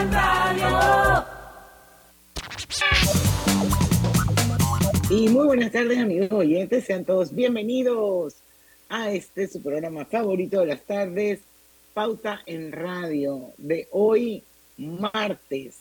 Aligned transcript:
en 0.00 0.12
Radio. 0.12 1.26
Y 5.10 5.28
muy 5.28 5.46
buenas 5.46 5.72
tardes, 5.72 5.98
amigos 5.98 6.30
oyentes. 6.32 6.84
Sean 6.84 7.04
todos 7.04 7.34
bienvenidos 7.34 8.36
a 8.88 9.10
este 9.12 9.46
su 9.46 9.62
programa 9.62 10.06
favorito 10.06 10.60
de 10.60 10.66
las 10.66 10.82
tardes, 10.82 11.40
Pauta 11.92 12.40
en 12.46 12.72
Radio, 12.72 13.52
de 13.58 13.88
hoy, 13.90 14.42
martes, 14.78 15.76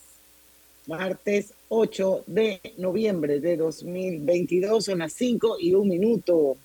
martes 0.88 1.54
8 1.70 2.26
de 2.28 2.60
noviembre 2.78 3.40
de 3.40 3.56
2022, 3.56 4.84
son 4.84 5.00
las 5.00 5.14
5 5.14 5.58
y 5.60 5.74
un 5.76 5.88
minuto. 5.88 6.58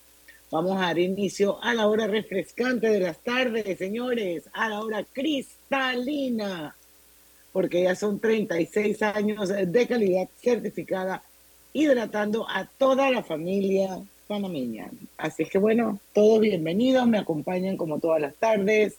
Vamos 0.50 0.76
a 0.76 0.86
dar 0.86 0.98
inicio 0.98 1.62
a 1.62 1.72
la 1.74 1.86
hora 1.86 2.08
refrescante 2.08 2.88
de 2.88 3.00
las 3.00 3.18
tardes, 3.22 3.78
señores, 3.78 4.44
a 4.52 4.68
la 4.70 4.80
hora 4.80 5.04
cristalina, 5.12 6.74
porque 7.54 7.84
ya 7.84 7.94
son 7.94 8.18
36 8.18 9.00
años 9.02 9.48
de 9.48 9.86
calidad 9.86 10.28
certificada, 10.42 11.22
hidratando 11.72 12.48
a 12.50 12.66
toda 12.66 13.12
la 13.12 13.22
familia 13.22 14.00
panameña. 14.26 14.90
Así 15.16 15.44
que 15.44 15.58
bueno, 15.58 16.00
todos 16.12 16.40
bienvenidos, 16.40 17.06
me 17.06 17.16
acompañan 17.16 17.76
como 17.76 18.00
todas 18.00 18.20
las 18.20 18.34
tardes 18.34 18.96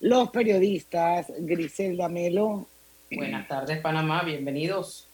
los 0.00 0.28
periodistas 0.28 1.32
Griselda 1.38 2.10
Melo. 2.10 2.66
Buenas 3.10 3.48
tardes, 3.48 3.80
Panamá, 3.80 4.24
bienvenidos. 4.24 5.08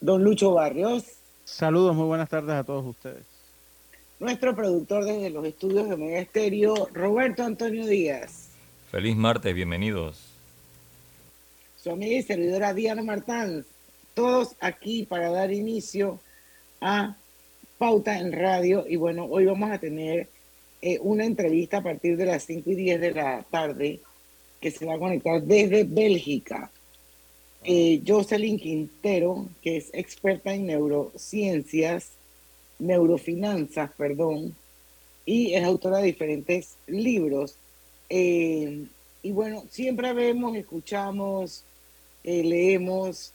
Don 0.00 0.24
Lucho 0.24 0.54
Barrios. 0.54 1.04
Saludos, 1.44 1.94
muy 1.94 2.06
buenas 2.06 2.30
tardes 2.30 2.54
a 2.54 2.64
todos 2.64 2.86
ustedes. 2.86 3.26
Nuestro 4.18 4.56
productor 4.56 5.04
desde 5.04 5.28
los 5.28 5.44
estudios 5.44 5.90
de 5.90 5.98
Mega 5.98 6.20
Estéreo, 6.20 6.88
Roberto 6.94 7.42
Antonio 7.42 7.84
Díaz. 7.84 8.48
Feliz 8.90 9.14
martes, 9.14 9.54
bienvenidos. 9.54 10.23
Su 11.84 11.90
amiga 11.90 12.16
y 12.16 12.22
servidora 12.22 12.72
Diana 12.72 13.02
Martán. 13.02 13.66
Todos 14.14 14.56
aquí 14.58 15.04
para 15.04 15.28
dar 15.28 15.52
inicio 15.52 16.18
a 16.80 17.14
Pauta 17.76 18.18
en 18.18 18.32
Radio. 18.32 18.86
Y 18.88 18.96
bueno, 18.96 19.26
hoy 19.26 19.44
vamos 19.44 19.70
a 19.70 19.76
tener 19.76 20.30
eh, 20.80 20.98
una 21.02 21.26
entrevista 21.26 21.76
a 21.76 21.82
partir 21.82 22.16
de 22.16 22.24
las 22.24 22.44
5 22.44 22.70
y 22.70 22.74
10 22.74 23.00
de 23.02 23.12
la 23.12 23.44
tarde 23.50 24.00
que 24.62 24.70
se 24.70 24.86
va 24.86 24.94
a 24.94 24.98
conectar 24.98 25.42
desde 25.42 25.84
Bélgica. 25.84 26.70
Eh, 27.64 28.00
Jocelyn 28.06 28.58
Quintero, 28.58 29.46
que 29.60 29.76
es 29.76 29.90
experta 29.92 30.54
en 30.54 30.64
neurociencias, 30.64 32.12
neurofinanzas, 32.78 33.90
perdón, 33.92 34.56
y 35.26 35.52
es 35.52 35.62
autora 35.62 35.98
de 35.98 36.06
diferentes 36.06 36.78
libros. 36.86 37.58
Eh, 38.08 38.86
y 39.22 39.32
bueno, 39.32 39.64
siempre 39.68 40.14
vemos, 40.14 40.56
escuchamos, 40.56 41.62
eh, 42.24 42.42
leemos 42.42 43.32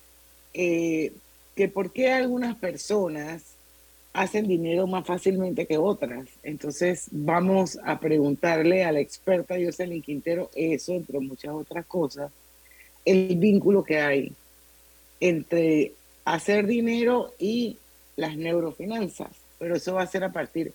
eh, 0.53 1.13
que 1.55 1.67
por 1.67 1.93
qué 1.93 2.11
algunas 2.11 2.55
personas 2.55 3.43
hacen 4.13 4.47
dinero 4.47 4.87
más 4.87 5.05
fácilmente 5.05 5.65
que 5.65 5.77
otras. 5.77 6.27
Entonces 6.43 7.07
vamos 7.11 7.79
a 7.83 7.99
preguntarle 7.99 8.83
a 8.83 8.91
la 8.91 8.99
experta 8.99 9.55
Jocelyn 9.63 10.01
Quintero 10.01 10.49
eso, 10.55 10.93
entre 10.93 11.19
muchas 11.19 11.51
otras 11.51 11.85
cosas, 11.85 12.31
el 13.05 13.35
vínculo 13.37 13.83
que 13.83 13.99
hay 13.99 14.33
entre 15.19 15.93
hacer 16.25 16.65
dinero 16.65 17.33
y 17.39 17.77
las 18.15 18.35
neurofinanzas. 18.35 19.29
Pero 19.57 19.75
eso 19.75 19.93
va 19.95 20.03
a 20.03 20.07
ser 20.07 20.23
a 20.23 20.31
partir 20.31 20.73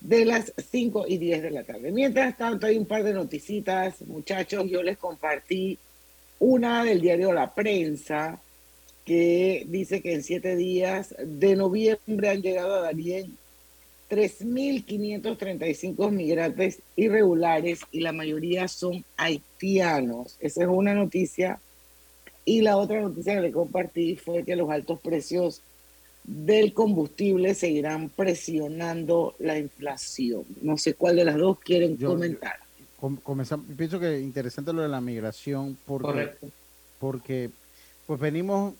de 0.00 0.24
las 0.24 0.52
5 0.70 1.06
y 1.08 1.18
10 1.18 1.42
de 1.42 1.50
la 1.50 1.64
tarde. 1.64 1.90
Mientras 1.90 2.36
tanto, 2.36 2.66
hay 2.66 2.76
un 2.76 2.86
par 2.86 3.02
de 3.02 3.14
noticitas, 3.14 4.02
muchachos. 4.02 4.68
Yo 4.68 4.82
les 4.82 4.98
compartí 4.98 5.78
una 6.38 6.84
del 6.84 7.00
diario 7.00 7.32
La 7.32 7.54
Prensa 7.54 8.40
que 9.04 9.64
dice 9.68 10.02
que 10.02 10.14
en 10.14 10.22
siete 10.22 10.56
días 10.56 11.14
de 11.24 11.56
noviembre 11.56 12.28
han 12.28 12.42
llegado 12.42 12.74
a 12.76 12.80
Darien 12.80 13.36
3.535 14.10 16.10
migrantes 16.10 16.80
irregulares 16.96 17.80
y 17.90 18.00
la 18.00 18.12
mayoría 18.12 18.68
son 18.68 19.04
haitianos. 19.16 20.36
Esa 20.40 20.62
es 20.62 20.68
una 20.68 20.94
noticia. 20.94 21.60
Y 22.44 22.62
la 22.62 22.76
otra 22.76 23.00
noticia 23.00 23.34
que 23.34 23.40
le 23.40 23.52
compartí 23.52 24.16
fue 24.16 24.44
que 24.44 24.56
los 24.56 24.70
altos 24.70 25.00
precios 25.00 25.62
del 26.24 26.72
combustible 26.72 27.54
seguirán 27.54 28.08
presionando 28.08 29.34
la 29.38 29.58
inflación. 29.58 30.44
No 30.62 30.76
sé 30.78 30.94
cuál 30.94 31.16
de 31.16 31.24
las 31.24 31.36
dos 31.36 31.58
quieren 31.60 31.98
Yo- 31.98 32.10
comentar. 32.10 32.56
Comenzamos- 33.00 33.66
pienso 33.76 34.00
que 34.00 34.20
interesante 34.20 34.72
lo 34.72 34.82
de 34.82 34.88
la 34.88 35.00
migración 35.00 35.76
porque, 35.86 36.06
Correcto. 36.06 36.48
porque 36.98 37.50
pues 38.06 38.18
venimos 38.18 38.74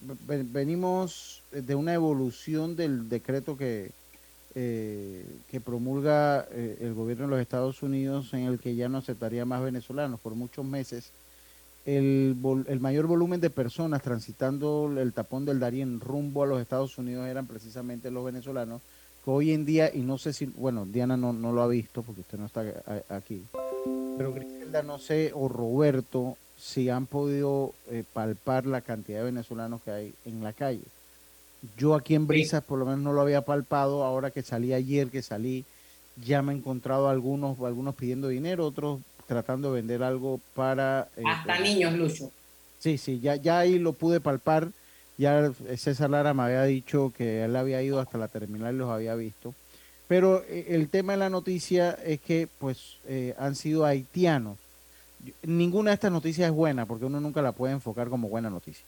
ve- 0.00 0.44
venimos 0.44 1.42
de 1.50 1.74
una 1.74 1.92
evolución 1.94 2.76
del 2.76 3.08
decreto 3.08 3.56
que 3.56 3.90
eh, 4.54 5.24
que 5.50 5.60
promulga 5.60 6.46
eh, 6.52 6.78
el 6.80 6.94
gobierno 6.94 7.24
de 7.24 7.30
los 7.30 7.40
Estados 7.40 7.82
Unidos 7.82 8.32
en 8.32 8.40
el 8.44 8.58
que 8.58 8.74
ya 8.74 8.88
no 8.88 8.98
aceptaría 8.98 9.44
más 9.44 9.62
venezolanos 9.62 10.18
por 10.20 10.34
muchos 10.34 10.64
meses 10.64 11.10
el, 11.84 12.34
vol- 12.40 12.64
el 12.68 12.80
mayor 12.80 13.06
volumen 13.06 13.40
de 13.40 13.50
personas 13.50 14.02
transitando 14.02 14.92
el 14.98 15.12
tapón 15.12 15.44
del 15.44 15.58
Darién 15.60 16.00
rumbo 16.00 16.42
a 16.42 16.46
los 16.46 16.60
Estados 16.60 16.96
Unidos 16.98 17.26
eran 17.28 17.46
precisamente 17.46 18.10
los 18.10 18.24
venezolanos 18.24 18.80
que 19.24 19.30
hoy 19.30 19.52
en 19.52 19.64
día, 19.64 19.90
y 19.94 19.98
no 19.98 20.18
sé 20.18 20.32
si, 20.32 20.46
bueno, 20.46 20.86
Diana 20.86 21.16
no, 21.16 21.32
no 21.32 21.52
lo 21.52 21.62
ha 21.62 21.68
visto 21.68 22.02
porque 22.02 22.22
usted 22.22 22.38
no 22.38 22.46
está 22.46 22.64
aquí, 23.08 23.44
pero 24.16 24.32
Griselda 24.32 24.82
no 24.82 24.98
sé, 24.98 25.32
o 25.34 25.48
Roberto, 25.48 26.36
si 26.58 26.88
han 26.88 27.06
podido 27.06 27.72
eh, 27.90 28.04
palpar 28.12 28.66
la 28.66 28.80
cantidad 28.80 29.18
de 29.18 29.26
venezolanos 29.26 29.82
que 29.82 29.90
hay 29.90 30.14
en 30.24 30.42
la 30.42 30.52
calle. 30.52 30.82
Yo 31.76 31.94
aquí 31.94 32.14
en 32.14 32.26
Brisas 32.26 32.62
por 32.62 32.78
lo 32.78 32.84
menos 32.84 33.00
no 33.00 33.12
lo 33.12 33.20
había 33.20 33.42
palpado, 33.42 34.04
ahora 34.04 34.30
que 34.30 34.42
salí 34.42 34.72
ayer, 34.72 35.08
que 35.08 35.22
salí, 35.22 35.64
ya 36.24 36.42
me 36.42 36.52
he 36.52 36.56
encontrado 36.56 37.08
algunos, 37.08 37.58
algunos 37.60 37.94
pidiendo 37.94 38.28
dinero, 38.28 38.66
otros 38.66 39.00
tratando 39.26 39.72
de 39.72 39.80
vender 39.80 40.02
algo 40.02 40.40
para... 40.54 41.08
eh, 41.16 41.22
Hasta 41.26 41.56
pues, 41.56 41.60
niños, 41.60 41.92
Lucho. 41.94 42.32
Sí, 42.78 42.96
sí, 42.96 43.20
ya, 43.20 43.36
ya 43.36 43.58
ahí 43.58 43.78
lo 43.78 43.92
pude 43.92 44.20
palpar. 44.20 44.68
Ya 45.18 45.50
César 45.76 46.10
Lara 46.10 46.32
me 46.32 46.44
había 46.44 46.62
dicho 46.62 47.12
que 47.16 47.44
él 47.44 47.56
había 47.56 47.82
ido 47.82 47.98
hasta 48.00 48.16
la 48.18 48.28
terminal 48.28 48.74
y 48.74 48.78
los 48.78 48.88
había 48.88 49.14
visto. 49.16 49.52
Pero 50.06 50.42
eh, 50.48 50.66
el 50.70 50.88
tema 50.88 51.12
de 51.12 51.18
la 51.18 51.28
noticia 51.28 51.90
es 52.06 52.20
que 52.20 52.48
pues 52.58 52.96
eh, 53.06 53.34
han 53.38 53.54
sido 53.56 53.84
haitianos. 53.84 54.56
Ninguna 55.42 55.90
de 55.90 55.94
estas 55.94 56.12
noticias 56.12 56.48
es 56.48 56.54
buena 56.54 56.86
porque 56.86 57.04
uno 57.04 57.20
nunca 57.20 57.42
la 57.42 57.52
puede 57.52 57.72
enfocar 57.74 58.08
como 58.08 58.28
buena 58.28 58.48
noticia. 58.48 58.84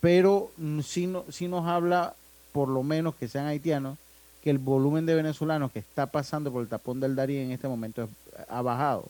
Pero 0.00 0.50
mm, 0.56 0.80
sí, 0.80 1.06
no, 1.06 1.24
sí 1.30 1.46
nos 1.46 1.66
habla, 1.66 2.14
por 2.52 2.68
lo 2.68 2.82
menos 2.82 3.14
que 3.14 3.28
sean 3.28 3.46
haitianos, 3.46 3.96
que 4.42 4.50
el 4.50 4.58
volumen 4.58 5.06
de 5.06 5.14
venezolanos 5.14 5.70
que 5.70 5.78
está 5.78 6.06
pasando 6.06 6.50
por 6.50 6.62
el 6.62 6.68
tapón 6.68 6.98
del 6.98 7.14
Darío 7.14 7.40
en 7.40 7.52
este 7.52 7.68
momento 7.68 8.02
es- 8.02 8.10
ha 8.48 8.62
bajado. 8.62 9.08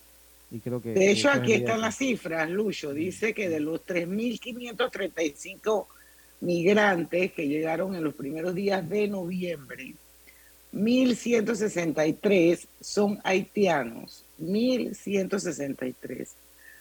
Y 0.51 0.59
creo 0.59 0.83
que 0.83 0.93
De 0.93 1.13
hecho, 1.13 1.31
aquí 1.31 1.53
están 1.53 1.81
las 1.81 1.97
cifras, 1.97 2.51
Lucho. 2.51 2.93
Dice 2.93 3.33
que 3.33 3.49
de 3.49 3.61
los 3.61 3.81
3.535 3.87 5.87
migrantes 6.41 7.33
que 7.33 7.49
llegaron 7.49 7.95
en 7.95 8.05
los 8.05 8.15
primeros 8.15 8.55
días 8.55 8.89
de 8.89 9.09
noviembre, 9.09 9.95
1.163 10.73 12.67
son 12.81 13.19
haitianos. 13.25 14.25
1.163. 14.41 16.29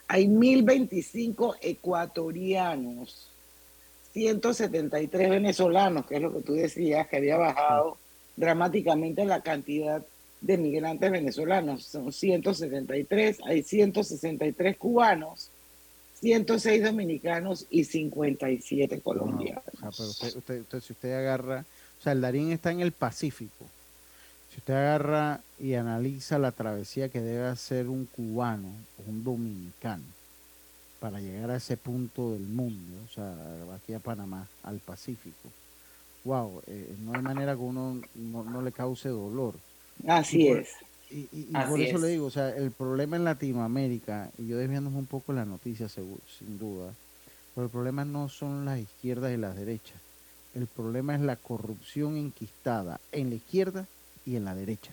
Hay 0.08 0.28
1.025 0.28 1.58
ecuatorianos. 1.62 3.32
173 4.14 5.30
venezolanos, 5.30 6.06
que 6.06 6.16
es 6.16 6.22
lo 6.22 6.34
que 6.34 6.42
tú 6.42 6.54
decías, 6.54 7.08
que 7.08 7.18
había 7.18 7.38
bajado 7.38 7.98
dramáticamente 8.36 9.26
la 9.26 9.42
cantidad 9.42 10.04
de 10.42 10.58
migrantes 10.58 11.12
venezolanos. 11.12 11.84
Son 11.84 12.12
173, 12.12 13.40
hay 13.46 13.64
163 13.64 14.78
cubanos, 14.78 15.52
106 16.20 16.84
dominicanos 16.84 17.66
y 17.70 17.84
57 17.86 19.02
colombianos. 19.02 19.64
No, 19.82 19.90
o 19.90 19.92
sea, 19.92 19.98
pero 19.98 20.10
usted, 20.10 20.36
usted- 20.38 20.62
usted- 20.62 20.82
si 20.82 20.94
usted 20.94 21.14
agarra, 21.14 21.66
o 22.00 22.04
sea, 22.04 22.14
el 22.14 22.22
Darín 22.22 22.52
está 22.52 22.72
en 22.72 22.82
el 22.82 22.92
Pacífico. 22.92 23.66
Si 24.52 24.58
usted 24.58 24.74
agarra 24.74 25.42
y 25.60 25.76
analiza 25.76 26.40
la 26.40 26.52
travesía 26.52 27.10
que 27.10 27.22
debe 27.22 27.48
hacer 27.48 27.88
un 27.88 28.06
cubano 28.06 28.68
o 28.98 29.10
un 29.10 29.24
dominicano 29.24 30.04
para 31.00 31.20
llegar 31.22 31.52
a 31.52 31.56
ese 31.58 31.78
punto 31.78 32.34
del 32.34 32.42
mundo, 32.42 32.98
o 33.10 33.14
sea, 33.14 33.34
aquí 33.76 33.94
a 33.94 34.00
Panamá, 34.00 34.48
al 34.64 34.80
Pacífico, 34.80 35.50
wow, 36.26 36.62
eh, 36.68 36.94
no 37.06 37.14
hay 37.14 37.22
manera 37.22 37.54
que 37.54 37.62
uno 37.62 38.02
no, 38.16 38.44
no 38.44 38.62
le 38.62 38.72
cause 38.74 39.08
dolor. 39.10 39.54
Así 40.08 40.42
Y 40.46 40.48
por- 40.50 40.58
es. 40.60 40.70
Y, 41.12 41.28
y- 41.32 41.48
y 41.50 41.56
Así 41.56 41.70
por 41.72 41.82
eso 41.82 41.96
es. 41.96 42.02
le 42.04 42.08
digo, 42.10 42.26
o 42.28 42.30
sea, 42.32 42.50
el 42.56 42.72
problema 42.72 43.16
en 43.18 43.24
Latinoamérica, 43.26 44.30
y 44.38 44.48
yo 44.48 44.58
desviándome 44.58 44.98
un 44.98 45.08
poco 45.08 45.34
la 45.34 45.46
noticia, 45.46 45.88
segu- 45.88 46.20
sin 46.38 46.60
duda, 46.60 46.94
pero 47.56 47.66
el 47.66 47.72
problema 47.72 48.06
no 48.06 48.30
son 48.30 48.66
las 48.66 48.80
izquierdas 48.80 49.34
y 49.34 49.38
las 49.38 49.56
derechas. 49.56 49.98
El 50.56 50.68
problema 50.68 51.16
es 51.16 51.22
la 51.22 51.36
corrupción 51.36 52.18
enquistada 52.18 53.00
en 53.12 53.30
la 53.30 53.36
izquierda 53.36 53.86
y 54.26 54.36
en 54.36 54.46
la 54.46 54.56
derecha. 54.56 54.92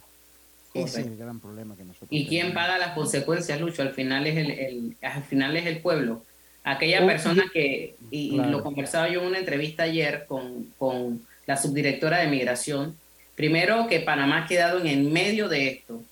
Ese 0.75 1.01
es 1.01 1.07
el 1.07 1.17
gran 1.17 1.41
problema 1.41 1.75
que 1.77 1.85
nosotros 1.85 2.09
¿Y 2.11 2.27
quién 2.27 2.49
tenemos. 2.49 2.63
paga 2.63 2.79
las 2.79 2.95
consecuencias, 2.95 3.61
Lucho? 3.61 3.83
Al 3.83 3.93
final 3.93 4.27
es 4.27 4.37
el, 4.37 4.51
el- 4.51 4.97
al 5.03 5.23
final 5.25 5.57
es 5.57 5.67
el 5.67 5.81
pueblo. 5.81 6.23
aquella 6.65 7.05
Oh, 7.05 7.07
persona 7.07 7.45
que, 7.53 7.95
y, 8.11 8.35
y 8.35 8.39
lo 8.51 8.63
conversaba 8.63 9.09
yo 9.09 9.21
en 9.21 9.29
una 9.29 9.39
entrevista 9.39 9.85
ayer 9.85 10.25
con, 10.27 10.65
con 10.77 11.23
la 11.47 11.57
subdirectora 11.57 12.19
de 12.19 12.27
migración, 12.27 12.97
primero 13.37 13.87
que 13.87 14.01
Panamá 14.01 14.43
ha 14.45 14.47
quedado 14.49 14.81
en 14.81 14.89
el 14.89 15.05
medio 15.05 15.49
de 15.49 15.69
esto. 15.69 16.03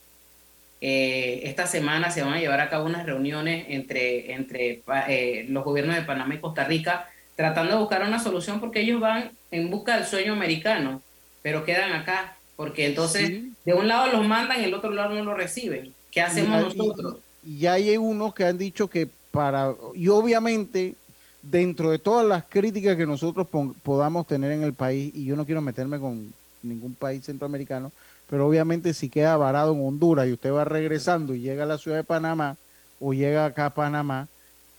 Eh, 0.80 1.40
esta 1.48 1.66
semana 1.66 2.10
se 2.10 2.22
van 2.22 2.34
a 2.34 2.38
llevar 2.40 2.60
a 2.60 2.68
cabo 2.68 2.84
unas 2.84 3.06
reuniones 3.06 3.64
entre, 3.70 4.32
entre 4.34 4.82
eh, 5.08 5.46
los 5.48 5.64
gobiernos 5.64 5.96
de 5.96 6.02
Panamá 6.02 6.34
y 6.34 6.38
Costa 6.38 6.64
Rica 6.64 7.08
tratando 7.36 7.72
de 7.72 7.78
buscar 7.80 8.02
una 8.06 8.20
solución 8.22 8.60
porque 8.60 8.80
ellos 8.82 9.00
van 9.00 9.30
en 9.50 9.70
busca 9.70 9.96
del 9.96 10.04
sueño 10.06 10.34
americano, 10.34 11.00
pero 11.42 11.64
quedan 11.64 11.92
acá, 11.92 12.36
porque 12.54 12.86
entonces 12.86 13.28
Sí. 13.28 13.52
de 13.64 13.72
un 13.74 13.88
lado 13.88 14.12
los 14.12 14.26
mandan 14.26 14.60
y 14.60 14.64
el 14.64 14.74
otro 14.74 14.90
lado 14.90 15.14
no 15.14 15.24
lo 15.24 15.34
reciben. 15.34 15.92
¿Qué 16.12 16.20
hacemos 16.20 16.74
Y- 16.74 16.78
nosotros? 16.78 17.16
Y 17.46 17.66
hay 17.66 17.96
unos 17.96 18.34
que 18.34 18.44
han 18.44 18.56
dicho 18.58 18.88
que 18.88 19.08
para, 19.30 19.74
y 19.94 20.08
obviamente 20.08 20.94
dentro 21.42 21.90
de 21.90 21.98
todas 21.98 22.26
las 22.26 22.44
críticas 22.44 22.96
que 22.96 23.04
nosotros 23.06 23.46
podamos 23.82 24.26
tener 24.26 24.52
en 24.52 24.62
el 24.62 24.74
país, 24.74 25.12
y 25.14 25.24
yo 25.24 25.34
no 25.34 25.44
quiero 25.44 25.60
meterme 25.60 25.98
con 25.98 26.32
ningún 26.64 26.94
país 26.94 27.24
centroamericano, 27.24 27.92
pero 28.28 28.46
obviamente 28.48 28.94
si 28.94 29.08
queda 29.08 29.36
varado 29.36 29.72
en 29.74 29.86
Honduras 29.86 30.26
y 30.28 30.32
usted 30.32 30.52
va 30.52 30.64
regresando 30.64 31.34
y 31.34 31.40
llega 31.40 31.64
a 31.64 31.66
la 31.66 31.78
ciudad 31.78 31.98
de 31.98 32.04
Panamá 32.04 32.56
o 33.00 33.12
llega 33.12 33.44
acá 33.44 33.66
a 33.66 33.74
Panamá, 33.74 34.28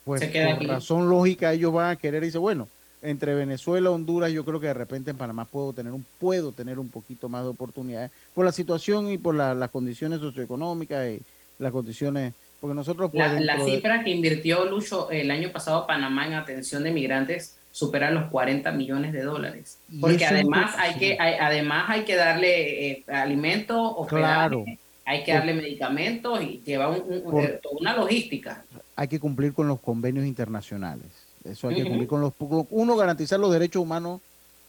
pues 0.04 0.22
por 0.26 0.38
aquí. 0.38 0.66
razón 0.68 1.10
lógica 1.10 1.54
ellos 1.54 1.72
van 1.74 1.92
a 1.92 1.96
querer 1.96 2.24
y 2.24 2.28
dice, 2.28 2.38
bueno, 2.38 2.68
entre 3.02 3.36
Venezuela 3.36 3.90
y 3.90 3.94
Honduras 3.94 4.32
yo 4.32 4.44
creo 4.44 4.60
que 4.60 4.68
de 4.68 4.74
repente 4.74 5.12
en 5.12 5.18
Panamá 5.18 5.46
puedo 5.46 5.74
tener 5.74 5.94
un 5.94 6.04
puedo 6.20 6.52
tener 6.52 6.80
un 6.80 6.90
poquito 6.90 7.30
más 7.30 7.44
de 7.44 7.50
oportunidades 7.50 8.10
por 8.34 8.46
la 8.46 8.52
situación 8.52 9.12
y 9.12 9.18
por 9.20 9.36
la- 9.36 9.54
las 9.54 9.70
condiciones 9.70 10.20
socioeconómicas 10.20 11.08
y 11.10 11.22
las 11.60 11.72
condiciones 11.72 12.34
porque 12.60 12.74
nosotros 12.74 13.12
pues, 13.12 13.20
La, 13.32 13.40
la 13.40 13.54
dentro 13.54 13.66
de- 13.66 13.72
cifra 13.76 14.04
que 14.04 14.10
invirtió 14.10 14.66
Lucho 14.66 15.12
el 15.12 15.30
año 15.30 15.52
pasado 15.52 15.86
Panamá 15.86 16.26
en 16.26 16.34
atención 16.34 16.82
de 16.84 16.92
migrantes 16.92 17.55
supera 17.76 18.10
los 18.10 18.30
40 18.32 18.72
millones 18.72 19.12
de 19.12 19.22
dólares. 19.22 19.80
Porque 20.00 20.26
además 20.26 20.74
hay 20.78 20.94
sí. 20.94 21.00
que 21.00 21.18
hay- 21.20 21.34
además 21.42 21.90
hay 21.90 22.06
que 22.06 22.16
darle 22.16 22.88
eh, 22.92 23.04
alimento, 23.10 23.98
hospedaje, 23.98 24.34
Claro. 24.34 24.66
hay 25.04 25.26
que 25.26 25.32
Por- 25.34 25.40
darle 25.40 25.54
medicamentos 25.56 26.42
y 26.42 26.62
lleva 26.66 26.88
un- 26.88 27.04
un- 27.12 27.22
Por- 27.32 27.44
eh, 27.44 27.60
una 27.78 27.98
logística. 27.98 28.64
hay 28.96 29.10
que 29.10 29.20
cumplir 29.20 29.52
con 29.54 29.68
los 29.68 29.82
convenios 29.82 30.26
internacionales. 30.26 31.08
Eso 31.44 31.68
hay 31.68 31.76
que 31.76 31.84
cumplir 31.84 32.08
con 32.08 32.22
los 32.22 32.32
uno 32.70 32.96
garantizar 32.96 33.42
los 33.42 33.52
derechos 33.52 33.82
humanos 33.84 34.22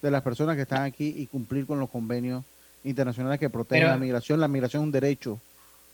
de 0.03 0.11
las 0.11 0.23
personas 0.23 0.57
que 0.57 0.63
están 0.63 0.83
aquí 0.83 1.15
y 1.17 1.27
cumplir 1.29 1.65
con 1.65 1.79
los 1.79 1.89
convenios 1.89 2.43
internacionales 2.83 3.39
que 3.39 3.49
protegen 3.49 3.83
Pero- 3.85 3.93
la 3.95 3.99
migración. 3.99 4.41
La 4.41 4.49
migración 4.49 4.83
es 4.83 4.87
un 4.87 4.93
derecho. 4.93 5.39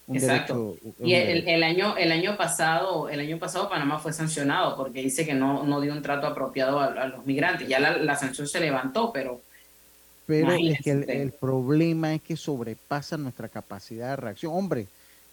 Un 0.06 0.16
Exacto. 0.16 0.76
derecho, 0.82 0.94
un 0.98 1.08
Y 1.08 1.14
el, 1.14 1.48
el 1.48 1.62
año 1.62 1.96
el 1.96 2.10
año 2.10 2.36
pasado 2.36 3.08
el 3.08 3.20
año 3.20 3.38
pasado 3.38 3.68
Panamá 3.68 3.98
fue 3.98 4.12
sancionado 4.12 4.76
porque 4.76 5.00
dice 5.00 5.24
que 5.24 5.34
no, 5.34 5.62
no 5.64 5.80
dio 5.80 5.92
un 5.92 6.02
trato 6.02 6.26
apropiado 6.26 6.80
a, 6.80 6.86
a 6.86 7.06
los 7.06 7.24
migrantes. 7.24 7.68
Ya 7.68 7.78
la, 7.78 7.96
la 7.96 8.16
sanción 8.16 8.48
se 8.48 8.60
levantó, 8.60 9.12
pero 9.12 9.40
Pero 10.26 10.52
es 10.52 10.80
que 10.82 10.90
el, 10.90 11.10
el 11.10 11.32
problema 11.32 12.14
es 12.14 12.22
que 12.22 12.36
sobrepasa 12.36 13.16
nuestra 13.16 13.48
capacidad 13.48 14.10
de 14.10 14.16
reacción. 14.16 14.52
Hombre, 14.54 14.86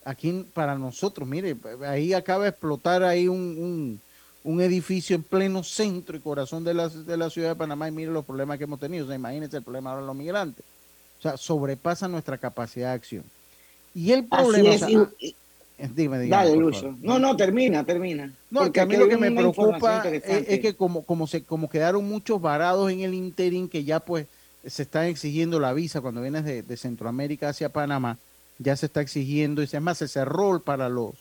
aquí 0.04 0.46
para 0.54 0.76
nosotros, 0.76 1.28
mire, 1.28 1.56
ahí 1.88 2.14
acaba 2.14 2.44
de 2.44 2.50
explotar 2.50 3.04
ahí 3.04 3.28
un, 3.28 3.38
un, 3.40 4.02
un 4.44 4.62
edificio 4.62 5.16
en 5.16 5.24
pleno 5.24 5.64
centro 5.64 6.16
y 6.18 6.20
corazón 6.20 6.64
de 6.64 6.74
la, 6.74 6.90
de 6.90 7.18
la 7.18 7.30
ciudad 7.30 7.50
de 7.50 7.56
Panamá 7.56 7.88
y 7.88 7.92
mire 7.92 8.12
los 8.12 8.26
problemas 8.26 8.58
que 8.58 8.64
hemos 8.66 8.80
tenido. 8.80 9.06
O 9.06 9.08
sea, 9.08 9.16
imagínense 9.16 9.58
el 9.58 9.64
problema 9.64 9.92
ahora 9.92 10.02
de 10.02 10.08
los 10.08 10.16
migrantes. 10.16 10.66
O 11.20 11.22
sea, 11.22 11.38
sobrepasa 11.38 12.08
nuestra 12.08 12.38
capacidad 12.38 12.90
de 12.90 12.96
acción. 12.96 13.24
Y 13.94 14.12
el 14.12 14.28
Así 14.30 14.44
problema, 14.44 14.70
o 14.70 14.74
es. 14.74 14.80
sea, 14.80 14.90
y- 14.90 15.28
y- 15.28 15.36
eh, 15.78 15.90
dime, 15.96 16.20
dígame, 16.20 16.46
dale, 16.46 16.56
Lucho. 16.58 16.96
No, 17.02 17.20
no, 17.20 17.36
termina, 17.36 17.86
termina. 17.86 18.32
No, 18.52 18.62
Porque 18.62 18.74
que 18.74 18.82
a 18.82 18.86
mí 18.86 18.98
lo 18.98 19.08
que 19.08 19.18
me 19.18 19.32
preocupa 19.32 20.04
es, 20.10 20.60
que 20.60 20.76
como, 20.76 21.04
como 21.04 21.26
se 21.28 21.44
como 21.44 21.70
quedaron 21.70 22.08
muchos 22.08 22.42
varados 22.42 22.92
en 22.92 23.02
el 23.02 23.14
interín 23.14 23.70
que 23.70 23.84
ya 23.84 24.00
pues 24.00 24.28
se 24.66 24.84
están 24.84 25.06
exigiendo 25.06 25.60
la 25.60 25.74
visa 25.74 26.02
cuando 26.02 26.22
vienes 26.22 26.44
de, 26.44 26.64
de 26.64 26.78
Centroamérica 26.78 27.50
hacia 27.50 27.70
Panamá, 27.70 28.18
ya 28.58 28.76
se 28.76 28.88
está 28.88 29.00
exigiendo, 29.00 29.62
y 29.62 29.66
es 29.66 29.82
más, 29.82 30.00
se 30.00 30.08
cerró 30.08 30.60
para 30.62 30.90
los 30.90 31.14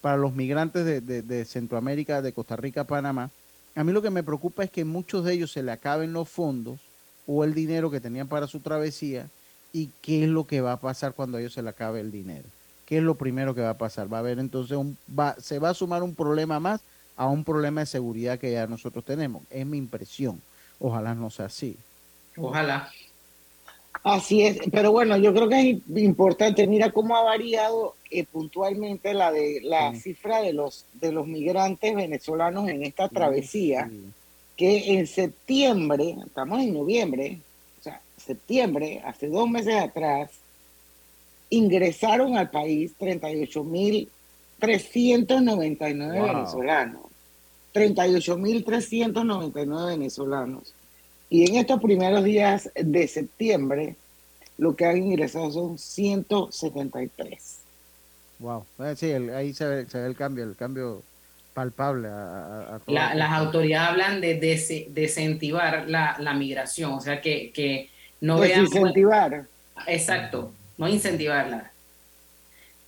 para 0.00 0.16
los 0.18 0.34
migrantes 0.34 0.84
de, 0.84 1.00
de- 1.00 1.22
de 1.22 1.44
Centroamérica, 1.46 2.20
de 2.22 2.32
Costa 2.32 2.56
Rica 2.56 2.82
a 2.82 2.84
Panamá. 2.84 3.30
A 3.74 3.82
mí 3.82 3.90
lo 3.90 4.02
que 4.02 4.10
me 4.10 4.22
preocupa 4.22 4.62
es 4.62 4.70
que 4.70 4.84
muchos 4.84 5.24
de 5.24 5.32
ellos 5.32 5.50
se 5.50 5.62
le 5.62 5.72
acaben 5.72 6.12
los 6.12 6.28
fondos 6.28 6.78
o 7.26 7.42
el 7.42 7.54
dinero 7.54 7.90
que 7.90 8.00
tenían 8.00 8.28
para 8.28 8.46
su 8.46 8.60
travesía 8.60 9.26
y 9.74 9.90
qué 10.00 10.22
es 10.24 10.30
lo 10.30 10.46
que 10.46 10.62
va 10.62 10.72
a 10.72 10.80
pasar 10.80 11.12
cuando 11.12 11.36
a 11.36 11.40
ellos 11.40 11.52
se 11.52 11.60
le 11.62 11.68
acabe 11.68 12.00
el 12.00 12.10
dinero. 12.12 12.44
¿Qué 12.86 12.98
es 12.98 13.02
lo 13.02 13.16
primero 13.16 13.54
que 13.54 13.60
va 13.60 13.70
a 13.70 13.76
pasar? 13.78 14.10
Va 14.10 14.18
a 14.18 14.20
haber 14.20 14.38
entonces 14.38 14.76
un, 14.76 14.96
va, 15.18 15.34
se 15.40 15.58
va 15.58 15.70
a 15.70 15.74
sumar 15.74 16.02
un 16.02 16.14
problema 16.14 16.60
más 16.60 16.80
a 17.16 17.26
un 17.28 17.42
problema 17.44 17.80
de 17.80 17.86
seguridad 17.86 18.38
que 18.38 18.52
ya 18.52 18.66
nosotros 18.66 19.04
tenemos. 19.04 19.42
Es 19.50 19.66
mi 19.66 19.76
impresión. 19.78 20.40
Ojalá 20.78 21.14
no 21.14 21.28
sea 21.28 21.46
así. 21.46 21.76
ojalá. 22.36 22.88
Así 24.02 24.42
es, 24.42 24.58
pero 24.72 24.92
bueno, 24.92 25.16
yo 25.16 25.32
creo 25.32 25.48
que 25.48 25.70
es 25.70 25.78
importante, 26.02 26.66
mira 26.66 26.90
cómo 26.90 27.16
ha 27.16 27.22
variado 27.22 27.94
eh, 28.10 28.24
puntualmente 28.24 29.14
la 29.14 29.32
de 29.32 29.60
la 29.62 29.92
Sí. 29.94 30.00
cifra 30.00 30.40
de 30.42 30.52
los 30.52 30.84
de 30.94 31.10
los 31.12 31.26
migrantes 31.26 31.94
venezolanos 31.94 32.68
en 32.68 32.82
esta 32.84 33.08
travesía, 33.08 33.88
Sí. 33.88 34.00
que 34.56 34.98
en 34.98 35.06
septiembre, 35.06 36.16
estamos 36.26 36.60
en 36.60 36.74
noviembre, 36.74 37.38
septiembre, 38.24 39.02
hace 39.04 39.28
dos 39.28 39.48
meses 39.48 39.74
atrás, 39.74 40.30
ingresaron 41.50 42.36
al 42.36 42.50
país 42.50 42.92
38.399 44.60 46.18
Wow. 46.18 46.26
venezolanos. 46.26 47.00
38.399 47.74 49.86
venezolanos. 49.86 50.74
Y 51.30 51.48
en 51.48 51.56
estos 51.56 51.80
primeros 51.80 52.22
días 52.24 52.70
de 52.76 53.08
septiembre, 53.08 53.96
lo 54.58 54.76
que 54.76 54.84
han 54.86 54.98
ingresado 54.98 55.50
son 55.50 55.78
173. 55.78 57.58
Wow. 58.38 58.64
Eh, 58.80 58.94
Sí, 58.96 59.10
el- 59.10 59.34
ahí 59.34 59.52
se 59.52 59.66
ve, 59.66 59.86
se 59.88 59.98
ve 60.00 60.06
el 60.06 60.14
cambio, 60.16 60.44
el 60.44 60.54
cambio 60.54 61.02
palpable 61.54 62.08
a, 62.08 62.12
a- 62.12 62.76
a 62.76 62.78
todo 62.80 62.94
La- 62.94 63.06
esto. 63.06 63.18
las 63.18 63.32
autoridades 63.32 63.88
hablan 63.90 64.20
de 64.20 64.34
desincentivar 64.92 65.88
la, 65.88 66.16
la 66.18 66.34
migración, 66.34 66.92
o 66.92 67.00
sea 67.00 67.20
que, 67.20 67.50
que 67.52 67.90
no 68.24 68.38
vean... 68.40 68.64
Desincentivar. 68.64 69.44
Exacto, 69.86 70.52
no 70.78 70.88
incentivarla. 70.88 71.70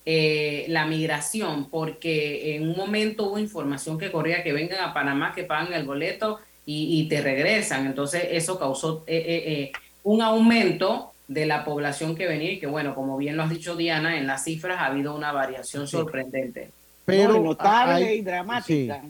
Eh, 0.05 0.65
la 0.69 0.85
migración, 0.85 1.69
porque 1.69 2.55
en 2.55 2.69
un 2.69 2.77
momento 2.77 3.25
hubo 3.25 3.39
información 3.39 3.97
que 3.97 4.09
corría 4.11 4.41
que 4.41 4.53
vengan 4.53 4.79
a 4.81 4.93
Panamá, 4.93 5.33
que 5.35 5.43
pagan 5.43 5.73
el 5.73 5.85
boleto 5.85 6.39
y, 6.65 7.01
y 7.01 7.09
te 7.09 7.21
regresan. 7.21 7.85
Entonces 7.85 8.23
eso 8.31 8.57
causó 8.57 9.03
eh, 9.05 9.17
eh, 9.17 9.43
eh, 9.53 9.71
un 10.03 10.21
aumento 10.21 11.11
de 11.27 11.45
la 11.45 11.65
población 11.65 12.15
que 12.15 12.25
venía 12.25 12.53
y 12.53 12.59
que 12.59 12.67
bueno, 12.67 12.95
como 12.95 13.17
bien 13.17 13.35
lo 13.35 13.43
has 13.43 13.49
dicho 13.49 13.75
Diana, 13.75 14.17
en 14.17 14.27
las 14.27 14.45
cifras 14.45 14.79
ha 14.79 14.85
habido 14.85 15.13
una 15.13 15.33
variación 15.33 15.85
Sí. 15.87 15.91
sorprendente. 15.97 16.69
pero 17.03 17.33
No, 17.33 17.39
notable 17.43 18.05
hay- 18.07 18.17
y 18.19 18.21
dramática. 18.21 19.01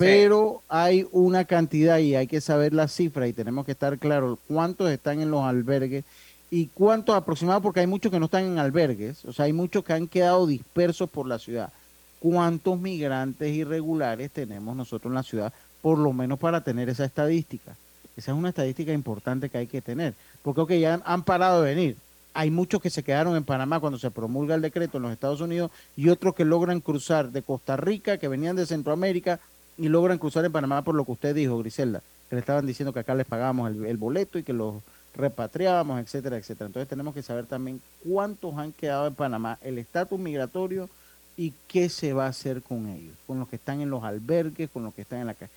Pero 0.00 0.62
hay 0.70 1.06
una 1.12 1.44
cantidad 1.44 1.98
y 1.98 2.14
hay 2.14 2.26
que 2.26 2.40
saber 2.40 2.72
las 2.72 2.90
cifras 2.90 3.28
y 3.28 3.34
tenemos 3.34 3.66
que 3.66 3.72
estar 3.72 3.98
claros 3.98 4.38
cuántos 4.48 4.90
están 4.90 5.20
en 5.20 5.30
los 5.30 5.44
albergues 5.44 6.04
y 6.50 6.68
cuántos 6.68 7.14
aproximados, 7.14 7.62
porque 7.62 7.80
hay 7.80 7.86
muchos 7.86 8.10
que 8.10 8.18
no 8.18 8.24
están 8.24 8.46
en 8.46 8.58
albergues, 8.58 9.26
o 9.26 9.32
sea, 9.34 9.44
hay 9.44 9.52
muchos 9.52 9.84
que 9.84 9.92
han 9.92 10.08
quedado 10.08 10.46
dispersos 10.46 11.10
por 11.10 11.26
la 11.26 11.38
ciudad. 11.38 11.70
¿Cuántos 12.18 12.80
migrantes 12.80 13.54
irregulares 13.54 14.30
tenemos 14.30 14.74
nosotros 14.74 15.10
en 15.10 15.16
la 15.16 15.22
ciudad, 15.22 15.52
por 15.82 15.98
lo 15.98 16.14
menos 16.14 16.38
para 16.38 16.62
tener 16.62 16.88
esa 16.88 17.04
estadística? 17.04 17.76
Esa 18.16 18.32
es 18.32 18.38
una 18.38 18.48
estadística 18.48 18.94
importante 18.94 19.50
que 19.50 19.58
hay 19.58 19.66
que 19.66 19.82
tener, 19.82 20.14
porque 20.42 20.62
ok, 20.62 20.72
ya 20.72 21.02
han 21.04 21.24
parado 21.24 21.60
de 21.60 21.74
venir. 21.74 21.96
Hay 22.32 22.50
muchos 22.50 22.80
que 22.80 22.88
se 22.88 23.02
quedaron 23.02 23.36
en 23.36 23.44
Panamá 23.44 23.80
cuando 23.80 23.98
se 23.98 24.10
promulga 24.10 24.54
el 24.54 24.62
decreto 24.62 24.96
en 24.96 25.02
los 25.02 25.12
Estados 25.12 25.42
Unidos 25.42 25.70
y 25.94 26.08
otros 26.08 26.34
que 26.34 26.46
logran 26.46 26.80
cruzar 26.80 27.32
de 27.32 27.42
Costa 27.42 27.76
Rica, 27.76 28.16
que 28.16 28.28
venían 28.28 28.56
de 28.56 28.66
Centroamérica, 28.66 29.40
y 29.80 29.88
logran 29.88 30.18
cruzar 30.18 30.44
en 30.44 30.52
Panamá 30.52 30.82
por 30.82 30.94
lo 30.94 31.06
que 31.06 31.12
usted 31.12 31.34
dijo, 31.34 31.56
Griselda, 31.58 32.02
que 32.28 32.36
le 32.36 32.40
estaban 32.40 32.66
diciendo 32.66 32.92
que 32.92 33.00
acá 33.00 33.14
les 33.14 33.26
pagábamos 33.26 33.74
el, 33.74 33.96
boleto 33.96 34.38
y 34.38 34.42
que 34.42 34.52
los 34.52 34.74
repatriábamos, 35.14 35.98
etcétera, 36.00 36.36
etcétera. 36.36 36.66
Entonces 36.66 36.86
tenemos 36.86 37.14
que 37.14 37.22
saber 37.22 37.46
también 37.46 37.80
cuántos 38.04 38.58
han 38.58 38.72
quedado 38.72 39.06
en 39.06 39.14
Panamá, 39.14 39.58
el 39.62 39.78
estatus 39.78 40.20
migratorio 40.20 40.90
y 41.34 41.54
qué 41.66 41.88
se 41.88 42.12
va 42.12 42.26
a 42.26 42.28
hacer 42.28 42.60
con 42.60 42.90
ellos, 42.90 43.14
con 43.26 43.38
los 43.38 43.48
que 43.48 43.56
están 43.56 43.80
en 43.80 43.88
los 43.88 44.04
albergues, 44.04 44.68
con 44.68 44.84
los 44.84 44.92
que 44.92 45.00
están 45.00 45.20
en 45.20 45.28
la 45.28 45.34
calle. 45.34 45.50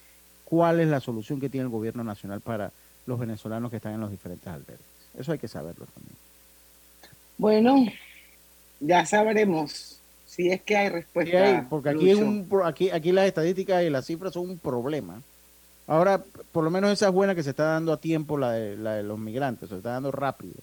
¿Cuál 0.45 0.79
es 0.79 0.87
la 0.87 1.01
solución 1.01 1.41
que 1.41 1.49
tiene 1.49 1.65
el 1.65 1.71
gobierno 1.71 2.05
nacional 2.05 2.39
para 2.39 2.71
los 3.05 3.19
venezolanos 3.19 3.71
que 3.71 3.77
están 3.77 3.93
en 3.93 3.99
los 3.99 4.09
diferentes 4.09 4.47
albergues? 4.47 4.87
Eso 5.19 5.33
hay 5.33 5.37
que 5.37 5.49
saberlo 5.49 5.85
también. 5.87 6.15
Bueno, 7.37 7.91
ya 8.79 9.05
sabremos 9.05 9.99
si 10.35 10.49
es 10.49 10.61
que 10.61 10.75
hay 10.77 10.89
Sí, 10.89 10.93
respuesta. 10.93 11.43
hay, 11.43 11.61
porque 11.69 11.89
aquí, 11.89 12.09
es 12.09 12.17
un, 12.17 12.47
aquí, 12.63 12.89
aquí 12.89 13.11
las 13.11 13.25
estadísticas 13.25 13.83
y 13.83 13.89
las 13.89 14.05
cifras 14.05 14.33
son 14.33 14.49
un 14.49 14.57
problema. 14.57 15.21
Ahora, 15.85 16.23
por 16.51 16.63
lo 16.63 16.69
menos 16.71 16.91
esa 16.91 17.07
es 17.07 17.13
buena 17.13 17.35
que 17.35 17.43
se 17.43 17.51
está 17.51 17.65
dando 17.65 17.91
a 17.93 17.97
tiempo 17.97 18.37
la 18.37 18.51
de, 18.53 18.77
la 18.77 18.93
de 18.95 19.03
los 19.03 19.19
migrantes, 19.19 19.69
se 19.69 19.77
está 19.77 19.91
dando 19.91 20.11
rápido. 20.11 20.53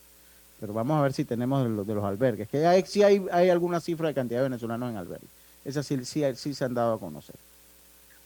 Pero 0.60 0.72
vamos 0.72 0.98
a 0.98 1.02
ver 1.02 1.12
si 1.12 1.24
tenemos 1.24 1.62
de 1.62 1.70
los, 1.70 1.86
de 1.86 1.94
los 1.94 2.04
albergues. 2.04 2.48
Que 2.48 2.66
hay, 2.66 2.84
sí 2.86 3.02
hay, 3.02 3.24
hay 3.32 3.48
alguna 3.48 3.80
cifra 3.80 4.08
de 4.08 4.14
cantidad 4.14 4.40
de 4.40 4.44
venezolanos 4.48 4.90
en 4.90 4.96
albergues. 4.96 5.28
Esas 5.64 5.86
sí, 5.86 6.04
sí, 6.04 6.22
sí 6.36 6.54
se 6.54 6.64
han 6.64 6.74
dado 6.74 6.94
a 6.94 6.98
conocer. 7.00 7.36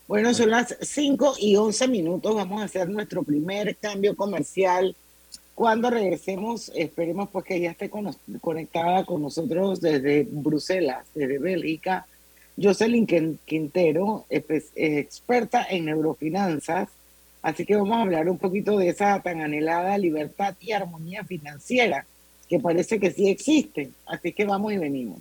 Bueno, 0.06 0.34
son 0.34 0.50
las 0.50 0.76
5 0.80 1.34
y 1.38 1.56
11 1.56 1.88
minutos. 1.88 2.34
Vamos 2.34 2.60
a 2.60 2.64
hacer 2.64 2.88
nuestro 2.88 3.22
primer 3.22 3.76
cambio 3.76 4.14
comercial. 4.16 4.94
Cuando 5.54 5.88
regresemos, 5.88 6.72
esperemos 6.74 7.28
pues 7.30 7.44
que 7.44 7.60
ya 7.60 7.70
esté 7.70 7.88
conectada 8.40 9.04
con 9.04 9.22
nosotros 9.22 9.80
desde 9.80 10.26
Bruselas, 10.28 11.06
desde 11.14 11.38
Bélgica. 11.38 12.06
Jocelyn 12.60 13.06
Quintero, 13.44 14.26
experta 14.28 15.66
en 15.70 15.84
neurofinanzas. 15.86 16.88
Así 17.42 17.64
que 17.64 17.76
vamos 17.76 17.96
a 17.96 18.02
hablar 18.02 18.28
un 18.28 18.38
poquito 18.38 18.78
de 18.78 18.88
esa 18.88 19.20
tan 19.20 19.42
anhelada 19.42 19.96
libertad 19.98 20.54
y 20.60 20.72
armonía 20.72 21.24
financiera, 21.24 22.06
que 22.48 22.58
parece 22.58 22.98
que 22.98 23.10
sí 23.12 23.28
existe. 23.28 23.90
Así 24.06 24.32
que 24.32 24.44
vamos 24.44 24.72
y 24.72 24.78
venimos. 24.78 25.20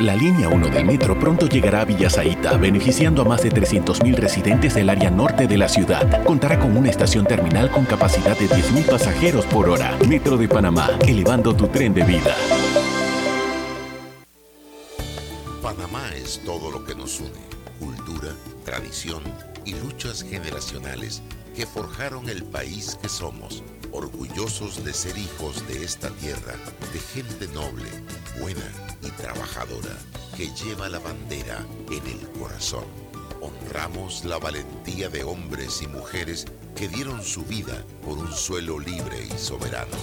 La 0.00 0.16
línea 0.16 0.48
1 0.48 0.70
del 0.70 0.84
metro 0.84 1.16
pronto 1.16 1.46
llegará 1.46 1.82
a 1.82 1.84
Villasaita, 1.84 2.56
beneficiando 2.56 3.22
a 3.22 3.24
más 3.26 3.44
de 3.44 3.50
300.000 3.50 4.16
residentes 4.16 4.74
del 4.74 4.90
área 4.90 5.08
norte 5.08 5.46
de 5.46 5.56
la 5.56 5.68
ciudad. 5.68 6.24
Contará 6.24 6.58
con 6.58 6.76
una 6.76 6.90
estación 6.90 7.24
terminal 7.24 7.70
con 7.70 7.84
capacidad 7.84 8.36
de 8.36 8.48
10.000 8.48 8.90
pasajeros 8.90 9.46
por 9.46 9.68
hora. 9.68 9.96
Metro 10.08 10.36
de 10.36 10.48
Panamá, 10.48 10.90
elevando 11.06 11.54
tu 11.54 11.68
tren 11.68 11.94
de 11.94 12.02
vida. 12.02 12.34
Panamá 15.62 16.10
es 16.16 16.42
todo 16.44 16.72
lo 16.72 16.84
que 16.84 16.96
nos 16.96 17.20
une. 17.20 17.30
Cultura, 17.78 18.32
tradición 18.64 19.22
y 19.64 19.74
luchas 19.74 20.24
generacionales 20.24 21.22
que 21.54 21.66
forjaron 21.66 22.28
el 22.28 22.42
país 22.42 22.98
que 23.00 23.08
somos. 23.08 23.62
Orgullosos 23.92 24.84
de 24.84 24.92
ser 24.92 25.16
hijos 25.16 25.68
de 25.68 25.84
esta 25.84 26.10
tierra, 26.10 26.54
de 26.92 26.98
gente 26.98 27.46
noble, 27.54 27.86
buena 28.40 28.83
y 29.04 29.10
trabajadora 29.12 29.96
que 30.36 30.48
lleva 30.54 30.88
la 30.88 30.98
bandera 30.98 31.64
en 31.90 32.06
el 32.06 32.28
corazón. 32.38 32.84
Honramos 33.40 34.24
la 34.24 34.38
valentía 34.38 35.08
de 35.08 35.22
hombres 35.22 35.82
y 35.82 35.86
mujeres 35.86 36.46
que 36.74 36.88
dieron 36.88 37.22
su 37.22 37.42
vida 37.44 37.84
por 38.04 38.18
un 38.18 38.32
suelo 38.32 38.78
libre 38.78 39.26
y 39.26 39.38
soberano. 39.38 39.96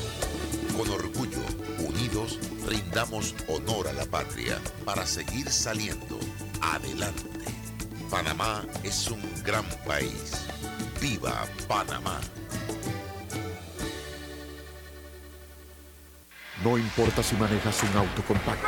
Con 0.78 0.90
orgullo, 0.90 1.42
unidos, 1.80 2.40
rindamos 2.68 3.36
honor 3.48 3.88
a 3.88 3.94
la 3.94 4.06
patria 4.06 4.60
para 4.86 5.06
seguir 5.06 5.50
saliendo 5.50 6.20
adelante. 6.62 7.24
Panamá 8.10 8.66
es 8.84 9.10
un 9.10 9.22
gran 9.44 9.66
país. 9.86 10.46
¡Viva 11.02 11.46
Panamá! 11.68 12.20
No 16.64 16.78
importa 16.78 17.24
si 17.24 17.36
manejas 17.38 17.82
un 17.82 17.98
auto 17.98 18.22
compacto, 18.22 18.68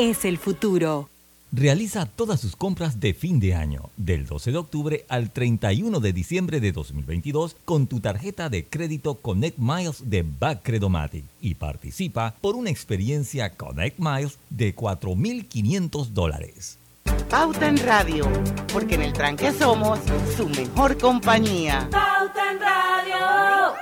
es 0.00 0.24
el 0.24 0.38
futuro. 0.38 1.10
Realiza 1.52 2.06
todas 2.06 2.40
sus 2.40 2.56
compras 2.56 3.00
de 3.00 3.12
fin 3.12 3.38
de 3.38 3.54
año, 3.54 3.90
del 3.96 4.24
12 4.24 4.52
de 4.52 4.56
octubre 4.56 5.04
al 5.08 5.30
31 5.30 6.00
de 6.00 6.12
diciembre 6.12 6.60
de 6.60 6.72
2022, 6.72 7.56
con 7.66 7.86
tu 7.86 8.00
tarjeta 8.00 8.48
de 8.48 8.64
crédito 8.64 9.16
Connect 9.16 9.58
Miles 9.58 10.08
de 10.08 10.24
Backcredomatic 10.24 11.24
y 11.40 11.54
participa 11.54 12.34
por 12.40 12.54
una 12.54 12.70
experiencia 12.70 13.50
Connect 13.50 13.98
Miles 13.98 14.38
de 14.48 14.74
4.500 14.74 16.06
dólares. 16.06 16.78
Pauta 17.28 17.68
en 17.68 17.76
Radio, 17.78 18.26
porque 18.72 18.94
en 18.94 19.02
el 19.02 19.12
tranque 19.12 19.52
somos 19.52 19.98
su 20.36 20.48
mejor 20.48 20.96
compañía. 20.96 21.88
Pauta 21.90 22.52
en 22.52 22.60
Radio. 22.60 23.80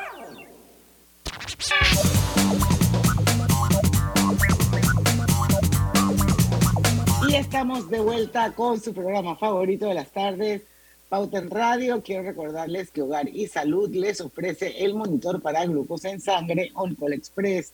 Y 7.29 7.35
estamos 7.35 7.91
de 7.91 8.01
vuelta 8.01 8.53
con 8.53 8.81
su 8.81 8.95
programa 8.95 9.37
favorito 9.37 9.85
de 9.85 9.93
las 9.93 10.11
tardes, 10.11 10.63
Pauta 11.11 11.37
en 11.37 11.51
Radio. 11.51 12.03
Quiero 12.03 12.23
recordarles 12.23 12.91
que 12.91 13.03
Hogar 13.03 13.29
y 13.29 13.47
Salud 13.49 13.95
les 13.95 14.23
ofrece 14.23 14.83
el 14.83 14.95
monitor 14.95 15.43
para 15.43 15.67
glucosa 15.67 16.09
en 16.09 16.23
sangre 16.23 16.71
OnCall 16.73 17.13
Express. 17.13 17.73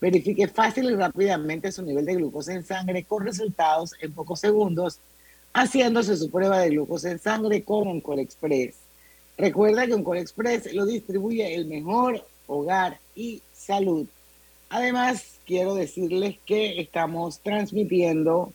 Verifique 0.00 0.48
fácil 0.48 0.90
y 0.90 0.94
rápidamente 0.94 1.70
su 1.70 1.82
nivel 1.82 2.06
de 2.06 2.14
glucosa 2.14 2.54
en 2.54 2.64
sangre 2.64 3.04
con 3.04 3.26
resultados 3.26 3.92
en 4.00 4.14
pocos 4.14 4.40
segundos, 4.40 4.98
haciéndose 5.52 6.16
su 6.16 6.30
prueba 6.30 6.60
de 6.60 6.70
glucosa 6.70 7.10
en 7.10 7.18
sangre 7.18 7.62
con 7.62 7.86
OnCall 7.86 8.20
Express. 8.20 8.74
Recuerda 9.36 9.86
que 9.86 9.92
OnCall 9.92 10.16
Express 10.16 10.72
lo 10.72 10.86
distribuye 10.86 11.54
el 11.54 11.66
mejor 11.66 12.26
Hogar 12.46 12.98
y 13.14 13.42
Salud. 13.52 14.06
Además, 14.70 15.40
quiero 15.44 15.74
decirles 15.74 16.38
que 16.46 16.80
estamos 16.80 17.40
transmitiendo 17.40 18.54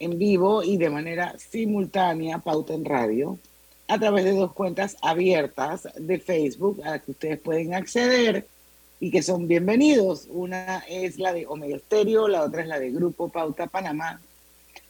en 0.00 0.18
vivo 0.18 0.62
y 0.62 0.78
de 0.78 0.90
manera 0.90 1.36
simultánea 1.38 2.38
Pauta 2.38 2.74
en 2.74 2.84
Radio 2.84 3.38
a 3.86 3.98
través 3.98 4.24
de 4.24 4.32
dos 4.32 4.52
cuentas 4.52 4.96
abiertas 5.02 5.88
de 5.96 6.18
Facebook 6.18 6.80
a 6.84 6.92
las 6.92 7.02
que 7.02 7.10
ustedes 7.10 7.38
pueden 7.38 7.74
acceder 7.74 8.46
y 8.98 9.10
que 9.10 9.22
son 9.22 9.46
bienvenidos. 9.46 10.26
Una 10.30 10.78
es 10.88 11.18
la 11.18 11.32
de 11.32 11.46
Omega 11.46 11.78
Stereo, 11.78 12.28
la 12.28 12.42
otra 12.42 12.62
es 12.62 12.68
la 12.68 12.78
de 12.78 12.90
Grupo 12.90 13.28
Pauta 13.28 13.66
Panamá. 13.66 14.20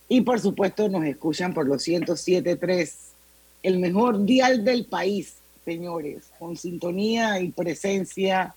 Y 0.09 0.21
por 0.21 0.41
supuesto 0.41 0.89
nos 0.89 1.05
escuchan 1.05 1.55
por 1.55 1.67
los 1.67 1.87
107.3, 1.87 2.93
el 3.63 3.79
mejor 3.79 4.25
dial 4.25 4.65
del 4.65 4.85
país, 4.85 5.37
señores, 5.65 6.31
con 6.39 6.57
sintonía 6.57 7.41
y 7.41 7.51
presencia 7.51 8.55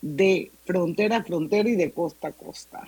de 0.00 0.50
frontera 0.64 1.18
a 1.18 1.24
frontera 1.24 1.68
y 1.68 1.76
de 1.76 1.90
costa 1.90 2.28
a 2.28 2.32
costa. 2.32 2.82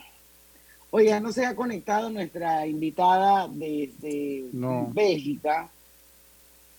Oiga, 0.96 1.20
no 1.20 1.30
se 1.30 1.44
ha 1.44 1.54
conectado 1.54 2.08
nuestra 2.08 2.66
invitada 2.66 3.48
desde 3.52 4.46
Bélgica. 4.94 5.68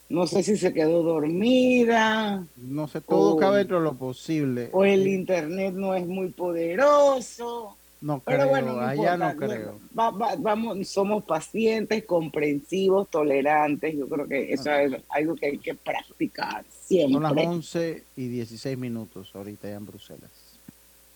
No 0.10 0.26
sé 0.26 0.42
si 0.42 0.58
se 0.58 0.74
quedó 0.74 1.04
dormida. 1.04 2.44
No 2.56 2.88
sé, 2.88 3.00
todo 3.02 3.38
cabe 3.38 3.60
dentro 3.60 3.78
de 3.78 3.84
lo 3.84 3.94
posible. 3.94 4.70
O 4.72 4.84
el 4.84 5.08
internet 5.08 5.76
no 5.76 5.94
es 5.94 6.08
muy 6.08 6.30
poderoso. 6.30 7.78
No 8.02 8.20
Pero 8.26 8.50
bueno, 8.50 8.80
allá 8.80 9.18
no 9.18 9.36
creo. 9.36 9.78
vamos, 9.94 10.88
somos 10.88 11.24
pacientes, 11.24 12.04
comprensivos, 12.04 13.08
tolerantes. 13.10 13.96
Yo 13.96 14.10
creo 14.10 14.28
que 14.28 14.52
eso 14.52 14.72
es 14.72 14.94
algo 15.10 15.36
que 15.36 15.46
hay 15.46 15.58
que 15.60 15.76
practicar 15.76 16.66
siempre. 16.72 17.14
Son 17.14 17.36
las 17.36 17.46
11 17.46 18.04
y 18.16 18.28
16 18.30 18.76
minutos 18.80 19.30
ahorita 19.36 19.70
ya 19.70 19.76
en 19.76 19.86
Bruselas. 19.86 20.32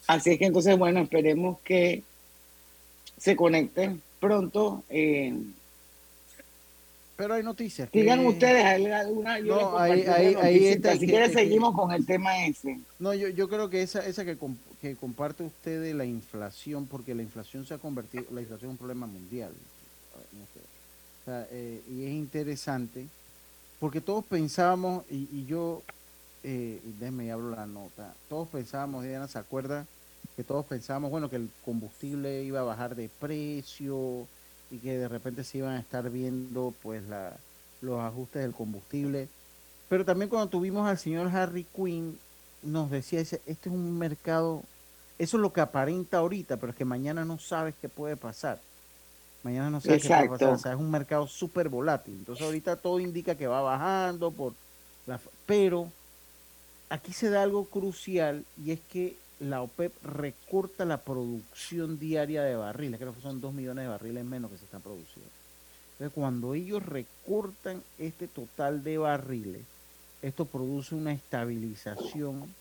Así 0.06 0.32
es 0.32 0.38
que 0.38 0.46
entonces, 0.46 0.78
bueno, 0.78 1.00
esperemos 1.00 1.58
que 1.64 2.04
se 3.22 3.36
conecten 3.36 4.02
pronto. 4.20 4.84
Eh, 4.90 5.38
pero 7.16 7.36
hay 7.36 7.44
noticias. 7.44 7.92
Digan 7.92 8.26
ustedes 8.26 8.66
alguna. 8.66 9.38
no, 9.40 9.78
ahí, 9.78 10.02
ahí, 10.02 10.82
si 10.98 11.06
quieren, 11.06 11.32
seguimos 11.32 11.76
con 11.76 11.92
el 11.92 12.04
tema 12.04 12.48
ese. 12.48 12.80
No, 12.98 13.14
yo, 13.14 13.28
yo 13.30 13.48
creo 13.48 13.70
que 13.70 13.84
esa, 13.84 14.04
esa 14.08 14.26
que, 14.26 14.36
que 14.82 14.96
comparte 14.96 15.44
usted 15.44 15.84
de 15.84 15.94
la 15.94 16.06
inflación, 16.06 16.88
porque 16.88 17.14
la 17.14 17.22
inflación 17.22 17.64
se 17.68 17.76
ha 17.76 17.78
convertido, 17.78 18.26
la 18.32 18.42
inflación 18.42 18.72
es 18.72 18.74
un 18.74 18.78
problema 18.78 19.06
mundial. 19.06 19.52
Eh, 21.28 21.82
y 21.92 22.06
es 22.06 22.12
interesante, 22.12 23.06
porque 23.80 24.02
todos 24.02 24.26
pensábamos, 24.26 25.06
y, 25.12 25.30
y 25.32 25.46
yo, 25.46 25.84
eh, 26.44 26.82
déjeme 27.00 27.32
hablo 27.32 27.52
la 27.52 27.68
nota, 27.68 28.16
todos 28.28 28.48
pensábamos, 28.48 29.04
Diana, 29.04 29.28
¿se 29.28 29.38
acuerda? 29.38 29.86
Que 30.42 30.48
todos 30.48 30.66
pensábamos, 30.66 31.12
bueno, 31.12 31.30
que 31.30 31.36
el 31.36 31.52
combustible 31.64 32.42
iba 32.42 32.62
a 32.62 32.64
bajar 32.64 32.96
de 32.96 33.12
precio 33.20 34.26
y 34.72 34.80
que 34.80 34.98
de 34.98 35.08
repente 35.08 35.44
se 35.44 35.60
iban 35.60 35.76
a 35.76 35.80
estar 35.80 36.10
viendo 36.10 36.74
pues 36.82 37.04
la, 37.04 37.38
los 37.80 38.00
ajustes 38.00 38.42
del 38.42 38.52
combustible. 38.52 39.30
Pero 39.88 40.04
también 40.04 40.30
cuando 40.30 40.50
tuvimos 40.50 40.90
al 40.90 40.98
señor 40.98 41.28
Harry 41.28 41.64
Quinn, 41.76 42.18
nos 42.64 42.90
decía, 42.90 43.20
este 43.20 43.46
es 43.46 43.68
un 43.68 44.00
mercado, 44.00 44.64
eso 45.20 45.38
es 45.38 45.42
lo 45.42 45.54
que 45.54 45.62
aparenta 45.62 46.18
ahorita, 46.18 46.58
pero 46.58 46.72
es 46.72 46.76
que 46.76 46.86
mañana 46.86 47.24
no 47.24 47.38
sabes 47.38 47.76
qué 47.80 47.88
puede 47.88 48.18
pasar. 48.18 48.60
Mañana 49.44 49.70
no 49.70 49.80
sabes 49.80 50.02
qué 50.02 50.08
puede 50.08 50.30
pasar. 50.30 50.54
O 50.54 50.58
sea, 50.58 50.72
es 50.72 50.80
un 50.80 50.90
mercado 50.90 51.28
súper 51.28 51.70
volátil. 51.70 52.16
Entonces 52.16 52.44
ahorita 52.44 52.78
todo 52.78 53.00
indica 53.00 53.36
que 53.36 53.46
va 53.46 53.62
bajando, 53.62 54.32
por 54.32 54.56
la, 55.06 55.20
pero 55.46 55.88
aquí 56.90 57.14
se 57.14 57.30
da 57.30 57.44
algo 57.44 57.66
crucial 57.66 58.44
y 58.66 58.72
es 58.72 58.80
que 58.92 59.22
la 59.42 59.64
OPEP 59.64 59.92
recorta 60.04 60.86
la 60.86 60.98
producción 60.98 61.98
diaria 61.98 62.44
de 62.44 62.56
barriles, 62.56 63.00
creo 63.00 63.14
que 63.14 63.22
son 63.22 63.42
dos 63.42 63.54
millones 63.54 63.86
de 63.86 63.90
barriles 63.90 64.24
menos 64.24 64.52
que 64.52 64.58
se 64.58 64.66
están 64.66 64.82
produciendo. 64.82 65.30
Entonces, 65.94 66.14
cuando 66.14 66.54
ellos 66.54 66.86
recortan 66.86 67.82
este 67.98 68.28
total 68.28 68.84
de 68.84 69.00
barriles, 69.00 69.64
esto 70.22 70.46
produce 70.46 70.94
una 70.94 71.12
estabilización 71.12 72.54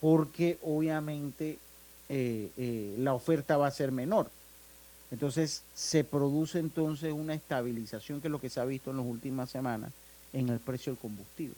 porque 0.00 0.58
obviamente 0.62 1.58
eh, 2.08 2.50
eh, 2.56 2.96
la 2.98 3.12
oferta 3.12 3.58
va 3.58 3.66
a 3.66 3.70
ser 3.70 3.92
menor. 3.92 4.30
Entonces 5.10 5.62
se 5.74 6.02
produce 6.02 6.58
entonces 6.58 7.12
una 7.12 7.34
estabilización 7.34 8.20
que 8.20 8.28
es 8.28 8.32
lo 8.32 8.40
que 8.40 8.50
se 8.50 8.60
ha 8.60 8.64
visto 8.64 8.90
en 8.90 8.96
las 8.96 9.06
últimas 9.06 9.50
semanas 9.50 9.92
en 10.32 10.48
el 10.48 10.58
precio 10.58 10.92
del 10.92 11.00
combustible, 11.00 11.54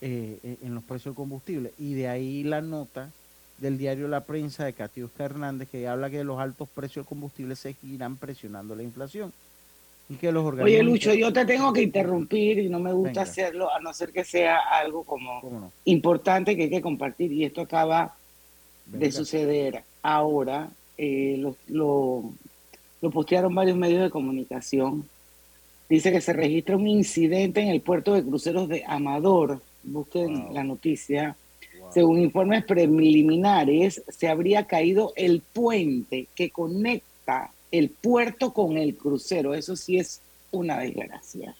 eh, 0.00 0.58
en 0.62 0.74
los 0.74 0.84
precios 0.84 1.12
del 1.12 1.16
combustible. 1.16 1.72
Y 1.78 1.94
de 1.94 2.08
ahí 2.08 2.44
la 2.44 2.60
nota 2.60 3.10
del 3.58 3.78
diario 3.78 4.08
La 4.08 4.24
Prensa 4.24 4.64
de 4.64 4.72
Catiusca 4.72 5.24
Hernández 5.24 5.68
que 5.70 5.86
habla 5.86 6.10
que 6.10 6.24
los 6.24 6.40
altos 6.40 6.68
precios 6.68 7.04
del 7.04 7.08
combustible 7.08 7.56
seguirán 7.56 8.16
presionando 8.16 8.74
la 8.74 8.82
inflación. 8.82 9.32
Y 10.08 10.16
que 10.16 10.32
los 10.32 10.44
Oye, 10.58 10.82
Lucho, 10.82 11.14
yo 11.14 11.32
te 11.32 11.44
tengo 11.46 11.72
que 11.72 11.82
interrumpir 11.82 12.58
y 12.58 12.68
no 12.68 12.80
me 12.80 12.92
gusta 12.92 13.22
hacerlo, 13.22 13.72
a 13.72 13.80
no 13.80 13.94
ser 13.94 14.12
que 14.12 14.24
sea 14.24 14.58
algo 14.58 15.04
como 15.04 15.70
importante 15.84 16.56
que 16.56 16.64
hay 16.64 16.70
que 16.70 16.82
compartir. 16.82 17.32
Y 17.32 17.44
esto 17.44 17.62
acaba 17.62 18.14
de 18.86 19.12
suceder 19.12 19.84
ahora. 20.02 20.68
Eh, 20.98 21.36
lo, 21.38 21.56
lo, 23.00 23.10
postearon 23.10 23.54
varios 23.54 23.76
medios 23.76 24.02
de 24.02 24.10
comunicación. 24.10 25.08
Dice 25.88 26.12
que 26.12 26.20
se 26.20 26.32
registra 26.32 26.76
un 26.76 26.88
incidente 26.88 27.60
en 27.60 27.68
el 27.68 27.80
puerto 27.80 28.12
de 28.14 28.22
cruceros 28.22 28.68
de 28.68 28.84
Amador. 28.86 29.60
Busquen 29.82 30.52
la 30.52 30.64
noticia 30.64 31.36
según 31.92 32.20
informes 32.20 32.64
preliminares, 32.64 34.02
se 34.08 34.28
habría 34.28 34.66
caído 34.66 35.12
el 35.16 35.40
puente 35.40 36.26
que 36.34 36.50
conecta 36.50 37.50
el 37.70 37.90
puerto 37.90 38.52
con 38.52 38.76
el 38.76 38.96
crucero. 38.96 39.54
Eso 39.54 39.76
sí 39.76 39.98
es 39.98 40.20
una 40.50 40.78
desgracia. 40.78 41.54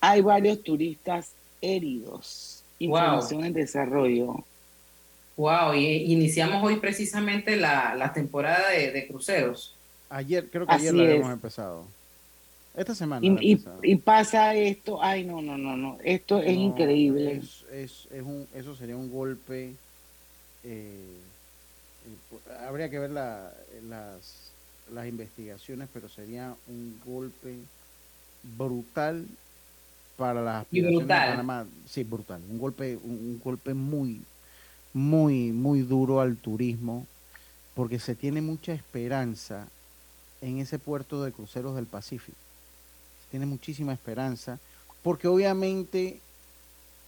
Hay 0.00 0.20
varios 0.22 0.62
turistas 0.62 1.32
heridos. 1.60 2.62
Información 2.78 3.44
en 3.44 3.52
desarrollo. 3.52 4.44
Wow, 5.36 5.74
y 5.74 6.12
iniciamos 6.12 6.62
hoy 6.64 6.76
precisamente 6.76 7.56
la, 7.56 8.10
temporada 8.14 8.70
de, 8.70 9.06
cruceros. 9.06 9.74
Ayer, 10.08 10.48
creo 10.50 10.66
que 10.66 10.72
ayer 10.72 10.94
lo 10.94 11.02
habíamos 11.02 11.32
empezado. 11.32 11.84
Esta 12.76 12.94
semana. 12.94 13.26
Y, 13.40 13.96
pasa 13.96 14.54
esto, 14.54 15.02
ay, 15.02 15.24
no, 15.24 15.40
no, 15.40 15.56
no, 15.56 15.78
no, 15.78 15.98
esto 16.04 16.42
es 16.42 16.54
increíble. 16.54 17.40
Es, 17.72 18.06
es, 18.10 18.22
un, 18.22 18.46
eso 18.54 18.76
sería 18.76 18.96
un 18.96 19.10
golpe. 19.10 19.72
Eh, 20.62 21.16
habría 22.68 22.90
que 22.90 22.98
ver 22.98 23.10
la, 23.10 23.50
las, 23.88 24.50
las 24.92 25.06
investigaciones, 25.08 25.88
pero 25.92 26.10
sería 26.10 26.54
un 26.68 27.00
golpe 27.06 27.56
brutal 28.58 29.24
para 30.18 30.42
las 30.42 30.62
aspiraciones 30.62 31.08
de 31.08 31.14
Panamá. 31.14 31.66
Sí, 31.88 32.04
brutal. 32.04 32.42
Un 32.50 32.58
golpe, 32.58 32.98
un 33.02 33.40
golpe 33.42 33.72
muy, 33.72 34.20
muy, 34.92 35.50
muy 35.52 35.80
duro 35.80 36.20
al 36.20 36.36
turismo, 36.36 37.06
porque 37.74 37.98
se 37.98 38.14
tiene 38.14 38.42
mucha 38.42 38.74
esperanza 38.74 39.66
en 40.42 40.58
ese 40.58 40.78
puerto 40.78 41.24
de 41.24 41.32
cruceros 41.32 41.74
del 41.74 41.86
Pacífico 41.86 42.36
tiene 43.30 43.46
muchísima 43.46 43.92
esperanza, 43.92 44.58
porque 45.02 45.28
obviamente... 45.28 46.20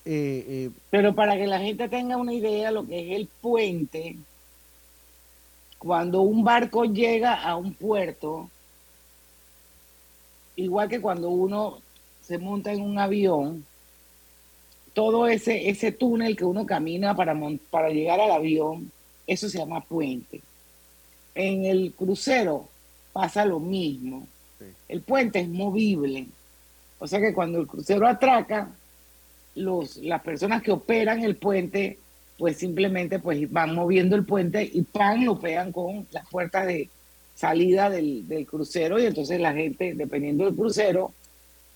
Eh, 0.04 0.44
eh, 0.48 0.70
Pero 0.90 1.14
para 1.14 1.36
que 1.36 1.46
la 1.46 1.60
gente 1.60 1.88
tenga 1.88 2.16
una 2.16 2.32
idea 2.32 2.70
lo 2.70 2.86
que 2.86 3.00
es 3.00 3.16
el 3.16 3.26
puente, 3.26 4.16
cuando 5.78 6.22
un 6.22 6.42
barco 6.42 6.84
llega 6.84 7.42
a 7.42 7.56
un 7.56 7.74
puerto, 7.74 8.50
igual 10.56 10.88
que 10.88 11.00
cuando 11.00 11.28
uno 11.30 11.78
se 12.22 12.38
monta 12.38 12.72
en 12.72 12.82
un 12.82 12.98
avión, 12.98 13.64
todo 14.92 15.28
ese, 15.28 15.68
ese 15.68 15.92
túnel 15.92 16.36
que 16.36 16.44
uno 16.44 16.66
camina 16.66 17.14
para, 17.14 17.36
para 17.70 17.90
llegar 17.90 18.20
al 18.20 18.32
avión, 18.32 18.90
eso 19.26 19.48
se 19.48 19.58
llama 19.58 19.80
puente. 19.80 20.40
En 21.34 21.64
el 21.64 21.92
crucero 21.92 22.66
pasa 23.12 23.44
lo 23.44 23.60
mismo. 23.60 24.26
El 24.88 25.02
puente 25.02 25.40
es 25.40 25.48
movible. 25.48 26.26
O 26.98 27.06
sea 27.06 27.20
que 27.20 27.32
cuando 27.32 27.60
el 27.60 27.66
crucero 27.66 28.06
atraca, 28.06 28.70
los, 29.54 29.96
las 29.98 30.22
personas 30.22 30.62
que 30.62 30.72
operan 30.72 31.22
el 31.22 31.36
puente, 31.36 31.98
pues 32.36 32.56
simplemente 32.56 33.18
pues 33.18 33.50
van 33.50 33.74
moviendo 33.74 34.16
el 34.16 34.24
puente 34.24 34.68
y 34.72 34.82
pan 34.82 35.24
lo 35.24 35.38
pegan 35.38 35.72
con 35.72 36.06
las 36.10 36.28
puertas 36.28 36.66
de 36.66 36.88
salida 37.34 37.88
del, 37.90 38.46
crucero 38.48 38.98
y 38.98 39.06
entonces 39.06 39.40
la 39.40 39.52
gente, 39.52 39.94
dependiendo 39.94 40.44
del 40.44 40.54
crucero, 40.54 41.12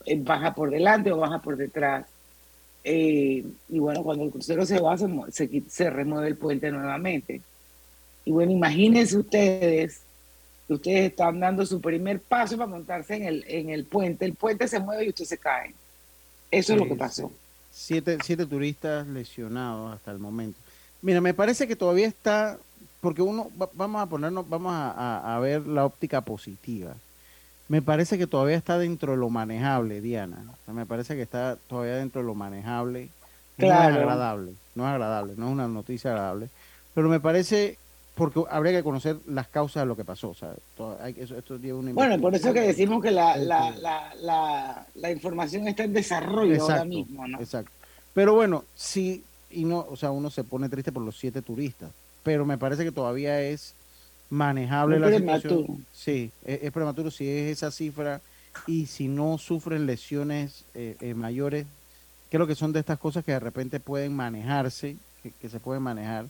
eh, 0.07 0.19
baja 0.21 0.55
por 0.55 0.71
delante 0.71 1.13
o 1.13 1.19
baja 1.19 1.41
por 1.41 1.57
detrás. 1.57 2.07
Eh, 2.85 3.45
y 3.69 3.79
bueno, 3.79 4.03
cuando 4.03 4.25
el 4.25 4.31
crucero 4.31 4.67
se 4.67 4.81
va, 4.81 4.97
se, 5.31 5.63
se 5.69 5.91
remueve 5.91 6.29
el 6.29 6.37
puente 6.37 6.71
nuevamente. 6.71 7.41
Y 8.25 8.33
bueno, 8.33 8.53
imagínense 8.53 9.17
ustedes 9.17 10.02
ustedes 10.75 11.11
están 11.11 11.41
dando 11.41 11.65
su 11.67 11.81
primer 11.81 12.21
paso 12.21 12.57
para 12.57 12.69
montarse 12.69 13.17
en 13.17 13.25
el, 13.25 13.45
en 13.47 13.71
el 13.71 13.85
puente. 13.85 14.25
El 14.25 14.35
puente 14.35 14.69
se 14.69 14.81
mueve 14.81 15.07
y 15.07 15.09
usted 15.11 15.25
se 15.25 15.39
cae. 15.39 15.75
Eso 16.51 16.75
es 16.75 16.79
lo 16.79 16.87
que 16.87 16.95
pasó. 16.95 17.33
Siete, 17.71 18.19
siete 18.23 18.45
turistas 18.45 19.07
lesionados 19.07 19.95
hasta 19.95 20.11
el 20.11 20.19
momento. 20.19 20.59
Mira, 21.01 21.21
me 21.21 21.35
parece 21.35 21.67
que 21.67 21.75
todavía 21.75 22.07
está, 22.07 22.59
porque 23.01 23.23
uno, 23.23 23.51
vamos 23.75 24.03
a 24.03 24.07
ponernos, 24.07 24.49
vamos 24.49 24.73
a, 24.75 25.39
ver 25.41 25.67
la 25.67 25.87
óptica 25.87 26.21
positiva. 26.21 26.95
Me 27.69 27.81
parece 27.81 28.19
que 28.19 28.27
todavía 28.27 28.57
está 28.57 28.79
dentro 28.79 29.13
de 29.13 29.19
lo 29.19 29.31
manejable, 29.31 30.01
Diana. 30.03 30.45
me 30.67 30.85
parece 30.85 31.17
que 31.17 31.23
está 31.23 31.57
todavía 31.67 31.97
dentro 31.97 32.21
de 32.21 32.27
lo 32.27 32.35
manejable. 32.35 33.09
No 33.57 33.67
es 33.67 33.73
agradable, 33.73 34.53
no 34.75 34.85
es 34.85 34.91
agradable, 34.91 35.35
no 35.37 35.47
es 35.47 35.53
una 35.53 35.69
noticia 35.69 36.11
agradable. 36.11 36.49
Pero 36.95 37.09
me 37.09 37.21
parece 37.21 37.79
porque 38.15 38.43
habría 38.51 38.73
que 38.73 38.83
conocer 38.83 39.17
las 39.27 39.49
causas 39.49 39.83
de 39.83 39.87
lo 39.87 39.97
que 39.97 40.05
pasó. 40.05 40.31
O 40.31 40.35
sea, 40.35 40.55
bueno, 40.77 42.21
por 42.21 42.35
eso 42.35 42.53
que 42.53 42.61
decimos 42.61 43.03
que 43.03 43.11
la, 43.11 43.37
la, 43.37 43.71
la, 44.21 44.87
la, 44.95 45.11
información 45.11 45.67
está 45.69 45.85
en 45.85 45.93
desarrollo 45.93 46.63
ahora 46.63 46.85
mismo. 46.85 47.27
¿no? 47.27 47.41
Exacto. 47.41 47.71
Pero 48.15 48.35
bueno, 48.35 48.65
sí, 48.75 49.25
y 49.51 49.65
no, 49.65 49.87
o 49.89 49.97
sea, 49.97 50.11
uno 50.11 50.31
se 50.31 50.45
pone 50.45 50.69
triste 50.69 50.93
por 50.93 51.03
los 51.03 51.17
siete 51.19 51.41
turistas, 51.41 51.91
pero 52.23 52.45
me 52.45 52.59
parece 52.59 52.85
que 52.85 52.93
todavía 52.93 53.41
es 53.41 53.75
manejable 54.33 54.99
la 54.99 55.11
situación. 55.11 55.87
Sí, 55.93 56.31
es, 56.45 56.71
prematuro 56.73 57.11
si 57.11 57.29
es 57.29 57.59
esa 57.59 57.71
cifra 57.71 58.21
y 58.67 58.87
si 58.87 59.09
no 59.09 59.39
sufren 59.39 59.87
lesiones 59.87 60.65
eh, 60.75 60.97
eh, 61.01 61.15
mayores, 61.15 61.67
creo 62.31 62.47
que 62.47 62.55
son 62.55 62.73
de 62.73 62.81
estas 62.81 62.99
cosas 62.99 63.25
que 63.25 63.33
de 63.33 63.41
repente 63.41 63.79
pueden 63.79 64.15
manejarse, 64.15 64.97
que, 65.41 65.49
se 65.49 65.61
pueden 65.61 65.83
manejar. 65.83 66.27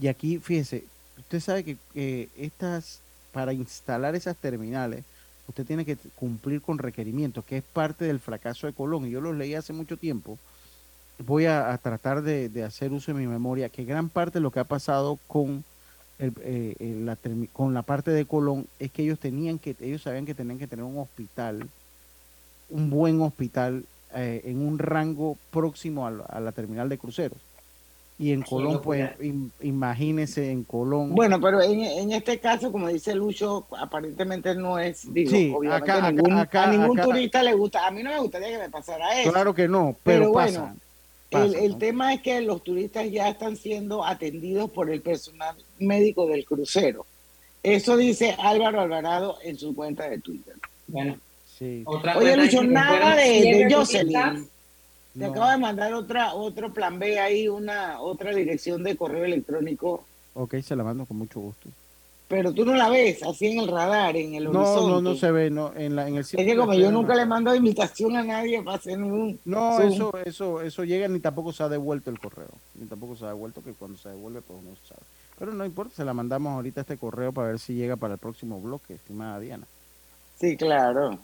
Y 0.00 0.08
aquí, 0.08 0.38
fíjese, 0.38 0.84
usted 1.18 1.40
sabe 1.40 1.64
que 1.64 2.28
estas, 2.36 3.00
para 3.32 3.52
instalar 3.52 4.14
esas 4.14 4.36
terminales, 4.36 5.04
usted 5.48 5.66
tiene 5.66 5.84
que 5.84 5.96
cumplir 6.14 6.60
con 6.60 6.78
requerimientos, 6.78 7.44
que 7.44 7.58
es 7.58 7.64
parte 7.64 8.04
del 8.04 8.20
fracaso 8.20 8.66
de 8.66 8.72
Colón. 8.72 9.06
Y 9.06 9.10
yo 9.10 9.20
los 9.20 9.34
leí 9.34 9.54
hace 9.54 9.72
mucho 9.72 9.96
tiempo. 9.96 10.38
Voy 11.18 11.46
a, 11.46 11.76
tratar 11.82 12.22
de, 12.22 12.64
hacer 12.64 12.92
uso 12.92 13.12
de 13.12 13.18
mi 13.18 13.26
memoria, 13.26 13.68
que 13.68 13.84
gran 13.84 14.08
parte 14.08 14.38
de 14.38 14.42
lo 14.42 14.50
que 14.50 14.60
ha 14.60 14.64
pasado 14.64 15.18
con, 15.26 15.64
el, 16.18 16.32
eh, 16.42 17.02
la, 17.04 17.16
con 17.52 17.74
la 17.74 17.82
parte 17.82 18.12
de 18.12 18.24
Colón 18.24 18.66
es 18.78 18.92
que 18.92 19.02
ellos 19.02 19.18
tenían 19.18 19.58
que, 19.58 19.74
ellos 19.80 20.02
sabían 20.02 20.26
que 20.26 20.34
tenían 20.34 20.58
que 20.58 20.68
tener 20.68 20.84
un 20.84 20.98
hospital, 20.98 21.68
un 22.70 22.90
buen 22.90 23.20
hospital 23.20 23.84
eh, 24.14 24.42
en 24.44 24.60
un 24.60 24.78
rango 24.78 25.36
próximo 25.50 26.06
a 26.06 26.40
la 26.40 26.52
terminal 26.52 26.88
de 26.88 26.98
cruceros 26.98 27.47
y 28.18 28.32
en 28.32 28.42
Colón, 28.42 28.80
pues 28.82 29.10
imagínese 29.60 30.50
en 30.50 30.64
Colón. 30.64 31.14
Bueno, 31.14 31.40
pero 31.40 31.62
en, 31.62 32.10
este 32.10 32.40
caso, 32.40 32.72
como 32.72 32.88
dice 32.88 33.14
Lucho, 33.14 33.66
aparentemente 33.78 34.56
no 34.56 34.76
es, 34.78 35.12
digo, 35.14 35.30
sí, 35.30 35.54
acá, 35.70 36.04
a 36.04 36.72
ningún 36.72 36.96
turista 36.96 37.44
le 37.44 37.54
gusta, 37.54 37.86
a 37.86 37.92
mí 37.92 38.02
no 38.02 38.10
me 38.10 38.18
gustaría 38.18 38.48
que 38.48 38.58
me 38.58 38.70
pasara 38.70 39.20
eso. 39.20 39.30
Claro 39.30 39.54
que 39.54 39.68
no, 39.68 39.96
pero, 40.02 40.32
bueno, 40.32 40.74
el, 41.30 41.78
tema 41.78 42.12
es 42.12 42.22
que 42.22 42.40
los 42.40 42.64
turistas 42.64 43.08
ya 43.08 43.28
están 43.28 43.56
siendo 43.56 44.04
atendidos 44.04 44.68
por 44.70 44.90
el 44.90 45.00
personal 45.00 45.54
médico 45.78 46.26
del 46.26 46.44
crucero. 46.44 47.06
Eso 47.62 47.96
dice 47.96 48.34
Álvaro 48.36 48.80
Alvarado 48.80 49.38
en 49.44 49.56
su 49.56 49.76
cuenta 49.76 50.08
de 50.08 50.18
Twitter. 50.18 50.54
Bueno, 50.88 51.18
sí. 51.56 51.84
Oye, 51.86 52.36
Lucho, 52.36 52.64
nada 52.64 53.14
de, 53.14 53.64
de 53.64 53.72
Jocelyn. 53.72 54.48
Te 55.18 55.24
acabo 55.24 55.50
de 55.50 55.58
mandar 55.58 55.92
otra, 55.94 56.34
otro 56.34 56.72
plan 56.72 56.98
B 56.98 57.18
ahí, 57.18 57.48
una 57.48 58.00
otra 58.00 58.34
dirección 58.34 58.82
de 58.82 58.96
correo 58.96 59.24
electrónico. 59.24 60.04
Ok, 60.34 60.56
se 60.60 60.76
la 60.76 60.84
mando 60.84 61.04
con 61.06 61.18
mucho 61.18 61.40
gusto. 61.40 61.68
Pero 62.28 62.52
tú 62.52 62.64
no 62.66 62.74
la 62.74 62.90
ves 62.90 63.22
así 63.22 63.46
en 63.46 63.60
el 63.60 63.68
radar, 63.68 64.14
en 64.16 64.34
el 64.34 64.44
no, 64.44 64.60
horizonte. 64.60 64.90
No, 64.90 65.00
no, 65.00 65.14
se 65.16 65.30
ve, 65.30 65.48
no, 65.48 65.72
en, 65.74 65.96
la, 65.96 66.06
en 66.06 66.16
el 66.16 66.20
Es 66.20 66.30
que 66.30 66.56
como 66.56 66.74
yo 66.74 66.92
nunca 66.92 67.14
le 67.14 67.24
mando 67.24 67.54
invitación 67.54 68.16
a 68.16 68.22
nadie 68.22 68.62
para 68.62 68.76
hacer 68.76 69.02
un... 69.02 69.40
No, 69.46 69.80
eso, 69.80 70.12
eso, 70.24 70.60
eso 70.60 70.84
llega 70.84 71.08
ni 71.08 71.20
tampoco 71.20 71.54
se 71.54 71.62
ha 71.62 71.70
devuelto 71.70 72.10
el 72.10 72.20
correo. 72.20 72.50
Ni 72.74 72.86
tampoco 72.86 73.16
se 73.16 73.24
ha 73.24 73.28
devuelto, 73.28 73.62
que 73.62 73.72
cuando 73.72 73.96
se 73.96 74.10
devuelve 74.10 74.42
pues 74.42 74.62
no 74.62 74.76
se 74.76 74.88
sabe. 74.88 75.00
Pero 75.38 75.54
no 75.54 75.64
importa, 75.64 75.96
se 75.96 76.04
la 76.04 76.12
mandamos 76.12 76.52
ahorita 76.52 76.82
este 76.82 76.98
correo 76.98 77.32
para 77.32 77.48
ver 77.48 77.58
si 77.58 77.74
llega 77.74 77.96
para 77.96 78.14
el 78.14 78.20
próximo 78.20 78.60
bloque, 78.60 78.94
estimada 78.94 79.40
Diana. 79.40 79.66
Sí, 80.38 80.56
claro. 80.58 81.18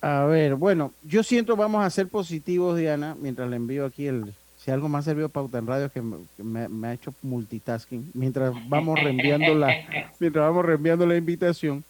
A 0.00 0.24
ver, 0.24 0.54
bueno, 0.54 0.92
yo 1.02 1.22
siento 1.22 1.56
vamos 1.56 1.84
a 1.84 1.90
ser 1.90 2.08
positivos, 2.08 2.78
Diana, 2.78 3.16
mientras 3.20 3.50
le 3.50 3.56
envío 3.56 3.84
aquí 3.84 4.06
el, 4.06 4.32
si 4.56 4.70
algo 4.70 4.88
más 4.88 5.04
servido 5.04 5.28
Pauta 5.28 5.58
en 5.58 5.66
Radio 5.66 5.90
que 5.90 6.02
me, 6.42 6.88
ha 6.88 6.94
hecho 6.94 7.12
multitasking, 7.22 8.10
mientras 8.14 8.54
vamos 8.68 8.98
reenviando 8.98 9.54
la, 9.54 9.68
mientras 10.18 10.44
vamos 10.44 10.64
reenviando 10.64 11.06
la 11.06 11.16
invitación. 11.16 11.84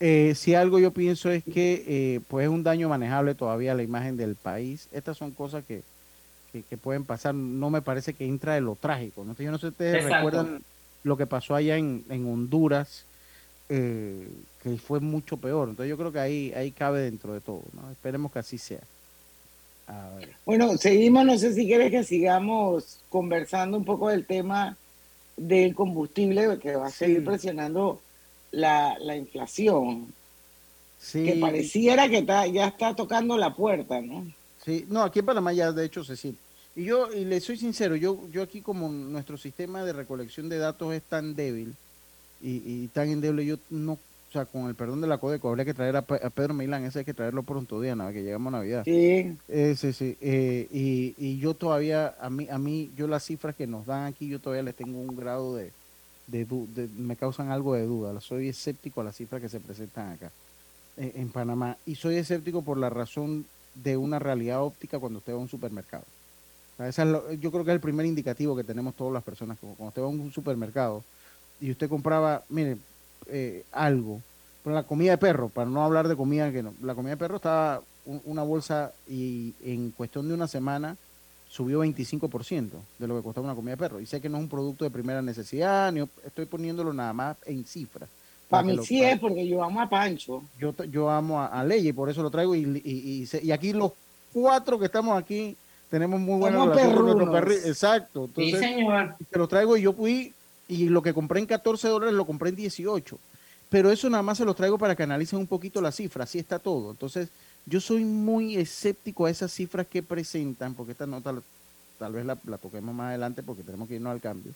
Eh, 0.00 0.34
si 0.34 0.56
algo 0.56 0.80
yo 0.80 0.90
pienso 0.90 1.30
es 1.30 1.44
que 1.44 1.84
eh, 1.86 2.20
pues 2.26 2.44
es 2.44 2.50
un 2.50 2.64
daño 2.64 2.88
manejable 2.88 3.36
todavía 3.36 3.74
la 3.74 3.84
imagen 3.84 4.16
del 4.16 4.34
país. 4.34 4.88
Estas 4.90 5.16
son 5.16 5.30
cosas 5.30 5.62
que, 5.64 5.82
que, 6.52 6.76
pueden 6.76 7.04
pasar. 7.04 7.36
No 7.36 7.70
me 7.70 7.82
parece 7.82 8.12
que 8.12 8.26
entra 8.26 8.54
de 8.54 8.60
lo 8.60 8.74
trágico. 8.74 9.24
¿no? 9.24 9.36
Yo 9.36 9.52
no 9.52 9.58
sé 9.58 9.68
si 9.68 9.68
ustedes 9.68 10.04
recuerdan 10.04 10.62
lo 11.04 11.16
que 11.16 11.26
pasó 11.26 11.54
allá 11.54 11.76
en, 11.76 12.04
en 12.08 12.26
Honduras 12.26 13.04
eh, 13.68 14.28
que 14.62 14.76
fue 14.76 15.00
mucho 15.00 15.36
peor. 15.36 15.68
Entonces 15.68 15.90
yo 15.90 15.96
creo 15.96 16.12
que 16.12 16.20
ahí, 16.20 16.52
ahí 16.54 16.70
cabe 16.70 17.00
dentro 17.02 17.32
de 17.32 17.40
todo. 17.40 17.62
¿no? 17.72 17.90
Esperemos 17.90 18.32
que 18.32 18.38
así 18.38 18.58
sea. 18.58 18.80
Bueno, 20.46 20.76
seguimos, 20.78 21.24
no 21.24 21.36
sé 21.38 21.52
si 21.54 21.66
quieres 21.66 21.90
que 21.90 22.04
sigamos 22.04 23.00
conversando 23.08 23.76
un 23.76 23.84
poco 23.84 24.08
del 24.08 24.24
tema 24.24 24.76
del 25.36 25.74
combustible 25.74 26.58
que 26.58 26.76
va 26.76 26.86
a 26.86 26.90
seguir 26.90 27.24
presionando 27.24 28.00
la, 28.50 28.96
inflación. 29.16 30.12
Sí. 30.98 31.24
Que 31.24 31.36
pareciera 31.36 32.08
que 32.08 32.18
está, 32.18 32.46
ya 32.46 32.68
está 32.68 32.94
tocando 32.94 33.36
la 33.36 33.54
puerta, 33.54 34.00
¿no? 34.00 34.32
Sí, 34.64 34.86
no, 34.88 35.02
aquí 35.02 35.18
en 35.18 35.26
Panamá 35.26 35.52
ya 35.52 35.72
de 35.72 35.84
hecho 35.84 36.04
se 36.04 36.16
siente. 36.16 36.40
Y 36.74 36.84
yo, 36.84 37.12
y 37.12 37.24
le 37.24 37.40
soy 37.40 37.56
sincero, 37.56 37.96
yo, 37.96 38.18
yo 38.30 38.42
aquí 38.42 38.62
como 38.62 38.88
nuestro 38.88 39.36
sistema 39.36 39.84
de 39.84 39.92
recolección 39.92 40.48
de 40.48 40.58
datos 40.58 40.94
es 40.94 41.02
tan 41.02 41.34
débil, 41.34 41.74
y, 42.42 42.62
y 42.64 42.88
tan 42.88 43.08
endeble, 43.08 43.46
yo 43.46 43.56
no, 43.70 43.92
o 43.92 44.32
sea, 44.32 44.46
con 44.46 44.66
el 44.66 44.74
perdón 44.74 45.02
de 45.02 45.06
la 45.06 45.18
Codeco, 45.18 45.50
habría 45.50 45.66
que 45.66 45.74
traer 45.74 45.94
a, 45.94 46.02
Pedro 46.02 46.54
Milán, 46.54 46.84
ese 46.84 47.00
hay 47.00 47.04
que 47.04 47.12
traerlo 47.12 47.42
pronto, 47.42 47.80
Diana, 47.80 48.12
que 48.12 48.22
llegamos 48.22 48.52
a 48.52 48.56
Navidad. 48.56 48.82
Sí. 48.84 49.36
Ese, 49.46 49.92
sí. 49.92 50.16
Eh, 50.22 50.68
y, 50.72 51.14
y 51.18 51.38
yo 51.38 51.52
todavía, 51.52 52.14
a 52.18 52.30
mí, 52.30 52.48
a 52.50 52.56
mí, 52.56 52.90
yo 52.96 53.06
las 53.06 53.24
cifras 53.24 53.54
que 53.54 53.66
nos 53.66 53.84
dan 53.84 54.06
aquí, 54.06 54.28
yo 54.28 54.38
todavía 54.40 54.62
les 54.62 54.74
tengo 54.74 54.98
un 54.98 55.16
grado 55.16 55.54
de, 55.54 55.70
de, 56.28 56.88
me 56.96 57.16
causan 57.16 57.50
algo 57.50 57.74
de 57.74 57.84
duda. 57.84 58.18
Soy 58.22 58.48
escéptico 58.48 59.02
a 59.02 59.04
las 59.04 59.16
cifras 59.16 59.42
que 59.42 59.50
se 59.50 59.60
presentan 59.60 60.12
acá, 60.12 60.30
eh, 60.96 61.12
en 61.16 61.28
Panamá. 61.28 61.76
Y 61.84 61.96
soy 61.96 62.16
escéptico 62.16 62.62
por 62.62 62.78
la 62.78 62.88
razón 62.88 63.44
de 63.74 63.98
una 63.98 64.18
realidad 64.18 64.62
óptica 64.62 64.98
cuando 64.98 65.18
usted 65.18 65.34
va 65.34 65.36
a 65.36 65.40
un 65.40 65.48
supermercado. 65.50 66.04
yo 67.38 67.50
creo 67.50 67.64
que 67.64 67.70
es 67.70 67.74
el 67.74 67.80
primer 67.80 68.06
indicativo 68.06 68.56
que 68.56 68.64
tenemos 68.64 68.94
todas 68.94 69.12
las 69.12 69.22
personas. 69.22 69.58
Cuando 69.60 69.88
usted 69.88 70.00
va 70.00 70.06
a 70.06 70.08
un 70.08 70.32
supermercado, 70.32 71.04
y 71.62 71.70
usted 71.70 71.88
compraba, 71.88 72.42
mire, 72.48 72.76
eh, 73.28 73.64
algo, 73.70 74.20
pero 74.64 74.74
la 74.74 74.82
comida 74.82 75.12
de 75.12 75.18
perro, 75.18 75.48
para 75.48 75.70
no 75.70 75.84
hablar 75.84 76.08
de 76.08 76.16
comida 76.16 76.50
que 76.50 76.62
no, 76.62 76.74
la 76.82 76.94
comida 76.94 77.12
de 77.12 77.16
perro 77.16 77.36
estaba 77.36 77.80
una 78.24 78.42
bolsa 78.42 78.92
y 79.08 79.54
en 79.64 79.92
cuestión 79.92 80.26
de 80.26 80.34
una 80.34 80.48
semana 80.48 80.96
subió 81.48 81.84
25% 81.84 82.70
de 82.98 83.06
lo 83.06 83.16
que 83.16 83.22
costaba 83.22 83.44
una 83.44 83.54
comida 83.54 83.72
de 83.72 83.76
perro. 83.76 84.00
Y 84.00 84.06
sé 84.06 84.20
que 84.20 84.28
no 84.28 84.38
es 84.38 84.42
un 84.42 84.48
producto 84.48 84.84
de 84.84 84.90
primera 84.90 85.22
necesidad, 85.22 85.92
ni 85.92 86.00
estoy 86.26 86.46
poniéndolo 86.46 86.92
nada 86.92 87.12
más 87.12 87.36
en 87.46 87.64
cifras. 87.64 88.08
Para 88.48 88.64
mí 88.64 88.76
sí 88.84 89.02
es, 89.04 89.20
porque 89.20 89.46
yo 89.46 89.62
amo 89.62 89.80
a 89.80 89.88
Pancho. 89.88 90.42
Yo, 90.58 90.74
yo 90.90 91.08
amo 91.08 91.40
a, 91.40 91.46
a 91.46 91.64
Ley 91.64 91.88
y 91.88 91.92
por 91.92 92.10
eso 92.10 92.22
lo 92.22 92.30
traigo. 92.30 92.56
Y, 92.56 92.82
y, 92.84 93.28
y, 93.40 93.52
aquí 93.52 93.72
los 93.72 93.92
cuatro 94.32 94.78
que 94.78 94.86
estamos 94.86 95.16
aquí 95.16 95.56
tenemos 95.88 96.20
muy 96.20 96.40
buena 96.40 96.66
relación 96.66 97.18
con 97.18 97.52
Exacto. 97.52 98.24
Entonces, 98.24 98.58
sí, 98.58 98.66
señor. 98.66 99.14
Te 99.30 99.38
lo 99.38 99.46
traigo 99.46 99.76
y 99.76 99.82
yo 99.82 99.92
fui 99.92 100.34
y 100.72 100.88
lo 100.88 101.02
que 101.02 101.12
compré 101.12 101.38
en 101.38 101.46
14 101.46 101.86
dólares 101.86 102.14
lo 102.14 102.24
compré 102.24 102.48
en 102.48 102.56
18. 102.56 103.18
Pero 103.68 103.90
eso 103.90 104.08
nada 104.08 104.22
más 104.22 104.38
se 104.38 104.44
lo 104.46 104.54
traigo 104.54 104.78
para 104.78 104.96
que 104.96 105.02
analicen 105.02 105.38
un 105.38 105.46
poquito 105.46 105.82
la 105.82 105.92
cifra, 105.92 106.24
así 106.24 106.38
está 106.38 106.58
todo. 106.58 106.92
Entonces, 106.92 107.28
yo 107.66 107.78
soy 107.78 108.04
muy 108.04 108.56
escéptico 108.56 109.26
a 109.26 109.30
esas 109.30 109.52
cifras 109.52 109.86
que 109.86 110.02
presentan, 110.02 110.74
porque 110.74 110.92
esta 110.92 111.06
nota 111.06 111.34
tal 111.98 112.12
vez 112.14 112.24
la, 112.24 112.36
toquemos 112.36 112.94
más 112.94 113.08
adelante 113.08 113.42
porque 113.42 113.62
tenemos 113.62 113.86
que 113.86 113.96
irnos 113.96 114.12
al 114.12 114.20
cambio. 114.20 114.52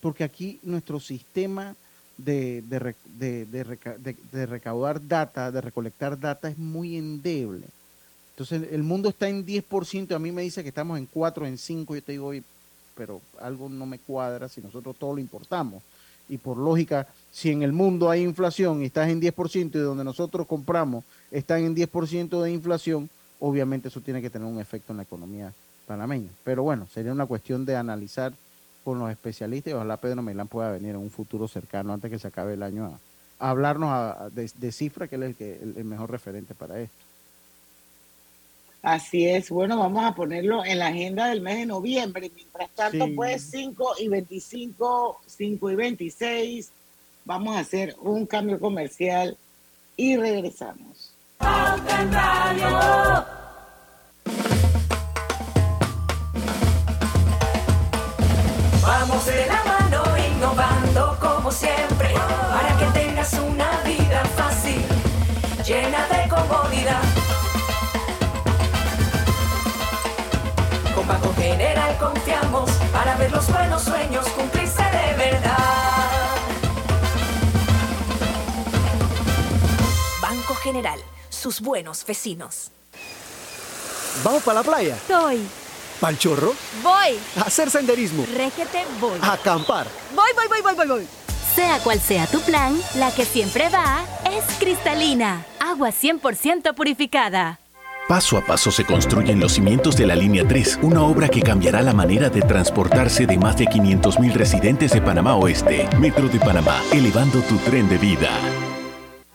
Porque 0.00 0.24
aquí 0.24 0.58
nuestro 0.64 0.98
sistema 0.98 1.76
de, 2.18 2.62
de, 2.62 4.46
recaudar 4.46 5.06
data, 5.06 5.52
de 5.52 5.60
recolectar 5.60 6.18
data 6.18 6.48
es 6.48 6.58
muy 6.58 6.96
endeble. 6.96 7.66
Entonces, 8.32 8.72
el 8.72 8.82
mundo 8.82 9.10
está 9.10 9.28
en 9.28 9.46
10%, 9.46 10.12
a 10.12 10.18
mí 10.18 10.32
me 10.32 10.42
dice 10.42 10.64
que 10.64 10.70
estamos 10.70 10.98
en 10.98 11.06
4, 11.06 11.46
en 11.46 11.56
5, 11.56 11.94
yo 11.94 12.02
te 12.02 12.12
digo, 12.12 12.32
pero 13.02 13.20
algo 13.40 13.68
no 13.68 13.84
me 13.84 13.98
cuadra 13.98 14.48
si 14.48 14.60
nosotros 14.60 14.94
todo 14.96 15.14
lo 15.14 15.18
importamos. 15.18 15.82
Y 16.28 16.38
por 16.38 16.56
lógica, 16.56 17.08
si 17.32 17.50
en 17.50 17.64
el 17.64 17.72
mundo 17.72 18.08
hay 18.08 18.22
inflación 18.22 18.80
y 18.80 18.84
estás 18.86 19.08
en 19.08 19.20
10% 19.20 19.74
y 19.74 19.78
donde 19.78 20.04
nosotros 20.04 20.46
compramos 20.46 21.04
están 21.32 21.64
en 21.64 21.74
10% 21.74 22.40
de 22.40 22.52
inflación, 22.52 23.10
obviamente 23.40 23.88
eso 23.88 24.00
tiene 24.00 24.22
que 24.22 24.30
tener 24.30 24.46
un 24.46 24.60
efecto 24.60 24.92
en 24.92 24.98
la 24.98 25.02
economía 25.02 25.52
panameña. 25.84 26.30
Pero 26.44 26.62
bueno, 26.62 26.86
sería 26.94 27.10
una 27.10 27.26
cuestión 27.26 27.64
de 27.64 27.74
analizar 27.74 28.32
con 28.84 29.00
los 29.00 29.10
especialistas 29.10 29.72
y 29.72 29.74
ojalá 29.74 29.96
Pedro 29.96 30.22
Milán 30.22 30.46
pueda 30.46 30.70
venir 30.70 30.90
en 30.90 30.98
un 30.98 31.10
futuro 31.10 31.48
cercano 31.48 31.92
antes 31.92 32.08
que 32.08 32.20
se 32.20 32.28
acabe 32.28 32.54
el 32.54 32.62
año 32.62 32.86
a, 33.40 33.50
hablarnos 33.50 34.32
de, 34.32 34.48
de, 34.54 34.70
cifra, 34.70 35.08
que 35.08 35.16
es 35.16 35.40
el, 35.40 35.74
el 35.76 35.84
mejor 35.84 36.08
referente 36.08 36.54
para 36.54 36.78
esto. 36.78 37.01
Así 38.82 39.28
es, 39.28 39.48
bueno, 39.48 39.78
vamos 39.78 40.04
a 40.04 40.12
ponerlo 40.12 40.64
en 40.64 40.80
la 40.80 40.88
agenda 40.88 41.28
del 41.28 41.40
mes 41.40 41.58
de 41.58 41.66
noviembre. 41.66 42.32
Mientras 42.34 42.68
tanto, 42.70 43.06
pues 43.14 43.48
5 43.52 43.94
y 44.00 44.08
25, 44.08 45.20
5 45.24 45.70
y 45.70 45.74
26, 45.76 46.72
vamos 47.24 47.56
a 47.56 47.60
hacer 47.60 47.94
un 48.00 48.26
cambio 48.26 48.58
comercial 48.58 49.38
y 49.96 50.16
regresamos. 50.16 51.14
Vamos 58.82 59.26
de 59.26 59.46
la 59.46 59.62
mano 59.64 60.02
innovando 60.34 61.16
como 61.20 61.52
siempre, 61.52 62.14
para 62.14 62.76
que 62.78 62.98
tengas 62.98 63.32
una 63.34 63.80
vida 63.82 64.24
fácil, 64.34 64.82
llena 65.64 66.04
de 66.08 66.28
comodidad 66.28 67.21
Banco 71.06 71.34
General 71.34 71.98
confiamos 71.98 72.70
para 72.92 73.16
ver 73.16 73.32
los 73.32 73.50
buenos 73.50 73.82
sueños 73.82 74.26
cumplirse 74.28 74.82
de 74.82 75.16
verdad. 75.16 75.56
Banco 80.20 80.54
General, 80.54 81.00
sus 81.28 81.60
buenos 81.60 82.04
vecinos. 82.06 82.70
¿Vamos 84.22 84.42
para 84.42 84.60
la 84.60 84.62
playa? 84.62 84.96
Soy. 85.08 85.46
¿Pal 86.00 86.18
chorro? 86.18 86.54
Voy. 86.82 87.18
A 87.36 87.42
hacer 87.42 87.70
senderismo. 87.70 88.24
Réquete, 88.36 88.84
voy. 89.00 89.18
A 89.22 89.32
acampar. 89.32 89.86
Voy, 90.14 90.30
voy, 90.34 90.48
voy, 90.48 90.60
voy, 90.62 90.74
voy, 90.74 90.86
voy. 90.86 91.08
Sea 91.54 91.78
cual 91.80 92.00
sea 92.00 92.26
tu 92.26 92.40
plan, 92.40 92.80
la 92.94 93.10
que 93.12 93.24
siempre 93.24 93.68
va 93.68 94.04
es 94.30 94.44
cristalina. 94.58 95.44
Agua 95.60 95.90
100% 95.90 96.74
purificada. 96.74 97.61
Paso 98.08 98.36
a 98.36 98.44
paso 98.44 98.70
se 98.70 98.84
construyen 98.84 99.38
los 99.38 99.52
cimientos 99.52 99.96
de 99.96 100.06
la 100.06 100.16
Línea 100.16 100.46
3, 100.46 100.80
una 100.82 101.02
obra 101.02 101.28
que 101.28 101.40
cambiará 101.40 101.82
la 101.82 101.94
manera 101.94 102.28
de 102.28 102.42
transportarse 102.42 103.26
de 103.26 103.38
más 103.38 103.56
de 103.56 103.66
500.000 103.66 104.32
residentes 104.34 104.92
de 104.92 105.00
Panamá 105.00 105.36
Oeste. 105.36 105.88
Metro 105.98 106.28
de 106.28 106.40
Panamá, 106.40 106.82
elevando 106.92 107.40
tu 107.42 107.56
tren 107.58 107.88
de 107.88 107.98
vida. 107.98 108.28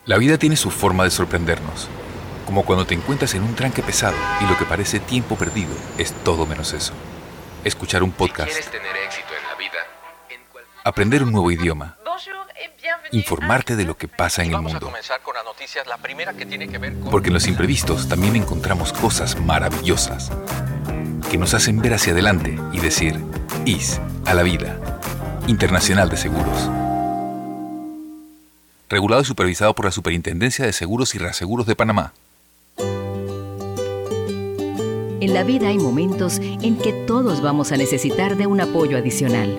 La 0.04 0.18
vida 0.18 0.36
tiene 0.36 0.54
su 0.54 0.70
forma 0.70 1.04
de 1.04 1.10
sorprendernos, 1.10 1.88
como 2.46 2.62
cuando 2.62 2.86
te 2.86 2.94
encuentras 2.94 3.34
en 3.34 3.42
un 3.42 3.54
tranque 3.54 3.82
pesado 3.82 4.16
y 4.40 4.48
lo 4.48 4.56
que 4.58 4.66
parece 4.66 5.00
tiempo 5.00 5.34
perdido 5.36 5.74
es 5.96 6.12
todo 6.22 6.46
menos 6.46 6.72
eso. 6.74 6.92
Escuchar 7.64 8.02
un 8.02 8.12
podcast, 8.12 8.52
tener 8.70 8.96
éxito 9.06 9.28
en 9.36 9.48
la 9.48 9.56
vida, 9.58 9.78
aprender 10.84 11.22
un 11.22 11.32
nuevo 11.32 11.50
idioma, 11.50 11.96
informarte 13.12 13.76
de 13.76 13.84
lo 13.84 13.96
que 13.96 14.08
pasa 14.08 14.42
en 14.42 14.54
el 14.54 14.60
mundo. 14.60 14.92
Porque 17.10 17.28
en 17.28 17.34
los 17.34 17.46
imprevistos 17.46 18.08
también 18.08 18.36
encontramos 18.36 18.92
cosas 18.92 19.38
maravillosas 19.40 20.30
que 21.30 21.38
nos 21.38 21.54
hacen 21.54 21.80
ver 21.80 21.94
hacia 21.94 22.12
adelante 22.12 22.58
y 22.72 22.80
decir, 22.80 23.22
IS 23.64 24.00
a 24.24 24.34
la 24.34 24.42
vida. 24.42 24.78
Internacional 25.46 26.08
de 26.08 26.16
Seguros. 26.16 26.70
Regulado 28.88 29.22
y 29.22 29.24
supervisado 29.24 29.74
por 29.74 29.84
la 29.84 29.90
Superintendencia 29.90 30.64
de 30.64 30.72
Seguros 30.72 31.14
y 31.14 31.18
Reaseguros 31.18 31.66
de 31.66 31.76
Panamá. 31.76 32.12
En 35.20 35.34
la 35.34 35.44
vida 35.44 35.68
hay 35.68 35.78
momentos 35.78 36.38
en 36.38 36.78
que 36.78 36.92
todos 36.92 37.42
vamos 37.42 37.72
a 37.72 37.76
necesitar 37.76 38.36
de 38.36 38.46
un 38.46 38.60
apoyo 38.60 38.96
adicional. 38.96 39.58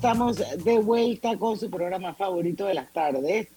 Estamos 0.00 0.38
de 0.64 0.78
vuelta 0.78 1.36
con 1.36 1.58
su 1.58 1.68
programa 1.68 2.14
favorito 2.14 2.64
de 2.64 2.72
las 2.72 2.90
tardes. 2.90 3.48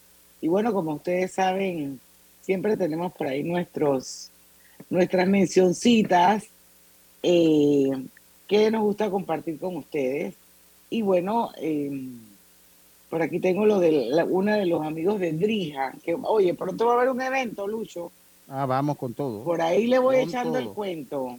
Y 0.41 0.49
bueno, 0.49 0.73
como 0.73 0.95
ustedes 0.95 1.31
saben, 1.31 2.01
siempre 2.41 2.75
tenemos 2.75 3.13
por 3.13 3.27
ahí 3.27 3.43
nuestros, 3.43 4.29
nuestras 4.89 5.25
mencioncitas 5.25 6.43
eh, 7.23 7.89
que 8.45 8.69
nos 8.71 8.81
gusta 8.81 9.09
compartir 9.09 9.57
con 9.57 9.77
ustedes. 9.77 10.33
Y 10.89 11.01
bueno, 11.01 11.51
eh, 11.55 12.09
por 13.09 13.21
aquí 13.21 13.39
tengo 13.39 13.65
lo 13.65 13.79
de 13.79 13.93
la- 14.09 14.25
una 14.25 14.57
de 14.57 14.65
los 14.65 14.85
amigos 14.85 15.21
de 15.21 15.31
Drija, 15.31 15.93
que 16.03 16.13
oye, 16.23 16.53
pronto 16.55 16.87
va 16.87 16.91
a 16.91 16.95
haber 16.97 17.09
un 17.09 17.21
evento, 17.21 17.65
Lucho. 17.69 18.11
Ah, 18.49 18.65
vamos 18.65 18.97
con 18.97 19.13
todo. 19.13 19.45
Por 19.45 19.61
ahí 19.61 19.87
le 19.87 19.97
voy 19.97 20.17
Con 20.17 20.27
echando 20.27 20.57
el 20.57 20.67
cuento. 20.71 21.37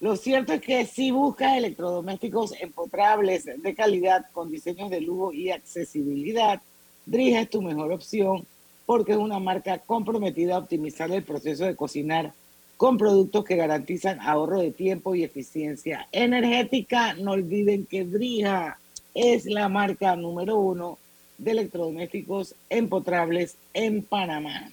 Lo 0.00 0.16
cierto 0.16 0.52
es 0.52 0.60
que 0.60 0.86
si 0.86 1.10
buscas 1.10 1.56
electrodomésticos 1.56 2.52
empotrables 2.60 3.46
de 3.46 3.74
calidad 3.74 4.26
con 4.32 4.50
diseños 4.50 4.90
de 4.90 5.00
lujo 5.00 5.32
y 5.32 5.50
accesibilidad, 5.50 6.60
Drija 7.04 7.40
es 7.40 7.50
tu 7.50 7.62
mejor 7.62 7.90
opción 7.90 8.46
porque 8.86 9.12
es 9.12 9.18
una 9.18 9.40
marca 9.40 9.78
comprometida 9.78 10.54
a 10.54 10.58
optimizar 10.58 11.10
el 11.10 11.24
proceso 11.24 11.64
de 11.64 11.74
cocinar 11.74 12.32
con 12.76 12.96
productos 12.96 13.44
que 13.44 13.56
garantizan 13.56 14.20
ahorro 14.20 14.60
de 14.60 14.70
tiempo 14.70 15.16
y 15.16 15.24
eficiencia 15.24 16.06
energética. 16.12 17.14
No 17.14 17.32
olviden 17.32 17.84
que 17.84 18.04
Drija 18.04 18.78
es 19.14 19.46
la 19.46 19.68
marca 19.68 20.14
número 20.14 20.58
uno 20.58 20.96
de 21.38 21.50
electrodomésticos 21.50 22.54
empotrables 22.70 23.56
en 23.74 24.02
Panamá. 24.02 24.70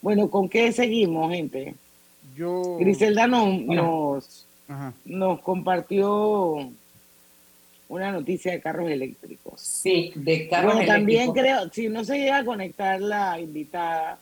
Bueno, 0.00 0.30
¿con 0.30 0.48
qué 0.48 0.70
seguimos, 0.72 1.32
gente? 1.32 1.74
Yo. 2.34 2.76
Griselda 2.78 3.26
nos, 3.26 3.60
nos, 3.60 4.46
Ajá. 4.68 4.92
nos 5.04 5.40
compartió 5.40 6.70
una 7.88 8.10
noticia 8.12 8.52
de 8.52 8.60
carros 8.60 8.90
eléctricos. 8.90 9.60
Sí, 9.60 10.12
de 10.16 10.48
carros 10.48 10.74
Bueno, 10.74 10.86
también 10.88 11.22
eléctricos. 11.30 11.48
creo, 11.60 11.72
si 11.72 11.88
no 11.88 12.04
se 12.04 12.18
llega 12.18 12.38
a 12.38 12.44
conectar 12.44 13.00
la 13.00 13.38
invitada, 13.38 14.18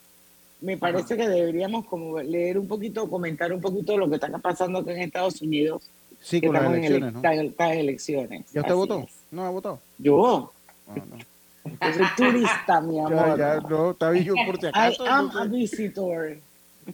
me 0.61 0.77
parece 0.77 1.17
que 1.17 1.27
deberíamos 1.27 1.85
como 1.85 2.21
leer 2.21 2.57
un 2.59 2.67
poquito, 2.67 3.09
comentar 3.09 3.51
un 3.51 3.61
poquito 3.61 3.97
lo 3.97 4.07
que 4.09 4.15
está 4.15 4.29
pasando 4.37 4.79
acá 4.79 4.91
en 4.91 5.01
Estados 5.01 5.41
Unidos. 5.41 5.81
Sí, 6.21 6.39
con 6.39 6.53
las 6.53 6.63
en 6.65 6.71
elecciones, 6.75 7.13
ele- 7.15 7.53
¿no? 7.57 7.71
elecciones. 7.73 8.39
¿Ya 8.53 8.61
usted 8.61 8.71
Así 8.71 8.73
votó? 8.73 8.99
es. 8.99 9.09
¿No 9.31 9.43
ha 9.45 9.49
votado? 9.49 9.79
Yo, 9.97 10.51
Ah, 10.87 10.95
no. 10.95 11.17
yo 11.17 11.93
soy 11.93 12.05
turista, 12.15 12.79
mi 12.81 12.95
Ya, 12.95 13.05
amor. 13.05 13.37
ya, 13.37 13.59
no, 13.69 13.91
está 13.91 14.09
bien 14.11 14.25
yo 14.25 14.33
por 14.45 14.57
si 14.59 14.65
I 14.65 14.69
acaso. 14.69 15.05
am 15.05 15.25
entonces- 15.25 15.41
a 15.41 15.45
visitor. 15.45 16.37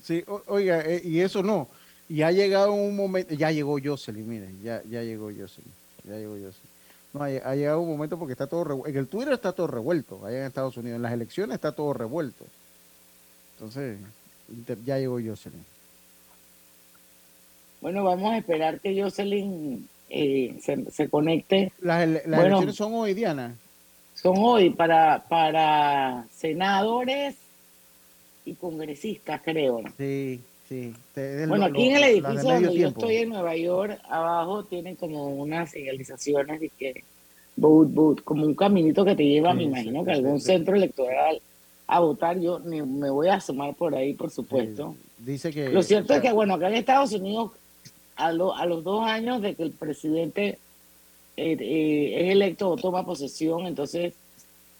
Sí, 0.04 0.23
o- 0.28 0.41
oiga, 0.47 0.82
eh, 0.82 1.02
y 1.04 1.19
eso 1.19 1.41
no. 1.43 1.67
Y 2.08 2.21
ha 2.23 2.32
llegado 2.32 2.73
un 2.73 2.95
momento, 2.95 3.34
ya 3.36 3.52
llegó 3.52 3.78
Jocelyn, 3.84 4.28
miren, 4.28 4.62
ya, 4.63 4.82
ya 4.89 5.04
llegó 5.04 5.25
Jocelyn, 5.28 5.71
ya 6.04 6.15
llegó 6.15 6.34
Jocelyn. 6.34 6.69
No, 7.13 7.21
ha, 7.23 7.25
ha 7.25 7.56
llegado 7.56 7.82
un 7.82 7.89
momento 7.89 8.17
porque 8.19 8.34
está 8.34 8.47
todo 8.47 8.63
revuelto. 8.63 8.89
En 8.89 8.97
el 8.97 9.08
Twitter 9.08 9.34
está 9.34 9.52
todo 9.52 9.67
revuelto, 9.67 10.25
allá 10.25 10.39
en 10.39 10.45
Estados 10.45 10.78
Unidos. 10.78 10.97
En 10.97 11.02
las 11.02 11.13
elecciones 11.13 11.56
está 11.56 11.71
todo 11.71 11.93
revuelto. 11.93 12.45
Entonces, 13.56 13.97
ya 14.86 14.97
llegó 14.99 15.15
Jocelyn. 15.15 15.63
Bueno, 17.82 18.04
vamos 18.04 18.34
a 18.34 18.38
esperar 18.38 18.80
que 18.80 19.02
Jocelyn 19.02 19.88
eh, 20.10 20.60
se, 20.62 20.89
se 20.91 21.10
conecte. 21.10 21.71
Las, 21.82 22.04
ele- 22.04 22.23
las 22.25 22.39
Bueno. 22.41 22.45
elecciones 22.58 22.75
son 22.75 22.93
hoy, 22.93 23.13
Diana. 23.13 23.56
Son 24.15 24.36
hoy 24.38 24.69
para, 24.71 25.23
para 25.30 26.25
senadores 26.36 27.36
y 28.49 28.55
congresistas, 28.55 29.41
creo. 29.43 29.81
Sí, 29.97 30.39
sí. 30.67 30.93
Bueno, 31.15 31.57
lo- 31.57 31.65
aquí 31.65 31.88
en 31.89 31.95
el 31.97 32.03
edificio 32.03 32.43
donde 32.49 32.73
yo 32.75 32.88
estoy 32.89 33.15
en 33.17 33.29
Nueva 33.29 33.55
York, 33.55 33.99
abajo 34.09 34.63
tienen 34.65 34.95
como 34.95 35.27
unas 35.35 35.71
señalizaciones 35.71 36.59
de 36.59 36.69
que 36.69 37.03
vote, 37.55 37.91
vote, 37.93 38.21
como 38.23 38.45
un 38.45 38.55
caminito 38.55 39.03
que 39.05 39.15
te 39.15 39.25
lleva, 39.25 39.51
Sí, 39.51 39.57
me 39.57 39.63
imagino 39.63 39.99
sí, 40.01 40.05
que 40.05 40.12
algún 40.12 40.39
sí. 40.39 40.45
centro 40.47 40.75
electoral 40.75 41.41
a 41.88 41.99
votar. 41.99 42.39
Yo 42.39 42.59
ni- 42.59 42.81
me 42.81 43.09
voy 43.09 43.27
a 43.27 43.35
asomar 43.35 43.73
por 43.75 43.95
ahí, 43.95 44.13
por 44.13 44.29
supuesto. 44.31 44.95
Dice 45.17 45.51
que. 45.51 45.69
Lo 45.69 45.83
cierto 45.83 46.13
o 46.13 46.15
es 46.17 46.21
que, 46.21 46.31
bueno, 46.31 46.53
acá 46.55 46.69
en 46.69 46.75
Estados 46.75 47.12
Unidos, 47.13 47.51
a, 48.15 48.31
lo- 48.31 48.55
a 48.55 48.65
los 48.65 48.83
dos 48.83 49.03
años 49.05 49.41
de 49.41 49.55
que 49.55 49.63
el 49.63 49.71
presidente 49.71 50.57
eh, 51.38 51.55
eh, 51.59 52.25
es 52.25 52.31
electo 52.31 52.69
o 52.69 52.75
toma 52.75 53.05
posesión, 53.05 53.65
entonces 53.65 54.13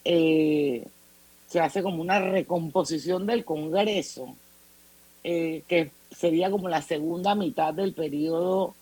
eh, 0.06 0.86
se 1.50 1.60
hace 1.60 1.82
como 1.82 2.02
una 2.02 2.20
recomposición 2.20 3.26
del 3.26 3.44
Congreso, 3.44 4.36
eh, 5.24 5.64
que 5.68 5.90
sería 6.12 6.52
como 6.52 6.70
la 6.70 6.82
segunda 6.82 7.36
mitad 7.36 7.74
del 7.74 7.94
periodo 7.94 8.76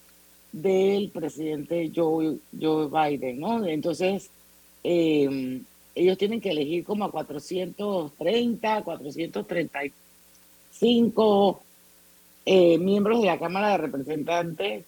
del 0.52 1.10
presidente 1.10 1.92
Joe, 1.96 2.38
Joe 2.60 2.88
Biden, 2.88 3.40
¿no? 3.40 3.66
Entonces, 3.66 4.30
eh, 4.84 5.62
ellos 5.96 6.18
tienen 6.18 6.42
que 6.42 6.52
elegir 6.52 6.84
como 6.84 7.06
a 7.06 7.12
430, 7.12 8.84
435 8.84 11.62
eh, 12.46 12.78
miembros 12.78 13.22
de 13.22 13.28
la 13.28 13.40
Cámara 13.40 13.72
de 13.72 13.78
Representantes 13.78 14.84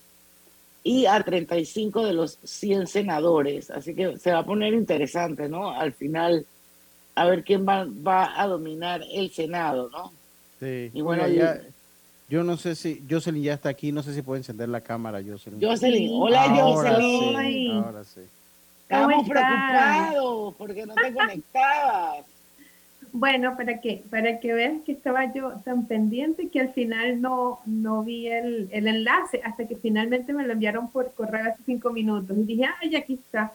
y 0.84 1.06
a 1.06 1.22
35 1.22 2.06
de 2.06 2.14
los 2.14 2.40
100 2.44 2.88
senadores. 2.88 3.70
Así 3.72 3.96
que 3.96 4.18
se 4.18 4.32
va 4.32 4.40
a 4.40 4.46
poner 4.46 4.74
interesante, 4.74 5.50
¿no? 5.50 5.72
Al 5.72 5.92
final, 5.94 6.46
a 7.16 7.26
ver 7.26 7.44
quién 7.44 7.68
va, 7.68 7.86
va 7.86 8.40
a 8.42 8.48
dominar 8.48 9.02
el 9.12 9.32
Senado, 9.32 9.90
¿no? 9.92 10.12
Sí. 10.60 10.90
Y 10.94 11.02
bueno, 11.02 11.24
Mira, 11.28 11.56
ya- 11.58 11.62
yo 12.30 12.44
no 12.44 12.58
sé 12.58 12.76
si 12.76 13.04
Jocelyn 13.10 13.44
ya 13.44 13.54
está 13.54 13.70
aquí, 13.70 13.92
no 13.92 14.04
sé 14.04 14.14
si 14.14 14.22
puede 14.22 14.40
encender 14.42 14.70
la 14.70 14.82
cámara, 14.82 15.20
Jocelyn. 15.26 15.60
Jocelyn, 15.62 16.10
hola 16.14 16.44
Ahora 16.44 16.94
Jocelyn. 16.96 17.50
sí, 17.54 17.72
ahora 17.72 18.04
sí. 18.04 18.22
Estábamos 18.84 19.16
¿Cómo 19.16 19.28
estás? 19.28 19.44
preocupados 20.10 20.56
porque 20.58 20.86
no 20.86 20.94
te 20.96 21.14
conectabas. 21.14 22.26
Bueno, 23.12 23.58
para 23.58 23.80
que, 23.80 24.04
para 24.12 24.40
que 24.40 24.54
veas 24.54 24.84
que 24.86 24.92
estaba 24.92 25.34
yo 25.34 25.54
tan 25.66 25.88
pendiente 25.88 26.50
que 26.50 26.60
al 26.60 26.74
final 26.74 27.20
no, 27.22 27.60
no 27.66 28.04
vi 28.04 28.28
el, 28.28 28.70
el 28.72 28.88
enlace 28.88 29.42
hasta 29.44 29.66
que 29.68 29.76
finalmente 29.78 30.32
me 30.32 30.46
lo 30.46 30.54
enviaron 30.54 30.92
por 30.92 31.12
correo 31.14 31.50
hace 31.52 31.64
cinco 31.66 31.90
minutos 31.92 32.38
y 32.38 32.44
dije, 32.44 32.66
ay, 32.80 32.96
aquí 32.96 33.14
está. 33.16 33.52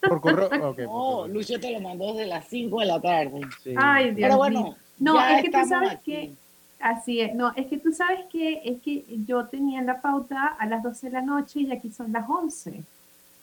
Por 0.00 0.20
correo, 0.20 0.46
ok, 0.70 0.76
por 0.76 0.84
No, 0.84 1.28
Lucho 1.28 1.58
te 1.58 1.70
lo 1.72 1.80
mandó 1.80 2.14
desde 2.14 2.26
las 2.26 2.46
5 2.48 2.80
de 2.80 2.86
la 2.86 3.00
tarde. 3.00 3.40
Ay, 3.76 4.14
Dios 4.14 4.28
Pero 4.28 4.36
bueno, 4.36 4.62
mío. 4.62 4.76
No, 4.98 5.14
ya 5.16 5.38
es 5.38 5.44
que 5.44 5.50
tú 5.50 5.68
sabes 5.68 5.90
aquí. 5.90 6.12
que, 6.12 6.32
así 6.80 7.20
es, 7.20 7.34
no, 7.34 7.52
es 7.54 7.66
que 7.66 7.78
tú 7.78 7.92
sabes 7.92 8.20
que 8.30 8.62
es 8.64 8.80
que 8.80 9.04
yo 9.26 9.46
tenía 9.46 9.82
la 9.82 10.00
pauta 10.00 10.46
a 10.58 10.66
las 10.66 10.82
12 10.82 11.06
de 11.06 11.12
la 11.12 11.22
noche 11.22 11.60
y 11.60 11.72
aquí 11.72 11.90
son 11.90 12.12
las 12.12 12.28
11. 12.28 12.82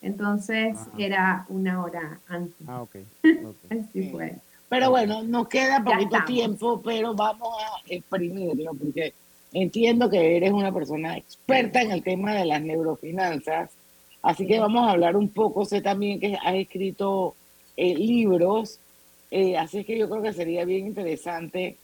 Entonces 0.01 0.77
era 0.97 1.45
una 1.47 1.81
hora 1.81 2.19
antes. 2.27 2.67
Ah, 2.67 2.81
ok. 2.81 2.95
Así 3.69 4.09
fue. 4.09 4.35
Pero 4.67 4.89
bueno, 4.89 5.23
nos 5.23 5.47
queda 5.47 5.83
poquito 5.83 6.17
tiempo, 6.25 6.81
pero 6.83 7.13
vamos 7.13 7.53
a 7.61 7.81
exprimirlo 7.87 8.73
porque 8.73 9.13
entiendo 9.53 10.09
que 10.09 10.35
eres 10.35 10.51
una 10.51 10.73
persona 10.73 11.15
experta 11.15 11.81
en 11.81 11.91
el 11.91 12.03
tema 12.03 12.33
de 12.33 12.45
las 12.45 12.61
neurofinanzas. 12.61 13.69
Así 14.23 14.47
que 14.47 14.59
vamos 14.59 14.87
a 14.87 14.91
hablar 14.91 15.15
un 15.15 15.29
poco. 15.29 15.65
Sé 15.65 15.81
también 15.81 16.19
que 16.19 16.35
has 16.35 16.55
escrito 16.55 17.35
eh, 17.77 17.93
libros, 17.93 18.79
eh, 19.29 19.57
así 19.57 19.83
que 19.83 19.97
yo 19.97 20.09
creo 20.09 20.23
que 20.23 20.33
sería 20.33 20.65
bien 20.65 20.87
interesante 20.87 21.77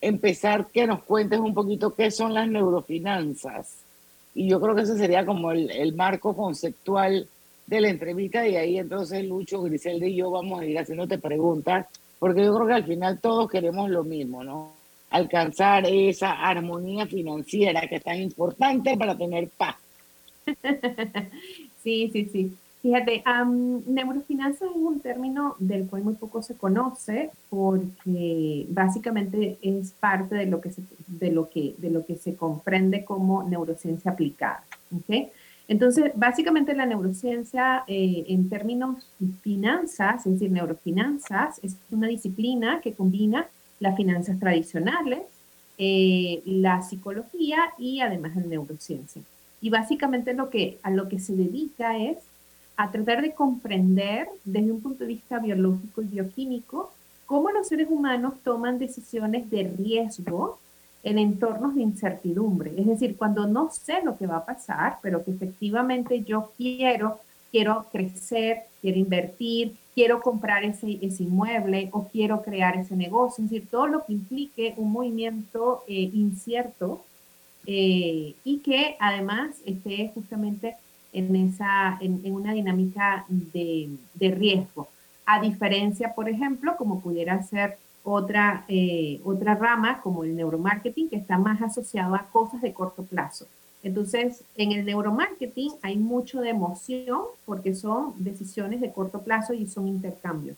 empezar 0.00 0.66
que 0.66 0.86
nos 0.86 1.04
cuentes 1.04 1.38
un 1.38 1.54
poquito 1.54 1.94
qué 1.94 2.10
son 2.10 2.34
las 2.34 2.48
neurofinanzas. 2.48 3.76
Y 4.34 4.48
yo 4.48 4.60
creo 4.60 4.74
que 4.74 4.82
ese 4.82 4.96
sería 4.96 5.26
como 5.26 5.52
el, 5.52 5.70
el 5.70 5.94
marco 5.94 6.34
conceptual 6.34 7.28
de 7.66 7.80
la 7.80 7.90
entrevista 7.90 8.46
y 8.46 8.56
ahí 8.56 8.78
entonces 8.78 9.24
Lucho, 9.24 9.62
Griselda 9.62 10.06
y 10.06 10.16
yo 10.16 10.30
vamos 10.30 10.60
a 10.60 10.64
ir 10.64 10.78
haciéndote 10.78 11.18
preguntas, 11.18 11.86
porque 12.18 12.42
yo 12.44 12.54
creo 12.54 12.66
que 12.66 12.72
al 12.72 12.84
final 12.84 13.20
todos 13.20 13.50
queremos 13.50 13.90
lo 13.90 14.02
mismo, 14.02 14.42
¿no? 14.42 14.72
Alcanzar 15.10 15.86
esa 15.86 16.32
armonía 16.32 17.06
financiera 17.06 17.86
que 17.86 17.96
es 17.96 18.02
tan 18.02 18.20
importante 18.20 18.96
para 18.96 19.16
tener 19.16 19.48
paz. 19.50 19.76
Sí, 21.82 22.10
sí, 22.12 22.28
sí. 22.30 22.52
Fíjate, 22.82 23.22
am, 23.24 23.82
neurofinanzas 23.86 24.70
es 24.70 24.76
un 24.76 24.98
término 24.98 25.54
del 25.60 25.86
cual 25.86 26.02
muy 26.02 26.14
poco 26.14 26.42
se 26.42 26.56
conoce 26.56 27.30
porque 27.48 28.66
básicamente 28.70 29.56
es 29.62 29.92
parte 29.92 30.34
de 30.34 30.46
lo 30.46 30.60
que 30.60 30.72
se, 30.72 30.82
de 31.06 31.30
lo 31.30 31.48
que, 31.48 31.76
de 31.78 31.90
lo 31.90 32.04
que 32.04 32.16
se 32.16 32.34
comprende 32.34 33.04
como 33.04 33.44
neurociencia 33.44 34.10
aplicada. 34.10 34.64
¿ok? 34.96 35.28
Entonces, 35.68 36.10
básicamente 36.16 36.74
la 36.74 36.86
neurociencia 36.86 37.84
eh, 37.86 38.24
en 38.26 38.48
términos 38.48 39.08
finanzas, 39.42 40.26
es 40.26 40.32
decir, 40.32 40.50
neurofinanzas, 40.50 41.60
es 41.62 41.76
una 41.92 42.08
disciplina 42.08 42.80
que 42.80 42.94
combina 42.94 43.46
las 43.78 43.96
finanzas 43.96 44.40
tradicionales, 44.40 45.20
eh, 45.78 46.42
la 46.44 46.82
psicología 46.82 47.58
y 47.78 48.00
además 48.00 48.34
la 48.34 48.42
neurociencia. 48.42 49.22
Y 49.62 49.70
básicamente 49.70 50.34
lo 50.34 50.50
que, 50.50 50.78
a 50.82 50.90
lo 50.90 51.08
que 51.08 51.18
se 51.18 51.34
dedica 51.34 51.96
es 51.96 52.18
a 52.76 52.90
tratar 52.90 53.22
de 53.22 53.32
comprender 53.32 54.28
desde 54.44 54.72
un 54.72 54.80
punto 54.80 55.04
de 55.04 55.14
vista 55.14 55.38
biológico 55.38 56.02
y 56.02 56.06
bioquímico 56.06 56.92
cómo 57.26 57.50
los 57.50 57.68
seres 57.68 57.88
humanos 57.88 58.34
toman 58.42 58.78
decisiones 58.78 59.48
de 59.50 59.72
riesgo 59.78 60.58
en 61.04 61.18
entornos 61.18 61.74
de 61.74 61.82
incertidumbre. 61.82 62.72
Es 62.76 62.86
decir, 62.86 63.16
cuando 63.16 63.46
no 63.46 63.70
sé 63.70 64.02
lo 64.04 64.18
que 64.18 64.26
va 64.26 64.38
a 64.38 64.44
pasar, 64.44 64.98
pero 65.00 65.24
que 65.24 65.30
efectivamente 65.30 66.22
yo 66.22 66.52
quiero, 66.56 67.20
quiero 67.50 67.86
crecer, 67.90 68.64
quiero 68.80 68.98
invertir, 68.98 69.76
quiero 69.94 70.20
comprar 70.20 70.64
ese, 70.64 70.98
ese 71.02 71.22
inmueble 71.22 71.88
o 71.92 72.08
quiero 72.08 72.42
crear 72.42 72.76
ese 72.76 72.96
negocio. 72.96 73.44
Es 73.44 73.50
decir, 73.50 73.68
todo 73.70 73.86
lo 73.86 74.04
que 74.04 74.12
implique 74.12 74.74
un 74.76 74.92
movimiento 74.92 75.84
eh, 75.86 76.10
incierto 76.12 77.04
eh, 77.66 78.34
y 78.44 78.58
que 78.58 78.96
además 78.98 79.56
esté 79.64 80.10
justamente 80.14 80.76
en, 81.12 81.34
esa, 81.36 81.98
en, 82.00 82.20
en 82.24 82.34
una 82.34 82.52
dinámica 82.52 83.24
de, 83.28 83.90
de, 84.14 84.30
riesgo. 84.30 84.88
A 85.26 85.40
diferencia, 85.40 86.14
por 86.14 86.28
ejemplo, 86.28 86.76
como 86.76 87.00
pudiera 87.00 87.42
ser 87.42 87.78
otra, 88.02 88.64
eh, 88.68 89.20
otra 89.24 89.54
rama 89.54 90.00
como 90.00 90.24
el 90.24 90.34
neuromarketing, 90.34 91.08
que 91.08 91.16
está 91.16 91.38
más 91.38 91.62
asociado 91.62 92.14
a 92.14 92.26
cosas 92.32 92.62
de 92.62 92.72
corto 92.72 93.04
plazo. 93.04 93.46
Entonces, 93.82 94.44
en 94.56 94.72
el 94.72 94.84
neuromarketing 94.84 95.72
hay 95.82 95.96
mucho 95.96 96.40
de 96.40 96.50
emoción 96.50 97.22
porque 97.44 97.74
son 97.74 98.14
decisiones 98.16 98.80
de 98.80 98.92
corto 98.92 99.22
plazo 99.22 99.54
y 99.54 99.66
son 99.66 99.88
intercambios. 99.88 100.56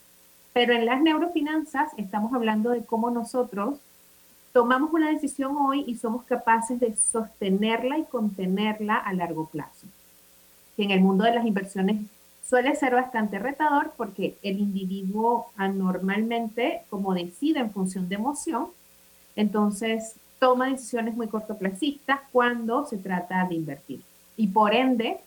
Pero 0.53 0.73
en 0.73 0.85
las 0.85 1.01
neurofinanzas 1.01 1.91
estamos 1.97 2.33
hablando 2.33 2.69
de 2.69 2.85
cómo 2.85 3.09
nosotros 3.09 3.79
tomamos 4.55 4.93
una 4.93 5.11
decisión 5.11 5.57
hoy 5.57 5.83
y 5.85 5.95
somos 5.95 6.23
capaces 6.23 6.79
de 6.79 6.95
sostenerla 6.95 7.97
y 7.97 8.05
contenerla 8.05 8.95
a 8.95 9.11
largo 9.11 9.47
plazo. 9.47 9.85
Que 10.77 10.83
en 10.83 10.91
el 10.91 11.01
mundo 11.01 11.25
de 11.25 11.35
las 11.35 11.45
inversiones 11.45 11.97
suele 12.41 12.73
ser 12.77 12.93
bastante 12.93 13.37
retador 13.37 13.91
porque 13.97 14.37
el 14.43 14.59
individuo 14.59 15.47
anormalmente, 15.57 16.83
como 16.89 17.13
decide 17.13 17.59
en 17.59 17.71
función 17.71 18.07
de 18.07 18.15
emoción, 18.15 18.67
entonces 19.35 20.15
toma 20.39 20.69
decisiones 20.69 21.17
muy 21.17 21.27
cortoplacistas 21.27 22.21
cuando 22.31 22.85
se 22.85 22.97
trata 22.97 23.45
de 23.49 23.55
invertir. 23.55 23.99
Y 24.37 24.47
por 24.47 24.73
ende, 24.73 25.17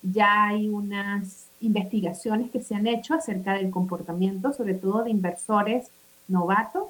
ya 0.00 0.44
hay 0.44 0.68
unas 0.68 1.48
investigaciones 1.60 2.52
que 2.52 2.62
se 2.62 2.76
han 2.76 2.86
hecho 2.86 3.14
acerca 3.14 3.54
del 3.54 3.72
comportamiento, 3.72 4.52
sobre 4.52 4.74
todo 4.74 5.02
de 5.02 5.10
inversores 5.10 5.88
novatos, 6.28 6.84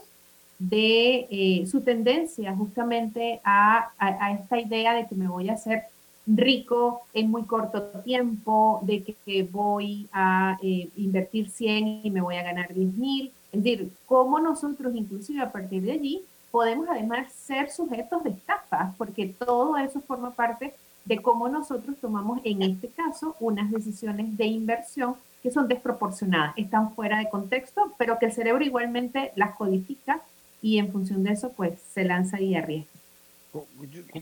de 0.58 1.26
eh, 1.30 1.66
su 1.66 1.82
tendencia 1.82 2.54
justamente 2.54 3.40
a, 3.44 3.90
a, 3.98 4.32
esta 4.32 4.58
idea 4.58 4.94
de 4.94 5.06
que 5.06 5.14
me 5.14 5.28
voy 5.28 5.48
a 5.48 5.54
hacer 5.54 5.84
rico 6.26 7.02
en 7.12 7.30
muy 7.30 7.44
corto 7.44 7.82
tiempo, 8.04 8.80
de 8.82 9.02
que, 9.02 9.14
que 9.24 9.42
voy 9.44 10.08
a 10.12 10.58
eh, 10.62 10.88
invertir 10.96 11.50
100 11.50 12.00
y 12.04 12.10
me 12.10 12.20
voy 12.20 12.36
a 12.36 12.42
ganar 12.42 12.72
10 12.74 12.94
mil. 12.94 13.32
Es 13.52 13.62
decir, 13.62 13.90
cómo 14.06 14.40
nosotros 14.40 14.94
inclusive 14.94 15.40
a 15.40 15.52
partir 15.52 15.82
de 15.82 15.92
allí 15.92 16.22
podemos 16.50 16.88
además 16.88 17.32
ser 17.32 17.70
sujetos 17.70 18.24
de 18.24 18.30
estafas, 18.30 18.94
porque 18.96 19.26
todo 19.26 19.76
eso 19.76 20.00
forma 20.00 20.30
parte 20.30 20.74
de 21.04 21.18
cómo 21.18 21.48
nosotros 21.48 21.96
tomamos 22.00 22.40
en 22.44 22.62
este 22.62 22.88
caso 22.88 23.36
unas 23.40 23.70
decisiones 23.70 24.36
de 24.36 24.46
inversión 24.46 25.14
que 25.42 25.50
son 25.50 25.68
desproporcionadas, 25.68 26.54
están 26.56 26.92
fuera 26.94 27.18
de 27.18 27.28
contexto, 27.28 27.92
pero 27.98 28.18
que 28.18 28.26
el 28.26 28.32
cerebro 28.32 28.64
igualmente 28.64 29.32
las 29.36 29.54
codifica 29.54 30.20
y 30.62 30.78
en 30.78 30.90
función 30.92 31.22
de 31.24 31.32
eso 31.32 31.52
pues 31.52 31.74
se 31.94 32.04
lanza 32.04 32.40
y 32.40 32.54
arriesga. 32.54 32.90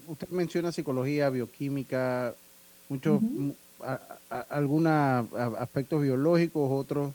Usted 0.06 0.28
menciona 0.28 0.70
psicología, 0.70 1.30
bioquímica, 1.30 2.34
muchos, 2.88 3.20
uh 3.22 3.26
-huh. 3.26 3.54
algunos 4.48 4.92
aspectos 5.58 6.02
biológicos, 6.02 6.70
otros 6.70 7.12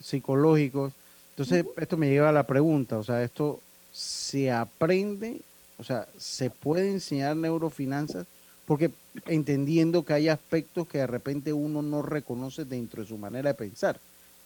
psicológicos. 0.00 0.92
Entonces, 1.30 1.64
uh 1.64 1.68
-huh. 1.68 1.82
esto 1.82 1.96
me 1.96 2.08
lleva 2.08 2.30
a 2.30 2.32
la 2.32 2.44
pregunta, 2.44 2.98
o 2.98 3.04
sea, 3.04 3.22
esto 3.22 3.60
se 3.92 4.50
aprende, 4.50 5.40
o 5.78 5.84
sea, 5.84 6.06
se 6.16 6.50
puede 6.50 6.90
enseñar 6.90 7.36
neurofinanzas, 7.36 8.26
porque 8.66 8.90
entendiendo 9.26 10.04
que 10.04 10.12
hay 10.12 10.28
aspectos 10.28 10.86
que 10.88 10.98
de 10.98 11.06
repente 11.06 11.52
uno 11.52 11.82
no 11.82 12.02
reconoce 12.02 12.64
dentro 12.64 13.02
de 13.02 13.08
su 13.08 13.18
manera 13.18 13.50
de 13.50 13.54
pensar. 13.54 13.98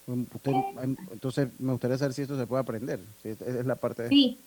Usted, 0.06 0.52
entonces, 1.12 1.48
me 1.58 1.72
gustaría 1.72 1.96
saber 1.96 2.12
si 2.12 2.22
esto 2.22 2.38
se 2.38 2.46
puede 2.46 2.62
aprender. 2.62 3.00
Si 3.22 3.30
es 3.30 3.66
la 3.66 3.76
parte 3.76 4.02
de... 4.02 4.08
Sí, 4.08 4.38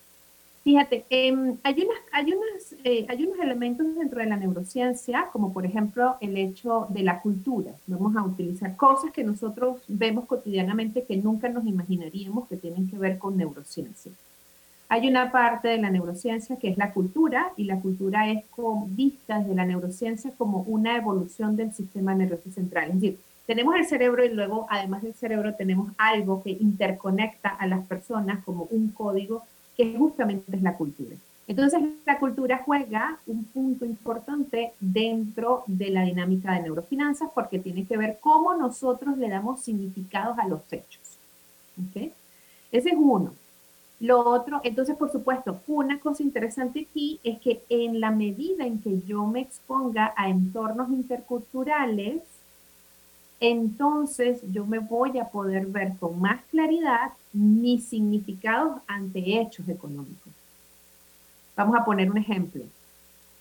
fíjate, 0.63 1.05
eh, 1.09 1.55
hay, 1.63 1.73
unas, 1.73 1.97
hay, 2.11 2.33
unas, 2.33 2.75
eh, 2.83 3.05
hay 3.07 3.23
unos 3.25 3.39
elementos 3.39 3.95
dentro 3.95 4.19
de 4.19 4.25
la 4.25 4.35
neurociencia, 4.35 5.29
como 5.31 5.53
por 5.53 5.65
ejemplo 5.65 6.17
el 6.19 6.35
hecho 6.37 6.87
de 6.89 7.03
la 7.03 7.21
cultura. 7.21 7.71
Vamos 7.87 8.15
a 8.17 8.23
utilizar 8.23 8.75
cosas 8.75 9.11
que 9.11 9.23
nosotros 9.23 9.81
vemos 9.87 10.25
cotidianamente 10.25 11.05
que 11.05 11.17
nunca 11.17 11.47
nos 11.49 11.65
imaginaríamos 11.65 12.47
que 12.49 12.57
tienen 12.57 12.89
que 12.89 12.97
ver 12.97 13.17
con 13.17 13.37
neurociencia. 13.37 14.11
Hay 14.87 15.07
una 15.07 15.31
parte 15.31 15.67
de 15.67 15.77
la 15.79 15.89
neurociencia 15.89 16.57
que 16.57 16.69
es 16.69 16.77
la 16.77 16.93
cultura, 16.93 17.51
y 17.57 17.63
la 17.63 17.79
cultura 17.79 18.29
es 18.29 18.43
con, 18.51 18.95
vista 18.95 19.39
desde 19.39 19.55
la 19.55 19.65
neurociencia 19.65 20.31
como 20.37 20.61
una 20.61 20.95
evolución 20.95 21.55
del 21.55 21.73
sistema 21.73 22.13
nervioso 22.13 22.51
central. 22.51 22.89
Es 22.89 22.95
decir, 22.95 23.17
tenemos 23.45 23.75
el 23.75 23.85
cerebro 23.85 24.25
y 24.25 24.29
luego, 24.29 24.65
además 24.69 25.03
del 25.03 25.13
cerebro, 25.13 25.53
tenemos 25.55 25.91
algo 25.97 26.41
que 26.41 26.51
interconecta 26.51 27.49
a 27.49 27.67
las 27.67 27.85
personas 27.85 28.43
como 28.43 28.67
un 28.71 28.89
código 28.89 29.43
que 29.77 29.95
justamente 29.97 30.55
es 30.55 30.61
la 30.61 30.75
cultura. 30.75 31.15
Entonces, 31.47 31.79
la 32.05 32.17
cultura 32.17 32.63
juega 32.65 33.19
un 33.27 33.43
punto 33.43 33.85
importante 33.85 34.73
dentro 34.79 35.63
de 35.67 35.91
la 35.91 36.03
dinámica 36.03 36.53
de 36.53 36.61
neurofinanzas 36.61 37.29
porque 37.35 37.59
tiene 37.59 37.85
que 37.85 37.97
ver 37.97 38.17
cómo 38.19 38.55
nosotros 38.55 39.17
le 39.17 39.29
damos 39.29 39.61
significados 39.61 40.39
a 40.39 40.47
los 40.47 40.61
hechos. 40.71 41.01
¿Okay? 41.89 42.11
Ese 42.71 42.89
es 42.89 42.95
uno. 42.97 43.31
Lo 43.99 44.27
otro, 44.27 44.59
entonces, 44.63 44.97
por 44.97 45.11
supuesto, 45.11 45.61
una 45.67 45.99
cosa 45.99 46.23
interesante 46.23 46.87
aquí 46.89 47.19
es 47.23 47.39
que 47.39 47.61
en 47.69 48.01
la 48.01 48.11
medida 48.11 48.65
en 48.65 48.81
que 48.81 49.01
yo 49.03 49.25
me 49.25 49.41
exponga 49.41 50.13
a 50.17 50.29
entornos 50.29 50.89
interculturales, 50.89 52.21
entonces 53.49 54.41
yo 54.51 54.65
me 54.65 54.79
voy 54.79 55.17
a 55.19 55.25
poder 55.25 55.65
ver 55.67 55.93
con 55.99 56.19
más 56.19 56.43
claridad 56.51 57.11
mis 57.33 57.85
significados 57.85 58.81
ante 58.87 59.39
hechos 59.39 59.67
económicos. 59.69 60.33
Vamos 61.55 61.75
a 61.79 61.85
poner 61.85 62.09
un 62.09 62.17
ejemplo. 62.17 62.63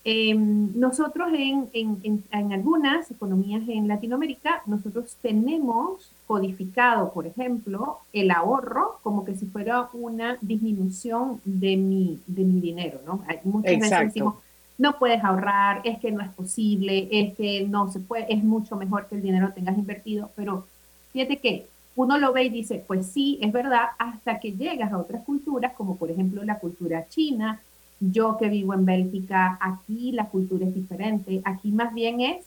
Em, 0.07 0.79
nosotros 0.79 1.29
en, 1.33 1.71
en, 1.73 2.53
algunas 2.53 3.11
economías 3.11 3.67
en 3.69 3.89
Latinoamérica, 3.89 4.63
nosotros 4.67 5.17
tenemos 5.23 6.11
codificado, 6.27 7.11
por 7.13 7.27
ejemplo, 7.27 8.01
el 8.13 8.31
ahorro 8.31 8.99
como 9.03 9.25
que 9.25 9.35
si 9.35 9.47
fuera 9.47 9.89
una 9.95 10.37
disminución 10.43 11.41
de 11.47 11.79
mi, 11.79 12.21
de 12.27 12.45
mi 12.45 12.61
dinero, 12.61 13.01
¿no? 13.07 13.23
Muchas 13.45 13.81
veces 13.81 13.99
decimos, 14.01 14.35
no 14.79 14.99
puedes 14.99 15.23
ahorrar, 15.23 15.81
es 15.85 15.99
que 15.99 16.11
no 16.11 16.21
es 16.21 16.31
posible, 16.31 17.09
es 17.11 17.35
que 17.35 17.67
no 17.69 17.91
se 17.91 18.01
puede, 18.01 18.33
es 18.33 18.43
mucho 18.43 18.77
mejor 18.77 19.07
que 19.07 19.17
el 19.17 19.23
dinero 19.23 19.53
tengas 19.55 19.79
invertido, 19.79 20.31
pero 20.35 20.67
fíjate 21.13 21.39
que 21.39 21.67
uno 21.97 22.19
lo 22.19 22.33
ve 22.33 22.45
y 22.45 22.49
dice, 22.49 22.83
pues 22.87 23.07
sí, 23.07 23.39
es 23.41 23.53
verdad, 23.53 23.91
hasta 23.99 24.41
que 24.41 24.53
llegas 24.53 24.93
a 24.93 24.99
otras 24.99 25.23
culturas, 25.23 25.73
como 25.75 25.97
por 25.97 26.11
ejemplo 26.11 26.43
la 26.45 26.59
cultura 26.59 27.07
china, 27.09 27.61
yo 28.01 28.37
que 28.37 28.49
vivo 28.49 28.75
en 28.75 28.85
Bélgica, 28.85 29.57
aquí 29.61 30.11
la 30.13 30.27
cultura 30.27 30.67
es 30.67 30.75
diferente, 30.75 31.41
aquí 31.45 31.71
más 31.71 31.95
bien 31.95 32.21
es 32.21 32.45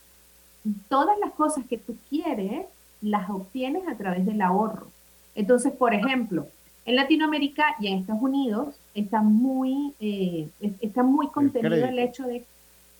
todas 0.89 1.17
las 1.19 1.31
cosas 1.31 1.65
que 1.65 1.77
tú 1.77 1.95
quieres, 2.09 2.65
las 3.01 3.29
obtienes 3.29 3.87
a 3.87 3.95
través 3.95 4.25
del 4.25 4.41
ahorro. 4.41 4.87
Entonces, 5.35 5.71
por 5.71 5.93
ejemplo, 5.93 6.47
en 6.85 6.95
Latinoamérica 6.95 7.75
y 7.79 7.87
en 7.87 7.99
Estados 7.99 8.21
Unidos 8.21 8.75
está 8.99 9.21
muy, 9.21 9.93
eh, 9.99 10.47
está 10.81 11.03
muy 11.03 11.27
contenido 11.27 11.85
el, 11.85 11.99
hecho 11.99 12.25
de 12.27 12.43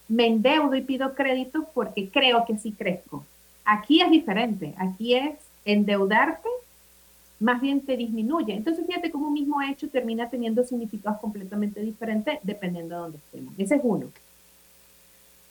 me 0.08 0.28
endeudo 0.28 0.76
y 0.76 0.82
pido 0.82 1.16
crédito 1.16 1.68
porque 1.74 2.10
creo 2.10 2.46
que 2.46 2.58
sí 2.58 2.72
crezco. 2.72 3.26
Aquí 3.66 4.02
es 4.02 4.10
diferente, 4.10 4.74
aquí 4.78 5.16
es 5.16 5.36
endeudarte 5.66 6.48
más 7.40 7.62
bien 7.62 7.82
te 7.82 7.96
disminuye. 7.96 8.54
Entonces, 8.54 8.86
fíjate 8.86 9.12
cómo 9.12 9.28
un 9.28 9.34
mismo 9.34 9.62
hecho 9.62 9.88
termina 9.90 10.30
teniendo 10.30 10.64
significados 10.64 11.20
completamente 11.20 11.82
diferentes 11.82 12.40
dependiendo 12.44 12.96
de 12.96 13.02
dónde 13.02 13.18
estemos. 13.18 13.54
Ese 13.58 13.76
es 13.76 13.82
uno. 13.84 14.08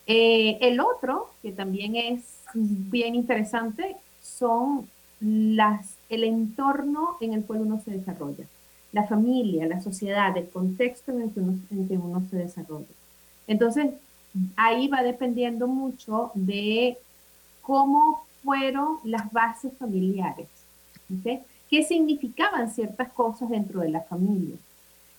Eh, 0.07 0.59
el 0.61 0.81
otro, 0.81 1.31
que 1.43 1.53
también 1.53 1.97
es 1.97 2.23
bien 2.55 3.15
interesante, 3.15 3.97
son 4.21 4.89
las, 5.21 5.95
el 6.09 6.25
entorno 6.25 7.17
en 7.21 7.35
el 7.35 7.45
cual 7.45 7.61
uno 7.61 7.81
se 7.85 7.93
desarrolla. 7.93 8.45
La 8.97 9.07
familia, 9.07 9.67
la 9.67 9.81
sociedad, 9.81 10.37
el 10.37 10.49
contexto 10.49 11.13
en 11.13 11.23
el 11.23 11.31
que 11.33 11.41
uno, 11.41 12.19
en 12.19 12.31
se 12.31 12.37
desarrolla. 12.37 12.95
Entonces, 13.47 13.87
ahí 14.57 14.89
va 14.89 15.03
dependiendo 15.03 15.67
mucho 15.67 16.31
de 16.35 16.97
cómo 17.63 18.27
fueron 18.43 18.99
las 19.05 19.31
bases 19.33 19.73
familiares. 19.79 20.49
¿okay? 21.19 21.43
qué 21.71 21.83
significaban 21.83 22.71
ciertas 22.71 23.13
cosas 23.13 23.51
dentro 23.51 23.81
de 23.81 23.91
la 23.91 24.01
familia. 24.01 24.57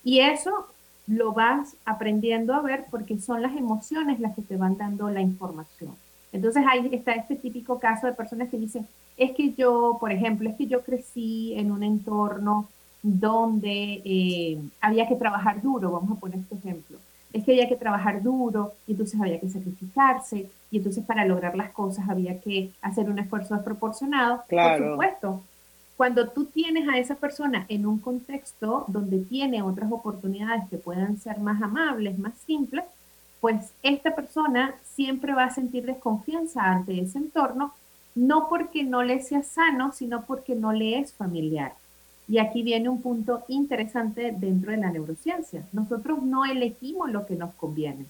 Y 0.02 0.20
eso 0.20 0.66
lo 1.06 1.32
vas 1.32 1.76
aprendiendo 1.84 2.54
a 2.54 2.60
ver 2.60 2.86
porque 2.90 3.18
son 3.18 3.42
las 3.42 3.56
emociones 3.56 4.20
las 4.20 4.34
que 4.34 4.42
te 4.42 4.56
van 4.56 4.76
dando 4.76 5.10
la 5.10 5.20
información. 5.20 5.94
Entonces 6.32 6.64
ahí 6.68 6.88
está 6.92 7.12
este 7.12 7.36
típico 7.36 7.78
caso 7.78 8.06
de 8.06 8.12
personas 8.12 8.48
que 8.50 8.58
dicen, 8.58 8.86
es 9.16 9.32
que 9.32 9.52
yo, 9.52 9.96
por 9.98 10.12
ejemplo, 10.12 10.48
es 10.48 10.56
que 10.56 10.66
yo 10.66 10.82
crecí 10.82 11.54
en 11.56 11.72
un 11.72 11.82
entorno 11.82 12.68
donde 13.02 14.02
eh, 14.04 14.58
había 14.80 15.08
que 15.08 15.16
trabajar 15.16 15.62
duro, 15.62 15.92
vamos 15.92 16.16
a 16.16 16.20
poner 16.20 16.40
este 16.40 16.56
ejemplo. 16.56 16.98
Es 17.32 17.44
que 17.44 17.52
había 17.52 17.68
que 17.68 17.76
trabajar 17.76 18.22
duro 18.22 18.72
y 18.86 18.92
entonces 18.92 19.20
había 19.20 19.38
que 19.38 19.50
sacrificarse 19.50 20.50
y 20.70 20.78
entonces 20.78 21.04
para 21.04 21.24
lograr 21.24 21.56
las 21.56 21.70
cosas 21.72 22.08
había 22.08 22.40
que 22.40 22.70
hacer 22.80 23.10
un 23.10 23.18
esfuerzo 23.18 23.54
desproporcionado. 23.54 24.44
Por 24.48 24.90
supuesto, 24.90 25.42
cuando 25.96 26.28
tú 26.28 26.46
tienes 26.46 26.88
a 26.88 26.96
esa 26.96 27.16
persona 27.16 27.66
en 27.68 27.84
un 27.84 27.98
contexto 27.98 28.84
donde 28.88 29.18
tiene 29.18 29.62
otras 29.62 29.90
oportunidades 29.90 30.62
que 30.70 30.78
puedan 30.78 31.18
ser 31.18 31.40
más 31.40 31.60
amables, 31.60 32.18
más 32.18 32.34
simples, 32.46 32.84
pues 33.40 33.72
esta 33.82 34.14
persona 34.14 34.74
siempre 34.84 35.34
va 35.34 35.44
a 35.44 35.54
sentir 35.54 35.84
desconfianza 35.86 36.62
ante 36.62 37.00
ese 37.00 37.18
entorno, 37.18 37.72
no 38.14 38.48
porque 38.48 38.84
no 38.84 39.02
le 39.02 39.20
sea 39.20 39.42
sano, 39.42 39.92
sino 39.92 40.22
porque 40.22 40.54
no 40.54 40.72
le 40.72 40.98
es 40.98 41.12
familiar. 41.12 41.74
Y 42.28 42.38
aquí 42.38 42.62
viene 42.62 42.88
un 42.88 43.00
punto 43.00 43.44
interesante 43.48 44.34
dentro 44.36 44.70
de 44.70 44.76
la 44.76 44.90
neurociencia. 44.90 45.62
Nosotros 45.72 46.22
no 46.22 46.44
elegimos 46.44 47.10
lo 47.10 47.26
que 47.26 47.36
nos 47.36 47.54
conviene, 47.54 48.04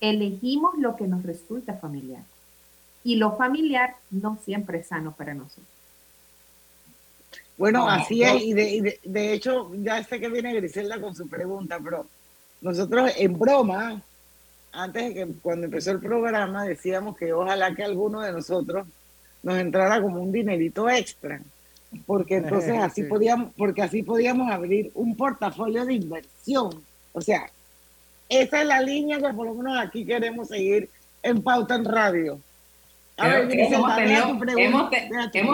elegimos 0.00 0.76
lo 0.78 0.96
que 0.96 1.06
nos 1.06 1.22
resulta 1.22 1.74
familiar. 1.74 2.24
Y 3.04 3.16
lo 3.16 3.36
familiar 3.36 3.94
no 4.10 4.38
siempre 4.44 4.78
es 4.78 4.88
sano 4.88 5.12
para 5.12 5.34
nosotros. 5.34 5.66
Bueno, 7.56 7.88
así 7.88 8.22
es, 8.22 8.42
y 8.42 8.54
de, 8.54 9.32
hecho, 9.32 9.70
ya 9.74 10.02
sé 10.02 10.18
que 10.18 10.28
viene 10.28 10.54
Griselda 10.54 11.00
con 11.00 11.14
su 11.14 11.28
pregunta, 11.28 11.78
pero 11.82 12.06
nosotros 12.60 13.12
en 13.16 13.38
broma, 13.38 14.02
antes 14.72 15.08
de 15.08 15.14
que 15.14 15.32
cuando 15.40 15.66
empezó 15.66 15.92
el 15.92 16.00
programa, 16.00 16.64
decíamos 16.64 17.16
que 17.16 17.32
ojalá 17.32 17.74
que 17.74 17.84
alguno 17.84 18.20
de 18.20 18.32
nosotros 18.32 18.86
nos 19.42 19.58
entrara 19.58 20.00
como 20.00 20.20
un 20.20 20.32
dinerito 20.32 20.88
extra, 20.88 21.40
porque 22.06 22.36
entonces 22.36 22.76
así 22.80 23.04
podíamos, 23.04 23.52
porque 23.56 23.82
así 23.82 24.02
podíamos 24.02 24.50
abrir 24.50 24.90
un 24.94 25.16
portafolio 25.16 25.84
de 25.84 25.94
inversión. 25.94 26.82
O 27.12 27.20
sea, 27.20 27.50
esa 28.28 28.60
es 28.62 28.66
la 28.66 28.80
línea 28.80 29.18
que 29.18 29.34
por 29.34 29.46
lo 29.46 29.54
menos 29.54 29.78
aquí 29.78 30.04
queremos 30.04 30.48
seguir 30.48 30.88
en 31.22 31.42
Pauta 31.42 31.74
en 31.74 31.84
Radio. 31.84 32.40
Hemos, 33.18 34.90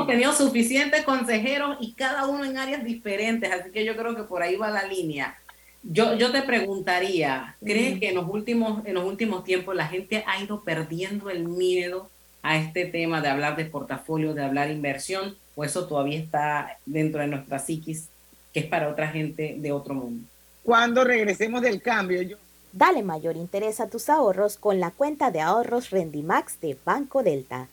tenido, 0.06 0.32
suficientes 0.32 1.04
consejeros 1.04 1.76
y 1.80 1.92
cada 1.92 2.26
uno 2.26 2.44
en 2.44 2.56
áreas 2.56 2.84
diferentes, 2.84 3.50
así 3.50 3.70
que 3.70 3.84
yo 3.84 3.96
creo 3.96 4.14
que 4.14 4.22
por 4.22 4.42
ahí 4.42 4.56
va 4.56 4.70
la 4.70 4.84
línea. 4.84 5.36
Yo, 5.82 6.14
yo 6.14 6.32
te 6.32 6.42
preguntaría, 6.42 7.56
¿crees 7.64 7.98
que 7.98 8.10
en 8.10 8.14
los, 8.14 8.28
últimos, 8.28 8.86
en 8.86 8.94
los 8.94 9.04
últimos 9.04 9.44
tiempos 9.44 9.74
la 9.74 9.86
gente 9.86 10.24
ha 10.26 10.42
ido 10.42 10.62
perdiendo 10.62 11.30
el 11.30 11.44
miedo 11.44 12.10
a 12.48 12.56
este 12.56 12.86
tema 12.86 13.20
de 13.20 13.28
hablar 13.28 13.56
de 13.56 13.66
portafolio, 13.66 14.32
de 14.32 14.42
hablar 14.42 14.70
inversión, 14.70 15.36
o 15.54 15.64
eso 15.64 15.86
todavía 15.86 16.18
está 16.18 16.78
dentro 16.86 17.20
de 17.20 17.26
nuestra 17.26 17.58
psiquis, 17.58 18.08
que 18.54 18.60
es 18.60 18.66
para 18.66 18.88
otra 18.88 19.08
gente 19.08 19.56
de 19.58 19.70
otro 19.70 19.92
mundo? 19.92 20.26
Cuando 20.62 21.04
regresemos 21.04 21.60
del 21.60 21.82
cambio, 21.82 22.22
yo 22.22 22.38
Dale 22.72 23.02
mayor 23.02 23.36
interés 23.36 23.80
a 23.80 23.88
tus 23.88 24.08
ahorros 24.08 24.56
con 24.56 24.80
la 24.80 24.90
cuenta 24.90 25.30
de 25.30 25.40
ahorros 25.40 25.90
Rendimax 25.90 26.58
de 26.60 26.76
Banco 26.86 27.22
Delta. 27.22 27.68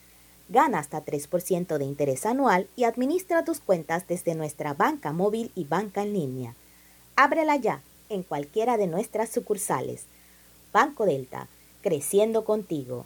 Gana 0.49 0.79
hasta 0.79 1.03
3% 1.03 1.77
de 1.77 1.85
interés 1.85 2.25
anual 2.25 2.67
y 2.75 2.83
administra 2.83 3.45
tus 3.45 3.61
cuentas 3.61 4.07
desde 4.07 4.35
nuestra 4.35 4.73
banca 4.73 5.13
móvil 5.13 5.51
y 5.55 5.63
banca 5.63 6.03
en 6.03 6.13
línea. 6.13 6.53
Ábrela 7.15 7.55
ya 7.55 7.81
en 8.09 8.23
cualquiera 8.23 8.77
de 8.77 8.87
nuestras 8.87 9.29
sucursales. 9.29 10.05
Banco 10.73 11.05
Delta, 11.05 11.47
creciendo 11.81 12.43
contigo. 12.43 13.05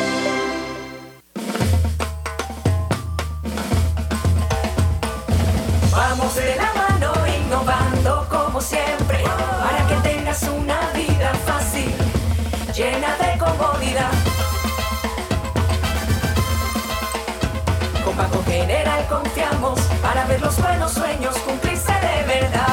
Los 20.91 21.03
sueños 21.03 21.37
cumplirse 21.39 21.91
de 21.91 22.27
verdad. 22.27 22.67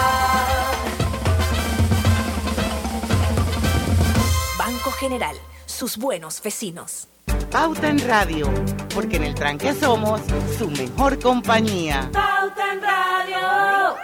Banco 4.59 4.91
General, 4.93 5.37
sus 5.67 5.97
buenos 5.97 6.43
vecinos. 6.43 7.09
Pauta 7.51 7.89
en 7.89 7.99
Radio, 8.07 8.51
porque 8.95 9.17
en 9.17 9.25
el 9.25 9.35
tranque 9.35 9.75
somos 9.75 10.21
su 10.57 10.69
mejor 10.71 11.19
compañía. 11.21 12.11
Pauta 12.13 12.73
en 12.73 12.83
Radio. 12.83 13.97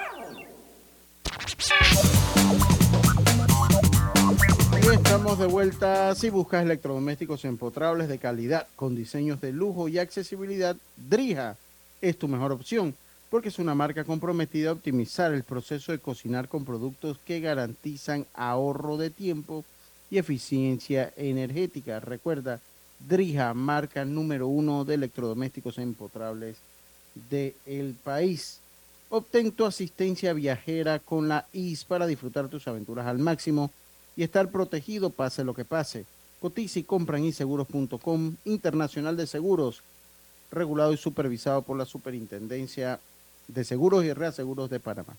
Y 4.83 4.95
estamos 4.95 5.39
de 5.39 5.47
vuelta. 5.47 6.15
Si 6.15 6.31
buscas 6.31 6.63
electrodomésticos 6.63 7.45
empotrables 7.45 8.09
de 8.09 8.19
calidad, 8.19 8.67
con 8.77 8.95
diseños 8.95 9.41
de 9.41 9.53
lujo 9.53 9.89
y 9.89 9.99
accesibilidad, 9.99 10.77
Drija 10.97 11.57
es 12.01 12.19
tu 12.19 12.29
mejor 12.29 12.53
opción, 12.53 12.95
porque 13.35 13.49
es 13.49 13.59
una 13.59 13.75
marca 13.75 14.05
comprometida 14.05 14.71
a 14.71 14.75
optimizar 14.75 15.35
el 15.35 15.43
proceso 15.43 15.91
de 15.91 15.99
cocinar 15.99 16.47
con 16.47 16.65
productos 16.65 17.19
que 17.27 17.41
garantizan 17.41 18.29
ahorro 18.33 18.97
de 18.97 19.11
tiempo 19.11 19.65
y 20.09 20.19
eficiencia 20.19 21.13
energética. 21.17 21.99
Recuerda, 21.99 22.61
Drija, 23.01 23.53
marca 23.53 24.05
número 24.05 24.47
uno 24.47 24.85
de 24.85 24.95
electrodomésticos 24.95 25.79
empotrables 25.79 26.59
del 27.29 27.97
país. 28.05 28.61
Obtén 29.09 29.51
tu 29.51 29.65
asistencia 29.65 30.33
viajera 30.33 31.01
con 31.01 31.27
la 31.27 31.49
IS 31.53 31.85
para 31.85 32.07
disfrutar 32.07 32.47
tus 32.47 32.69
aventuras 32.69 33.09
al 33.09 33.19
máximo 33.19 33.73
y 34.15 34.23
estar 34.23 34.49
protegido 34.49 35.11
pase 35.11 35.43
lo 35.43 35.55
que 35.55 35.65
pase. 35.65 36.07
Cotiza 36.41 36.79
y 36.79 36.85
compra 36.85 37.19
en 37.19 37.25
inseguros.com, 37.25 38.37
Internacional 38.45 39.17
de 39.17 39.27
Seguros, 39.27 39.83
regulado 40.53 40.93
y 40.93 40.97
supervisado 40.97 41.63
por 41.63 41.77
la 41.77 41.85
Superintendencia 41.85 43.01
de 43.49 43.65
Seguros 43.65 44.05
y 44.05 44.13
Reaseguros 44.13 44.71
de 44.71 44.81
Panamá. 44.81 45.17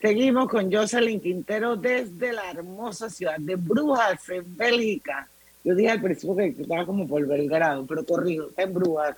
Seguimos 0.00 0.48
con 0.48 0.70
Jocelyn 0.70 1.20
Quintero 1.20 1.76
desde 1.76 2.32
la 2.32 2.50
hermosa 2.50 3.08
ciudad 3.08 3.38
de 3.38 3.56
Brujas, 3.56 4.28
en 4.28 4.56
Bélgica. 4.56 5.28
Yo 5.64 5.74
dije 5.74 5.90
al 5.90 6.02
principio 6.02 6.36
que 6.36 6.54
estaba 6.60 6.84
como 6.84 7.08
por 7.08 7.26
Belgrado, 7.26 7.86
pero 7.86 8.04
corrijo, 8.04 8.48
está 8.50 8.64
en 8.64 8.74
Brujas. 8.74 9.16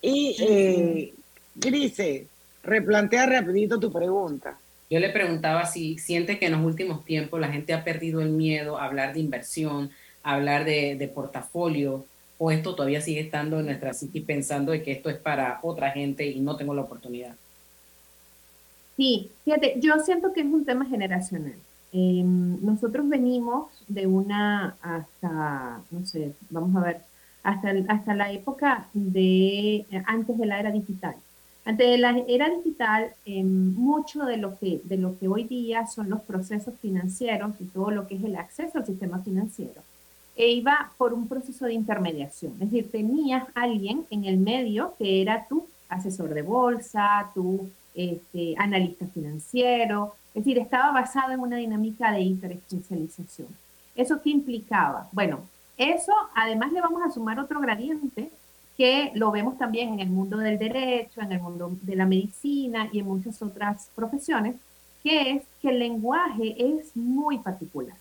Y, 0.00 0.36
eh, 0.38 1.14
Grise, 1.56 2.28
replantea 2.62 3.26
rapidito 3.26 3.80
tu 3.80 3.90
pregunta. 3.90 4.56
Yo 4.88 5.00
le 5.00 5.10
preguntaba 5.10 5.66
si 5.66 5.98
siente 5.98 6.38
que 6.38 6.46
en 6.46 6.52
los 6.52 6.64
últimos 6.64 7.04
tiempos 7.04 7.40
la 7.40 7.48
gente 7.48 7.74
ha 7.74 7.82
perdido 7.82 8.20
el 8.20 8.30
miedo 8.30 8.78
a 8.78 8.84
hablar 8.84 9.14
de 9.14 9.20
inversión, 9.20 9.90
a 10.22 10.34
hablar 10.34 10.64
de, 10.64 10.94
de 10.96 11.08
portafolio, 11.08 12.06
o 12.38 12.50
esto 12.50 12.74
todavía 12.74 13.00
sigue 13.00 13.20
estando 13.20 13.58
en 13.58 13.66
nuestra 13.66 13.92
psique 13.92 14.20
pensando 14.20 14.72
de 14.72 14.82
que 14.82 14.92
esto 14.92 15.10
es 15.10 15.16
para 15.16 15.58
otra 15.62 15.90
gente 15.90 16.26
y 16.26 16.40
no 16.40 16.56
tengo 16.56 16.74
la 16.74 16.82
oportunidad. 16.82 17.34
Sí, 18.96 19.30
fíjate, 19.44 19.74
yo 19.80 19.98
siento 20.00 20.32
que 20.32 20.40
es 20.40 20.46
un 20.46 20.64
tema 20.64 20.84
generacional. 20.86 21.54
Eh, 21.92 22.22
nosotros 22.24 23.08
venimos 23.08 23.68
de 23.86 24.06
una 24.06 24.76
hasta, 24.82 25.80
no 25.90 26.06
sé, 26.06 26.32
vamos 26.50 26.76
a 26.76 26.86
ver, 26.86 27.00
hasta, 27.42 27.72
hasta 27.88 28.14
la 28.14 28.32
época 28.32 28.88
de 28.92 29.86
antes 30.06 30.36
de 30.36 30.46
la 30.46 30.60
era 30.60 30.70
digital. 30.70 31.14
Antes 31.64 31.90
de 31.90 31.98
la 31.98 32.18
era 32.28 32.48
digital, 32.50 33.12
eh, 33.26 33.44
mucho 33.44 34.24
de 34.24 34.36
lo, 34.36 34.58
que, 34.58 34.80
de 34.84 34.96
lo 34.96 35.18
que 35.18 35.28
hoy 35.28 35.44
día 35.44 35.86
son 35.86 36.08
los 36.10 36.20
procesos 36.22 36.74
financieros 36.80 37.52
y 37.60 37.64
todo 37.64 37.90
lo 37.90 38.06
que 38.06 38.16
es 38.16 38.24
el 38.24 38.36
acceso 38.36 38.78
al 38.78 38.86
sistema 38.86 39.18
financiero, 39.20 39.82
e 40.38 40.52
iba 40.52 40.92
por 40.96 41.12
un 41.12 41.26
proceso 41.26 41.66
de 41.66 41.74
intermediación. 41.74 42.52
Es 42.54 42.70
decir, 42.70 42.90
tenías 42.92 43.44
alguien 43.56 44.06
en 44.08 44.24
el 44.24 44.38
medio 44.38 44.94
que 44.96 45.20
era 45.20 45.44
tu 45.48 45.66
asesor 45.88 46.32
de 46.32 46.42
bolsa, 46.42 47.28
tu 47.34 47.68
este, 47.92 48.54
analista 48.56 49.04
financiero, 49.06 50.14
es 50.32 50.44
decir, 50.44 50.58
estaba 50.58 50.92
basado 50.92 51.32
en 51.32 51.40
una 51.40 51.56
dinámica 51.56 52.12
de 52.12 52.20
hiperespecialización. 52.20 53.48
¿Eso 53.96 54.22
qué 54.22 54.30
implicaba? 54.30 55.08
Bueno, 55.10 55.40
eso 55.76 56.12
además 56.36 56.70
le 56.70 56.82
vamos 56.82 57.02
a 57.02 57.10
sumar 57.10 57.40
otro 57.40 57.58
gradiente 57.60 58.30
que 58.76 59.10
lo 59.16 59.32
vemos 59.32 59.58
también 59.58 59.94
en 59.94 60.00
el 60.00 60.08
mundo 60.08 60.36
del 60.36 60.56
derecho, 60.56 61.20
en 61.20 61.32
el 61.32 61.40
mundo 61.40 61.76
de 61.82 61.96
la 61.96 62.06
medicina 62.06 62.88
y 62.92 63.00
en 63.00 63.06
muchas 63.06 63.42
otras 63.42 63.90
profesiones, 63.96 64.54
que 65.02 65.32
es 65.32 65.42
que 65.60 65.70
el 65.70 65.80
lenguaje 65.80 66.54
es 66.56 66.96
muy 66.96 67.38
particular. 67.38 67.96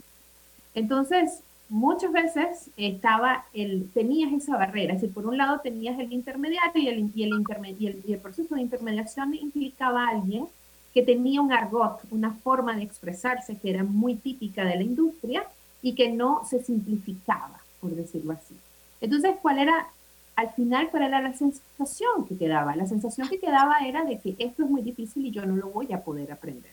Entonces, 0.76 1.42
muchas 1.70 2.11
veces 2.11 2.70
estaba 2.78 3.45
el, 3.53 3.89
tenías 3.93 4.32
esa 4.32 4.57
barrera, 4.57 4.93
es 4.93 5.01
decir, 5.01 5.13
por 5.13 5.26
un 5.26 5.38
lado 5.38 5.59
tenías 5.59 5.99
el 5.99 6.13
intermediario 6.13 6.82
y 7.13 7.24
el, 7.24 8.20
proceso 8.20 8.55
de 8.55 8.61
intermediación 8.61 9.34
implicaba 9.34 10.05
a 10.05 10.09
alguien 10.09 10.47
que 10.93 11.03
tenía 11.03 11.41
un 11.41 11.51
argot, 11.51 11.99
una 12.09 12.32
forma 12.32 12.76
de 12.76 12.84
expresarse 12.84 13.57
que 13.57 13.70
era 13.70 13.84
muy 13.84 14.15
típica 14.15 14.63
de 14.63 14.76
la 14.76 14.84
industria 14.84 15.43
y 15.82 15.93
que 15.93 16.09
no 16.09 16.43
se 16.49 16.63
simplificaba, 16.63 17.59
por 17.80 17.91
decirlo 17.91 18.34
así. 18.34 18.55
Entonces, 18.99 19.36
¿cuál 19.41 19.59
era, 19.59 19.88
al 20.36 20.49
final, 20.51 20.89
cuál 20.89 21.03
era 21.03 21.22
la 21.22 21.34
sensación 21.34 22.26
que 22.28 22.38
quedaba? 22.38 22.76
La 22.76 22.88
sensación 22.88 23.28
que 23.28 23.39
quedaba 23.39 23.80
era 23.86 24.03
de 24.05 24.18
que 24.20 24.36
esto 24.39 24.63
es 24.63 24.70
muy 24.70 24.82
difícil 24.82 25.26
y 25.26 25.32
yo 25.32 25.45
no 25.45 25.55
lo 25.55 25.70
voy 25.70 25.93
a 25.93 26.01
poder 26.01 26.32
aprender. 26.32 26.72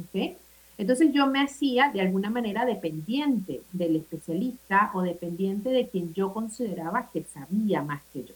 ¿ok? 0.00 0.36
Entonces 0.76 1.12
yo 1.12 1.26
me 1.28 1.40
hacía 1.40 1.90
de 1.92 2.00
alguna 2.00 2.30
manera 2.30 2.64
dependiente 2.64 3.62
del 3.72 3.96
especialista 3.96 4.90
o 4.94 5.02
dependiente 5.02 5.68
de 5.68 5.88
quien 5.88 6.12
yo 6.14 6.32
consideraba 6.32 7.08
que 7.12 7.22
sabía 7.24 7.82
más 7.82 8.02
que 8.12 8.24
yo. 8.24 8.34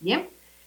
Bien, 0.00 0.26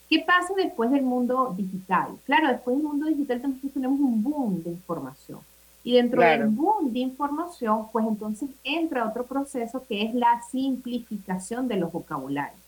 ¿qué 0.10 0.20
pasa 0.20 0.54
después 0.56 0.92
del 0.92 1.02
mundo 1.02 1.54
digital? 1.58 2.10
Claro, 2.26 2.50
después 2.50 2.78
del 2.78 2.86
mundo 2.86 3.08
digital 3.08 3.42
nosotros 3.42 3.74
tenemos 3.74 4.00
un 4.00 4.22
boom 4.24 4.62
de 4.64 4.70
información. 4.70 5.40
Y 5.84 5.94
dentro 5.96 6.20
Claro. 6.22 6.44
del 6.46 6.54
boom 6.54 6.94
de 6.94 7.00
información, 7.00 7.88
pues 7.92 8.06
entonces 8.08 8.50
entra 8.64 9.08
otro 9.08 9.26
proceso 9.26 9.84
que 9.88 10.04
es 10.04 10.14
la 10.14 10.42
simplificación 10.52 11.68
de 11.68 11.78
los 11.78 11.92
vocabularios. 11.92 12.60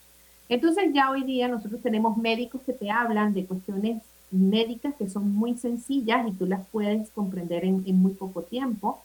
Entonces 0.50 0.92
ya 0.94 1.10
hoy 1.12 1.24
día 1.24 1.48
nosotros 1.48 1.82
tenemos 1.82 2.18
médicos 2.18 2.62
que 2.66 2.74
te 2.74 2.90
hablan 2.92 3.34
de 3.34 3.46
cuestiones 3.46 4.02
médicas 4.32 4.96
que 4.96 5.10
son 5.10 5.34
muy 5.34 5.58
sencillas 5.58 6.28
y 6.28 6.32
tú 6.32 6.46
las 6.46 6.66
puedes 6.72 7.10
comprender 7.12 7.66
en, 7.66 7.84
muy 7.96 8.14
poco 8.14 8.42
tiempo. 8.42 9.02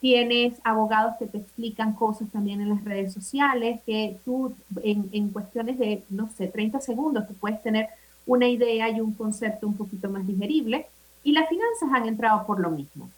Tienes 0.00 0.54
abogados 0.64 1.14
que 1.18 1.26
te 1.26 1.38
explican 1.38 1.94
cosas 1.94 2.28
también 2.30 2.60
en 2.60 2.68
las 2.68 2.84
redes 2.84 3.12
sociales, 3.12 3.80
que 3.86 4.18
tú 4.24 4.54
en, 4.82 5.08
en 5.12 5.30
cuestiones 5.30 5.78
de, 5.78 6.02
no 6.10 6.28
sé, 6.36 6.46
30 6.46 6.80
segundos, 6.80 7.26
tú 7.26 7.34
puedes 7.34 7.62
tener 7.62 7.88
una 8.26 8.48
idea 8.48 8.90
y 8.90 9.00
un 9.00 9.14
concepto 9.14 9.66
un 9.66 9.76
poquito 9.76 10.08
más 10.10 10.26
digerible. 10.26 10.86
Y 11.22 11.32
las 11.32 11.48
finanzas 11.48 11.88
han 11.92 12.06
entrado 12.06 12.46
por 12.46 12.60
lo 12.60 12.70
mismo. 12.70 13.08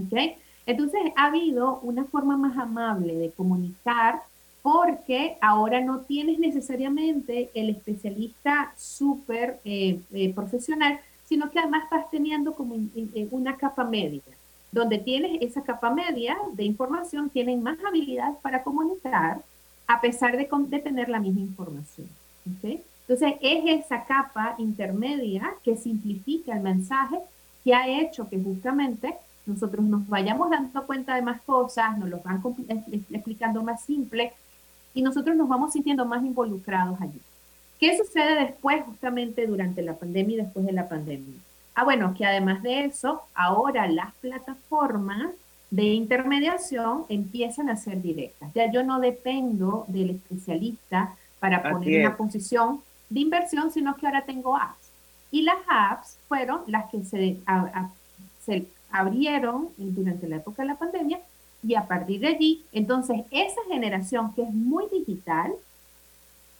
¿ok? 0.00 0.36
Entonces 0.66 1.00
ha 1.16 1.26
habido 1.26 1.80
una 1.80 2.04
forma 2.04 2.36
más 2.36 2.56
amable 2.56 3.16
de 3.16 3.30
comunicar 3.30 4.22
porque 4.62 5.36
ahora 5.40 5.80
no 5.80 6.00
tienes 6.00 6.38
necesariamente 6.38 7.50
el 7.54 7.70
especialista 7.70 8.72
súper 8.76 9.60
eh, 9.64 10.00
eh, 10.12 10.32
profesional, 10.32 11.00
sino 11.28 11.50
que 11.50 11.58
además 11.58 11.84
estás 11.84 12.10
teniendo 12.10 12.52
como 12.54 12.76
una 13.30 13.56
capa 13.56 13.84
media, 13.84 14.22
donde 14.70 14.98
tienes 14.98 15.42
esa 15.42 15.62
capa 15.62 15.90
media 15.90 16.36
de 16.52 16.64
información, 16.64 17.28
tienen 17.28 17.62
más 17.62 17.78
habilidad 17.84 18.38
para 18.40 18.62
comunicar 18.62 19.42
a 19.88 20.00
pesar 20.00 20.36
de, 20.36 20.48
de 20.68 20.78
tener 20.78 21.08
la 21.08 21.18
misma 21.18 21.40
información. 21.40 22.08
Entonces, 22.46 23.36
es 23.40 23.84
esa 23.84 24.04
capa 24.04 24.54
intermedia 24.58 25.54
que 25.64 25.76
simplifica 25.76 26.54
el 26.54 26.62
mensaje 26.62 27.18
que 27.64 27.74
ha 27.74 27.88
hecho 27.88 28.28
que 28.28 28.40
justamente 28.40 29.14
nosotros 29.44 29.84
nos 29.84 30.06
vayamos 30.08 30.50
dando 30.50 30.86
cuenta 30.86 31.16
de 31.16 31.22
más 31.22 31.40
cosas, 31.42 31.98
nos 31.98 32.08
los 32.08 32.22
van 32.22 32.42
explicando 33.10 33.62
más 33.62 33.82
simple 33.82 34.32
y 34.94 35.02
nosotros 35.02 35.36
nos 35.36 35.48
vamos 35.48 35.72
sintiendo 35.72 36.04
más 36.04 36.24
involucrados 36.24 37.00
allí. 37.00 37.20
¿Qué 37.78 37.96
sucede 37.98 38.36
después, 38.36 38.84
justamente 38.84 39.46
durante 39.46 39.82
la 39.82 39.94
pandemia 39.94 40.34
y 40.34 40.40
después 40.42 40.64
de 40.64 40.72
la 40.72 40.88
pandemia? 40.88 41.34
Ah, 41.74 41.84
bueno, 41.84 42.14
que 42.16 42.24
además 42.24 42.62
de 42.62 42.84
eso, 42.84 43.22
ahora 43.34 43.88
las 43.88 44.14
plataformas 44.16 45.30
de 45.70 45.84
intermediación 45.84 47.06
empiezan 47.08 47.70
a 47.70 47.76
ser 47.76 48.00
directas. 48.02 48.52
Ya 48.54 48.70
yo 48.70 48.82
no 48.82 49.00
dependo 49.00 49.84
del 49.88 50.10
especialista 50.10 51.16
para 51.40 51.62
poner 51.62 52.06
una 52.06 52.16
posición 52.16 52.82
de 53.08 53.20
inversión, 53.20 53.72
sino 53.72 53.96
que 53.96 54.06
ahora 54.06 54.22
tengo 54.22 54.56
apps. 54.56 54.90
Y 55.30 55.42
las 55.42 55.56
apps 55.66 56.18
fueron 56.28 56.60
las 56.66 56.90
que 56.90 57.02
se, 57.04 57.38
se 58.44 58.66
abrieron 58.90 59.70
durante 59.76 60.28
la 60.28 60.36
época 60.36 60.62
de 60.62 60.68
la 60.68 60.76
pandemia 60.76 61.20
y 61.62 61.74
a 61.74 61.86
partir 61.86 62.20
de 62.20 62.28
allí, 62.28 62.64
entonces 62.72 63.22
esa 63.30 63.60
generación 63.68 64.34
que 64.34 64.42
es 64.42 64.52
muy 64.52 64.84
digital, 64.90 65.52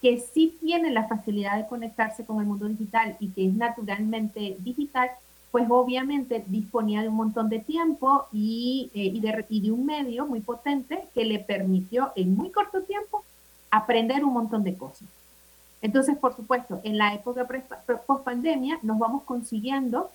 que 0.01 0.19
sí 0.19 0.57
tiene 0.61 0.91
la 0.91 1.07
facilidad 1.09 1.57
de 1.57 1.67
conectarse 1.67 2.25
con 2.25 2.41
el 2.41 2.47
mundo 2.47 2.67
digital 2.67 3.17
y 3.21 3.29
que 3.29 3.47
es 3.47 3.55
naturalmente 3.55 4.57
digital, 4.61 5.11
pues 5.51 5.67
obviamente 5.69 6.45
disponía 6.47 7.03
de 7.03 7.09
un 7.09 7.17
montón 7.17 7.49
de 7.49 7.59
tiempo 7.59 8.27
y, 8.33 8.91
eh, 8.95 9.05
y, 9.05 9.21
de, 9.21 9.45
de, 9.49 9.71
un 9.71 9.85
medio 9.85 10.27
muy 10.27 10.41
potente 10.41 11.05
que 11.15 11.25
le 11.25 11.39
permitió 11.39 12.13
en 12.17 12.35
muy 12.35 12.51
corto 12.51 12.83
tiempo 12.83 13.23
aprender 13.71 14.25
un 14.25 14.33
montón 14.33 14.65
de 14.65 14.77
cosas. 14.77 15.09
Entonces, 15.83 16.17
por 16.17 16.35
supuesto, 16.35 16.81
en 16.85 16.97
la 16.97 17.15
época 17.15 17.47
post 18.07 18.25
pandemia 18.25 18.79
nos 18.83 18.99
vamos 18.99 19.25
consiguiendo 19.25 20.11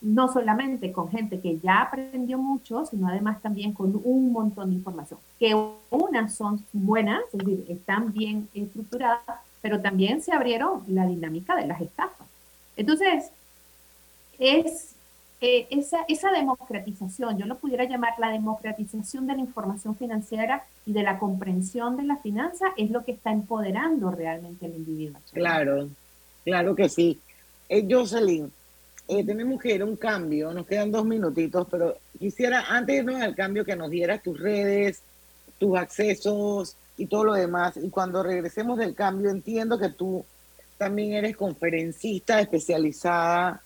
no 0.00 0.32
solamente 0.32 0.92
con 0.92 1.10
gente 1.10 1.40
que 1.40 1.58
ya 1.58 1.82
aprendió 1.82 2.38
mucho, 2.38 2.86
sino 2.86 3.08
además 3.08 3.42
también 3.42 3.72
con 3.72 4.00
un 4.02 4.32
montón 4.32 4.70
de 4.70 4.76
información, 4.76 5.18
que 5.38 5.54
unas 5.90 6.34
son 6.34 6.64
buenas, 6.72 7.20
es 7.32 7.38
decir, 7.38 7.64
están 7.68 8.12
bien 8.12 8.48
estructuradas, 8.54 9.20
pero 9.60 9.80
también 9.80 10.22
se 10.22 10.32
abrieron 10.32 10.82
la 10.88 11.06
dinámica 11.06 11.54
de 11.54 11.66
las 11.66 11.80
estafas. 11.80 12.26
Entonces, 12.76 13.30
es 14.38 14.94
eh, 15.42 15.66
esa, 15.70 16.04
esa 16.08 16.30
democratización, 16.32 17.38
yo 17.38 17.46
lo 17.46 17.56
pudiera 17.56 17.84
llamar 17.84 18.14
la 18.18 18.30
democratización 18.30 19.26
de 19.26 19.34
la 19.34 19.40
información 19.40 19.96
financiera 19.96 20.64
y 20.86 20.92
de 20.92 21.02
la 21.02 21.18
comprensión 21.18 21.96
de 21.98 22.04
la 22.04 22.16
finanza, 22.16 22.66
es 22.76 22.90
lo 22.90 23.04
que 23.04 23.12
está 23.12 23.32
empoderando 23.32 24.10
realmente 24.10 24.64
al 24.64 24.74
individuo. 24.74 25.20
Claro, 25.32 25.88
claro 26.44 26.74
que 26.74 26.88
sí. 26.88 27.18
Eh, 27.68 27.86
Jocelyn, 27.88 28.50
eh, 29.10 29.24
tenemos 29.24 29.60
que 29.60 29.74
ir 29.74 29.82
a 29.82 29.84
un 29.84 29.96
cambio, 29.96 30.52
nos 30.52 30.66
quedan 30.66 30.92
dos 30.92 31.04
minutitos, 31.04 31.66
pero 31.68 31.98
quisiera, 32.16 32.66
antes 32.68 32.94
de 32.94 33.02
irnos 33.02 33.20
al 33.20 33.34
cambio, 33.34 33.64
que 33.64 33.74
nos 33.74 33.90
dieras 33.90 34.22
tus 34.22 34.38
redes, 34.38 35.02
tus 35.58 35.76
accesos 35.76 36.76
y 36.96 37.06
todo 37.06 37.24
lo 37.24 37.32
demás. 37.34 37.76
Y 37.76 37.90
cuando 37.90 38.22
regresemos 38.22 38.78
del 38.78 38.94
cambio, 38.94 39.30
entiendo 39.30 39.80
que 39.80 39.88
tú 39.88 40.24
también 40.78 41.14
eres 41.14 41.36
conferencista 41.36 42.40
especializada 42.40 43.60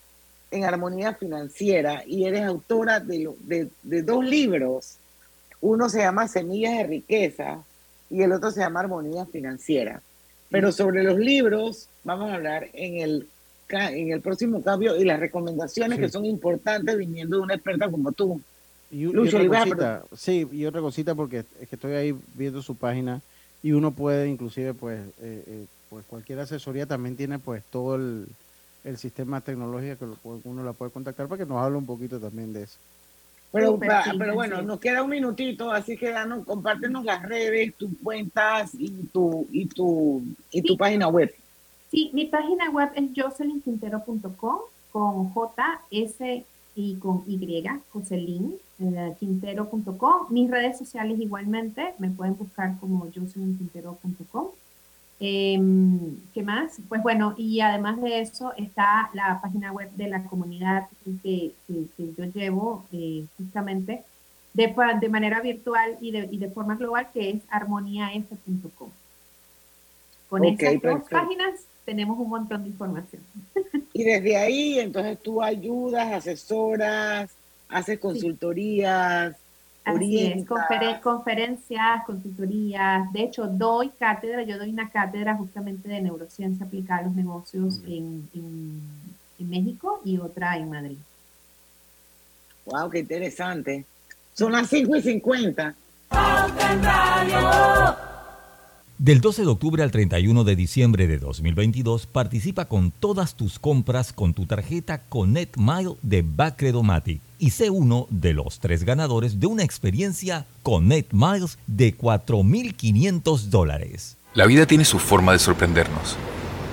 en 0.49 0.63
armonía 0.65 1.13
financiera 1.13 2.01
y 2.07 2.25
eres 2.25 2.43
autora 2.43 2.99
de, 2.99 3.29
de, 3.41 3.69
de 3.83 4.01
dos 4.01 4.25
libros. 4.25 4.97
Uno 5.61 5.89
se 5.89 5.99
llama 5.99 6.27
Semillas 6.27 6.75
de 6.77 6.83
Riqueza 6.87 7.63
y 8.09 8.23
el 8.23 8.31
otro 8.31 8.49
se 8.49 8.61
llama 8.61 8.79
Armonía 8.79 9.27
Financiera. 9.27 10.01
Pero 10.49 10.71
sobre 10.71 11.03
los 11.03 11.19
libros 11.19 11.87
vamos 12.03 12.31
a 12.31 12.35
hablar 12.35 12.67
en 12.73 12.97
el 12.97 13.27
en 13.69 14.11
el 14.11 14.21
próximo 14.21 14.61
cambio 14.61 14.95
y 14.95 15.05
las 15.05 15.19
recomendaciones 15.19 15.99
que 15.99 16.09
son 16.09 16.25
importantes 16.25 16.97
viniendo 16.97 17.37
de 17.37 17.43
una 17.43 17.55
experta 17.55 17.89
como 17.89 18.11
tú. 18.11 18.41
Y, 18.91 19.07
otra 19.07 19.47
cosita, 19.47 20.03
sí, 20.15 20.47
y 20.51 20.65
otra 20.65 20.81
cosita 20.81 21.15
porque 21.15 21.43
es 21.59 21.67
que 21.67 21.75
estoy 21.75 21.93
ahí 21.93 22.15
viendo 22.35 22.61
su 22.61 22.75
página 22.75 23.21
y 23.63 23.71
uno 23.71 23.91
puede 23.91 24.29
inclusive 24.29 24.73
pues, 24.73 24.99
eh, 25.21 25.43
eh, 25.47 25.65
pues 25.89 26.05
cualquier 26.05 26.39
asesoría 26.39 26.85
también 26.85 27.15
tiene 27.15 27.39
pues 27.39 27.63
todo 27.69 27.95
el, 27.95 28.27
el 28.83 28.97
sistema 28.97 29.41
tecnológico 29.41 30.17
que 30.21 30.47
uno 30.47 30.63
la 30.63 30.73
puede 30.73 30.91
contactar 30.91 31.27
para 31.27 31.43
que 31.43 31.49
nos 31.49 31.57
hable 31.57 31.77
un 31.77 31.85
poquito 31.85 32.19
también 32.19 32.53
de 32.53 32.63
eso. 32.63 32.77
Pero, 33.51 33.79
pero 33.79 34.33
bueno, 34.33 34.61
nos 34.61 34.81
queda 34.81 35.01
un 35.01 35.09
minutito, 35.09 35.71
así 35.71 35.95
que 35.95 36.09
danos, 36.09 36.45
compártenos 36.45 37.05
las 37.05 37.23
redes, 37.23 37.73
tus 37.75 37.89
cuentas 38.03 38.71
y 38.77 38.89
tu 39.13 39.47
y 39.49 39.65
tu 39.67 40.21
y 40.51 40.61
tu 40.61 40.75
página 40.75 41.07
web. 41.07 41.33
Sí, 41.95 42.11
mi 42.11 42.25
página 42.25 42.69
web 42.71 42.89
es 42.93 43.05
jocelynquintero.com 43.15 44.57
con 44.91 45.29
J, 45.29 45.81
S 45.91 46.45
y 46.75 46.95
con 46.95 47.23
Y, 47.25 47.63
Jocelyn, 47.93 48.55
eh, 48.79 49.15
quintero.com. 49.17 50.27
Mis 50.29 50.51
redes 50.51 50.77
sociales 50.77 51.17
igualmente, 51.21 51.93
me 51.97 52.09
pueden 52.09 52.35
buscar 52.35 52.77
como 52.81 53.07
jocelynquintero.com. 53.15 54.47
Em, 55.21 56.17
¿Qué 56.33 56.43
más? 56.43 56.81
Pues 56.89 57.01
bueno, 57.01 57.33
y 57.37 57.61
además 57.61 58.01
de 58.01 58.19
eso 58.19 58.51
está 58.57 59.09
la 59.13 59.39
página 59.41 59.71
web 59.71 59.89
de 59.91 60.09
la 60.09 60.21
comunidad 60.25 60.89
que, 61.23 61.53
yo 61.69 62.25
llevo 62.25 62.85
eh, 62.91 63.25
justamente 63.37 64.03
de, 64.53 64.75
de, 64.99 65.07
manera 65.07 65.39
virtual 65.39 65.97
y 66.01 66.11
de, 66.11 66.27
y 66.29 66.39
de 66.39 66.49
forma 66.49 66.75
global, 66.75 67.07
que 67.13 67.29
es 67.29 67.41
armoniaf.com. 67.49 68.89
Con 70.27 70.43
esas 70.43 70.81
dos 70.81 71.03
páginas 71.09 71.61
tenemos 71.85 72.17
un 72.17 72.29
montón 72.29 72.63
de 72.63 72.69
información. 72.69 73.21
Y 73.93 74.03
desde 74.03 74.35
ahí, 74.35 74.79
entonces 74.79 75.17
tú 75.21 75.41
ayudas, 75.41 76.11
asesoras, 76.11 77.31
haces 77.69 77.99
consultorías, 77.99 79.35
Así 79.85 80.45
conferencias, 81.01 82.03
consultorías. 82.07 83.13
De 83.13 83.21
hecho, 83.21 83.45
doy 83.45 83.89
cátedra, 83.89 84.41
yo 84.41 84.57
doy 84.57 84.71
una 84.71 84.89
cátedra 84.89 85.35
justamente 85.35 85.87
de 85.87 86.01
neurociencia 86.01 86.65
aplicada 86.65 87.01
a 87.01 87.03
los 87.03 87.15
negocios 87.15 87.81
en, 87.85 88.27
en, 88.33 88.81
México 89.47 90.01
y 90.03 90.17
otra 90.17 90.57
en 90.57 90.71
Madrid. 90.71 90.97
Wow, 92.65 92.89
qué 92.89 92.99
interesante. 92.99 93.85
Son 94.33 94.51
las 94.51 94.67
5 94.67 94.95
y 94.95 95.01
50. 95.03 95.75
Del 98.97 99.19
12 99.19 99.41
de 99.41 99.49
octubre 99.49 99.83
al 99.83 99.91
31 99.91 100.45
de 100.45 100.55
diciembre 100.55 101.05
de 101.05 101.17
2022, 101.17 102.05
participa 102.05 102.63
con 102.63 102.91
todas 102.91 103.35
tus 103.35 103.59
compras 103.59 104.13
con 104.13 104.33
tu 104.33 104.45
tarjeta 104.45 105.01
Connect 105.09 105.57
Mile 105.57 105.95
de 106.01 106.23
Bacredomatic 106.25 107.19
y 107.37 107.49
sé 107.49 107.69
uno 107.69 108.07
de 108.09 108.31
los 108.31 108.59
tres 108.59 108.85
ganadores 108.85 109.41
de 109.41 109.47
una 109.47 109.63
experiencia 109.63 110.45
Connect 110.63 111.11
Miles 111.11 111.57
de 111.67 111.97
4.500 111.97 113.49
dólares. 113.49 114.15
La 114.33 114.45
vida 114.45 114.65
tiene 114.65 114.85
su 114.85 114.97
forma 114.97 115.33
de 115.33 115.39
sorprendernos, 115.39 116.15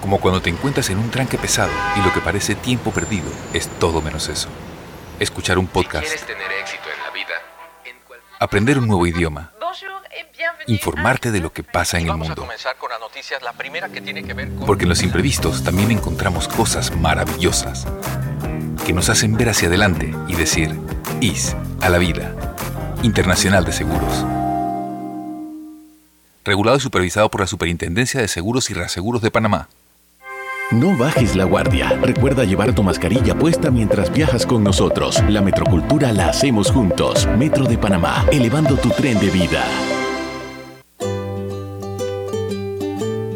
como 0.01 0.21
cuando 0.21 0.41
te 0.41 0.51
encuentras 0.51 0.91
en 0.91 0.99
un 0.99 1.11
tranque 1.11 1.39
pesado 1.39 1.73
y 1.99 2.07
lo 2.07 2.13
que 2.15 2.21
parece 2.21 2.55
tiempo 2.55 2.93
perdido 2.93 3.27
es 3.53 3.67
todo 3.81 4.01
menos 4.01 4.29
eso. 4.29 4.49
Escuchar 5.19 5.59
un 5.59 5.67
podcast. 5.67 6.07
tener 6.25 6.53
éxito 6.61 6.85
en 6.85 7.03
la 7.05 7.13
vida, 7.13 7.35
aprender 8.39 8.79
un 8.79 8.87
nuevo 8.87 9.09
idioma 9.09 9.51
informarte 10.67 11.31
de 11.31 11.41
lo 11.41 11.53
que 11.53 11.63
pasa 11.63 11.99
en 11.99 12.09
el 12.09 12.17
mundo. 12.17 12.47
Porque 14.67 14.85
en 14.85 14.89
los 14.89 15.03
imprevistos 15.03 15.65
también 15.65 15.91
encontramos 15.91 16.49
cosas 16.49 16.95
maravillosas 16.97 17.87
que 18.87 18.93
nos 18.93 19.09
hacen 19.09 19.37
ver 19.37 19.49
hacia 19.49 19.69
adelante 19.69 20.13
y 20.29 20.35
decir, 20.35 20.79
IS 21.21 21.57
a 21.81 21.89
la 21.89 21.99
vida. 21.99 22.35
Internacional 23.03 23.65
de 23.65 23.73
Seguros. 23.73 24.25
Regulado 26.45 26.77
y 26.77 26.81
supervisado 26.81 27.31
por 27.31 27.41
la 27.41 27.47
Superintendencia 27.47 28.21
de 28.21 28.29
Seguros 28.29 28.71
y 28.71 28.75
Reaseguros 28.75 29.23
de 29.23 29.31
Panamá. 29.31 29.69
No 30.73 30.97
bajes 30.97 31.37
la 31.37 31.45
guardia. 31.45 31.91
Recuerda 32.01 32.45
llevar 32.45 32.75
tu 32.75 32.83
mascarilla 32.83 33.35
puesta 33.39 33.71
mientras 33.71 34.11
viajas 34.13 34.47
con 34.47 34.65
nosotros. 34.65 35.23
La 35.29 35.43
metrocultura 35.43 36.13
la 36.13 36.29
hacemos 36.29 36.71
juntos. 36.71 37.29
Metro 37.37 37.67
de 37.67 37.77
Panamá, 37.77 38.25
elevando 38.33 38.77
tu 38.77 38.89
tren 38.91 39.21
de 39.21 39.31
vida. 39.31 39.65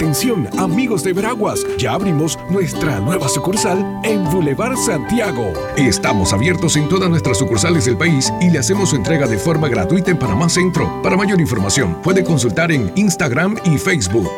Atención, 0.00 0.48
amigos 0.58 1.04
de 1.04 1.12
Veraguas, 1.12 1.66
ya 1.76 1.92
abrimos 1.92 2.38
nuestra 2.48 3.00
nueva 3.00 3.28
sucursal 3.28 4.00
en 4.02 4.24
Boulevard 4.30 4.74
Santiago. 4.78 5.52
Estamos 5.76 6.32
abiertos 6.32 6.76
en 6.76 6.88
todas 6.88 7.10
nuestras 7.10 7.36
sucursales 7.36 7.84
del 7.84 7.98
país 7.98 8.32
y 8.40 8.48
le 8.48 8.60
hacemos 8.60 8.88
su 8.88 8.96
entrega 8.96 9.26
de 9.26 9.36
forma 9.36 9.68
gratuita 9.68 10.10
en 10.10 10.18
Panamá 10.18 10.48
Centro. 10.48 11.02
Para 11.02 11.18
mayor 11.18 11.38
información, 11.38 12.00
puede 12.02 12.24
consultar 12.24 12.72
en 12.72 12.90
Instagram 12.96 13.58
y 13.66 13.76
Facebook. 13.76 14.32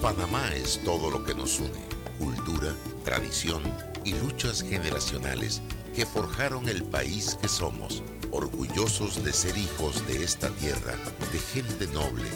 Panamá 0.00 0.48
es 0.54 0.80
todo 0.84 1.10
lo 1.10 1.24
que 1.24 1.34
nos 1.34 1.58
une, 1.58 1.82
cultura, 2.16 2.72
tradición 3.04 3.60
y 4.04 4.12
luchas 4.12 4.62
generacionales 4.62 5.62
que 5.96 6.06
forjaron 6.06 6.68
el 6.68 6.84
país 6.84 7.36
que 7.42 7.48
somos, 7.48 8.04
orgullosos 8.32 9.22
de 9.24 9.32
ser 9.32 9.56
hijos 9.56 10.06
de 10.06 10.22
esta 10.22 10.48
tierra, 10.50 10.94
de 11.32 11.38
gente 11.38 11.86
noble, 11.88 12.28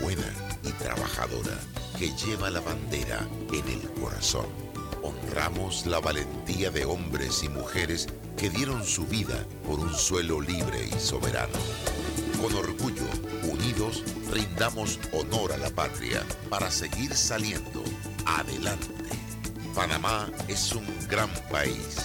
buena 0.00 0.32
y 0.62 0.70
trabajadora, 0.72 1.58
que 1.98 2.10
lleva 2.16 2.50
la 2.50 2.60
bandera 2.60 3.26
en 3.52 3.68
el 3.68 3.90
corazón. 4.00 4.46
Honramos 5.02 5.86
la 5.86 6.00
valentía 6.00 6.70
de 6.70 6.84
hombres 6.84 7.42
y 7.42 7.48
mujeres 7.48 8.06
que 8.36 8.50
dieron 8.50 8.84
su 8.84 9.06
vida 9.06 9.44
por 9.66 9.78
un 9.78 9.94
suelo 9.94 10.40
libre 10.40 10.88
y 10.94 11.00
soberano. 11.00 11.58
Con 12.40 12.54
orgullo, 12.54 13.04
unidos, 13.42 14.02
rindamos 14.30 14.98
honor 15.12 15.52
a 15.52 15.58
la 15.58 15.70
patria 15.70 16.24
para 16.48 16.70
seguir 16.70 17.14
saliendo 17.14 17.82
adelante. 18.24 18.88
Panamá 19.74 20.30
es 20.48 20.72
un 20.72 20.86
gran 21.08 21.30
país. 21.50 21.96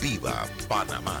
¡Viva 0.00 0.46
Panamá! 0.68 1.20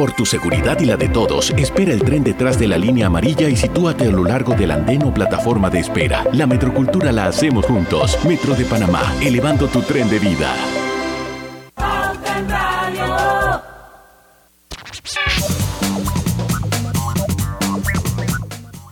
Por 0.00 0.14
tu 0.14 0.24
seguridad 0.24 0.80
y 0.80 0.86
la 0.86 0.96
de 0.96 1.10
todos, 1.10 1.50
espera 1.58 1.92
el 1.92 2.02
tren 2.02 2.24
detrás 2.24 2.58
de 2.58 2.66
la 2.66 2.78
línea 2.78 3.08
amarilla 3.08 3.50
y 3.50 3.54
sitúate 3.54 4.04
a 4.04 4.10
lo 4.10 4.24
largo 4.24 4.54
del 4.54 4.70
andén 4.70 5.02
o 5.02 5.12
plataforma 5.12 5.68
de 5.68 5.80
espera. 5.80 6.24
La 6.32 6.46
metrocultura 6.46 7.12
la 7.12 7.26
hacemos 7.26 7.66
juntos. 7.66 8.16
Metro 8.24 8.54
de 8.54 8.64
Panamá, 8.64 9.02
elevando 9.20 9.68
tu 9.68 9.82
tren 9.82 10.08
de 10.08 10.18
vida. 10.18 10.56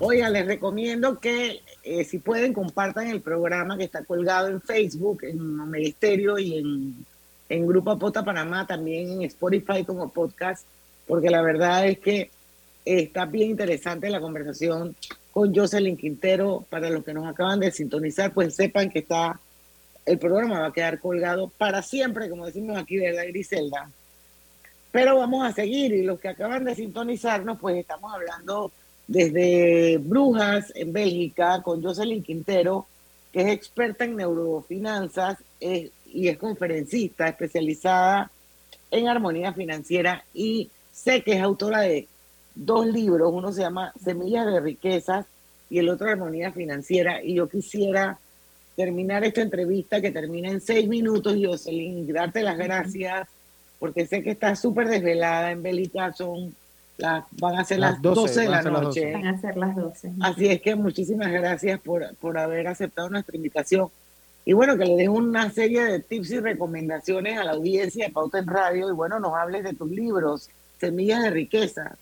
Oiga, 0.01 0.29
les 0.29 0.47
recomiendo 0.47 1.19
que 1.19 1.63
eh, 1.85 2.05
si 2.05 2.19
pueden 2.19 2.53
compartan 2.53 3.07
el 3.07 3.23
programa 3.23 3.79
que 3.79 3.85
está 3.85 4.05
colgado 4.05 4.49
en 4.49 4.61
Facebook, 4.61 5.21
en 5.23 5.71
Ministerio 5.71 6.39
y 6.39 6.59
en, 6.59 7.07
en 7.49 7.67
Grupo 7.67 7.93
Apota 7.93 8.23
Panamá, 8.23 8.67
también 8.67 9.11
en 9.11 9.23
Spotify 9.23 9.83
como 9.87 10.11
podcast, 10.11 10.67
porque 11.09 11.31
la 11.31 11.43
verdad 11.43 11.87
es 11.89 11.99
que 11.99 12.31
está 12.85 13.25
bien 13.25 13.51
interesante 13.51 14.09
la 14.11 14.21
conversación 14.21 14.95
con 15.33 15.55
Jocelyn 15.55 15.97
Quintero. 15.97 16.65
Para 16.71 16.91
los 16.91 17.05
que 17.05 17.15
nos 17.15 17.27
acaban 17.27 17.61
de 17.61 17.71
sintonizar, 17.71 18.33
pues 18.33 18.55
sepan 18.55 18.91
que 18.91 19.01
está 19.01 19.41
el 20.07 20.19
programa 20.19 20.61
va 20.61 20.67
a 20.69 20.73
quedar 20.73 21.01
colgado 21.01 21.49
para 21.59 21.83
siempre, 21.83 22.31
como 22.31 22.47
decimos 22.47 22.79
aquí, 22.79 22.97
¿verdad, 22.99 23.25
Griselda? 23.29 23.91
Pero 24.91 25.19
vamos 25.19 25.45
a 25.47 25.53
seguir 25.53 25.93
y 25.93 26.03
los 26.03 26.19
que 26.19 26.29
acaban 26.29 26.65
de 26.65 26.75
sintonizarnos, 26.75 27.59
pues 27.59 27.77
estamos 27.77 28.15
hablando 28.15 28.73
desde 29.07 29.99
Brujas 29.99 30.73
en 30.75 30.95
Bélgica 30.95 31.61
con 31.63 31.83
Jocelyn 31.83 32.23
Quintero, 32.23 32.87
que 33.33 33.43
es 33.43 33.49
experta 33.49 34.05
en 34.05 34.17
neurofinanzas 34.17 35.37
es- 35.61 35.91
y 36.11 36.29
es 36.29 36.39
conferencista 36.39 37.29
especializada 37.29 38.31
en 38.91 39.09
armonía 39.09 39.53
financiera 39.53 40.25
y 40.33 40.71
sé 41.03 41.23
que 41.23 41.35
es 41.35 41.43
autora 41.43 41.81
de 41.81 42.09
dos 42.55 42.87
libros, 42.87 43.31
uno 43.33 43.53
se 43.53 43.63
llama 43.63 43.93
Semillas 44.03 44.47
de 44.47 44.61
Riquezas 44.61 45.27
y 45.71 45.79
el 45.79 45.89
otro 45.89 46.11
Armonía 46.11 46.53
Financiera 46.53 47.23
y 47.23 47.35
yo 47.35 47.49
quisiera 47.49 48.19
terminar 48.77 49.25
esta 49.25 49.43
entrevista 49.43 50.01
que 50.01 50.11
termina 50.11 50.51
en 50.51 50.61
seis 50.61 50.89
minutos, 50.89 51.37
Jocelyn, 51.41 52.09
y 52.09 52.13
darte 52.13 52.43
las 52.43 52.57
gracias 52.57 53.29
porque 53.79 54.07
sé 54.07 54.23
que 54.23 54.31
estás 54.31 54.61
súper 54.61 54.89
desvelada 54.89 55.53
en 55.53 55.63
Bélgica, 55.63 56.13
son 56.13 56.55
las, 56.97 57.25
van 57.33 57.59
a 57.59 57.65
ser 57.65 57.79
las, 57.79 57.93
Las 57.93 58.03
12, 58.03 58.21
12, 58.21 58.41
de 58.41 58.49
la 58.49 58.63
noche. 58.63 59.01
12. 59.01 59.13
Van 59.13 59.27
a 59.27 59.41
ser 59.41 59.57
las 59.57 59.77
12. 59.77 60.13
Así 60.21 60.49
es 60.49 60.61
que 60.61 60.75
muchísimas 60.75 61.31
gracias 61.31 61.81
por, 61.81 62.15
por 62.17 62.37
haber 62.39 62.67
aceptado 62.67 63.09
nuestra 63.09 63.37
invitación. 63.37 63.89
Y 64.45 64.53
bueno, 64.53 64.77
que 64.77 64.85
le 64.85 64.97
dejo 64.97 65.13
una 65.13 65.51
serie 65.51 65.85
de 65.85 66.01
tips 66.01 66.31
y 66.33 66.41
recomendaciones 66.41 67.39
a 67.39 67.45
la 67.45 67.53
audiencia 67.53 68.07
de 68.07 68.13
Pauta 68.13 68.39
en 68.39 68.49
Radio 68.49 68.89
y 68.89 68.93
bueno, 68.93 69.21
nos 69.21 69.35
hables 69.35 69.63
de 69.63 69.75
tus 69.75 69.91
libros, 69.91 70.49
Semillas 70.79 71.23
de 71.23 71.31
Riqueza. 71.31 71.97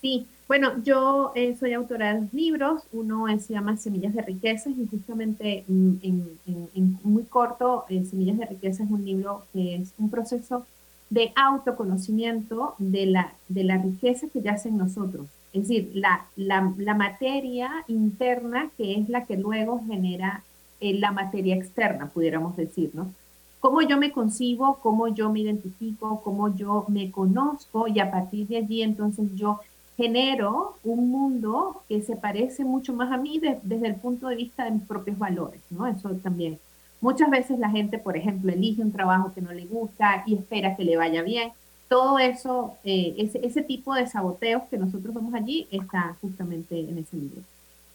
Sí, 0.00 0.26
bueno, 0.48 0.82
yo 0.82 1.32
eh, 1.34 1.56
soy 1.58 1.74
autora 1.74 2.14
de 2.14 2.20
dos 2.22 2.34
libros. 2.34 2.82
Uno 2.92 3.26
se 3.38 3.52
llama 3.52 3.76
Semillas 3.76 4.14
de 4.14 4.22
Riquezas 4.22 4.72
y 4.76 4.86
justamente 4.86 5.64
mm, 5.68 5.92
en 6.02 6.98
muy 7.04 7.24
corto, 7.24 7.84
eh, 7.88 8.04
Semillas 8.04 8.38
de 8.38 8.46
Riqueza 8.46 8.84
es 8.84 8.90
un 8.90 9.04
libro 9.04 9.44
que 9.52 9.76
es 9.76 9.92
un 9.98 10.10
proceso 10.10 10.66
de 11.10 11.32
autoconocimiento 11.34 12.74
de 12.78 13.06
la, 13.06 13.32
de 13.48 13.64
la 13.64 13.78
riqueza 13.78 14.28
que 14.32 14.40
yace 14.40 14.68
en 14.68 14.78
nosotros. 14.78 15.26
Es 15.52 15.62
decir, 15.62 15.90
la, 15.94 16.26
la, 16.36 16.72
la 16.78 16.94
materia 16.94 17.84
interna 17.88 18.70
que 18.76 18.94
es 18.94 19.08
la 19.08 19.26
que 19.26 19.36
luego 19.36 19.82
genera 19.86 20.44
eh, 20.80 20.94
la 20.94 21.10
materia 21.10 21.56
externa, 21.56 22.08
pudiéramos 22.08 22.56
decir, 22.56 22.90
¿no? 22.94 23.12
Cómo 23.60 23.82
yo 23.82 23.98
me 23.98 24.10
concibo, 24.12 24.78
cómo 24.82 25.08
yo 25.08 25.30
me 25.30 25.40
identifico, 25.40 26.20
cómo 26.22 26.54
yo 26.56 26.84
me 26.88 27.10
conozco 27.10 27.86
y 27.88 28.00
a 28.00 28.10
partir 28.10 28.46
de 28.48 28.56
allí 28.58 28.82
entonces 28.82 29.28
yo 29.36 29.60
genero 29.96 30.76
un 30.82 31.10
mundo 31.10 31.82
que 31.88 32.00
se 32.00 32.16
parece 32.16 32.64
mucho 32.64 32.94
más 32.94 33.12
a 33.12 33.18
mí 33.18 33.38
de- 33.38 33.58
desde 33.62 33.88
el 33.88 33.96
punto 33.96 34.28
de 34.28 34.36
vista 34.36 34.64
de 34.64 34.70
mis 34.70 34.82
propios 34.84 35.18
valores, 35.18 35.60
¿no? 35.70 35.86
Eso 35.86 36.08
también. 36.22 36.58
Muchas 37.02 37.30
veces 37.30 37.58
la 37.58 37.70
gente, 37.70 37.98
por 37.98 38.16
ejemplo, 38.16 38.50
elige 38.52 38.82
un 38.82 38.92
trabajo 38.92 39.32
que 39.34 39.42
no 39.42 39.52
le 39.52 39.66
gusta 39.66 40.22
y 40.26 40.34
espera 40.36 40.74
que 40.76 40.84
le 40.84 40.96
vaya 40.96 41.22
bien. 41.22 41.52
Todo 41.88 42.18
eso, 42.18 42.74
eh, 42.84 43.14
ese, 43.18 43.44
ese 43.46 43.62
tipo 43.62 43.94
de 43.94 44.06
saboteos 44.06 44.62
que 44.70 44.78
nosotros 44.78 45.14
vemos 45.14 45.34
allí 45.34 45.66
está 45.70 46.16
justamente 46.22 46.78
en 46.80 46.96
ese 46.98 47.16
libro. 47.16 47.42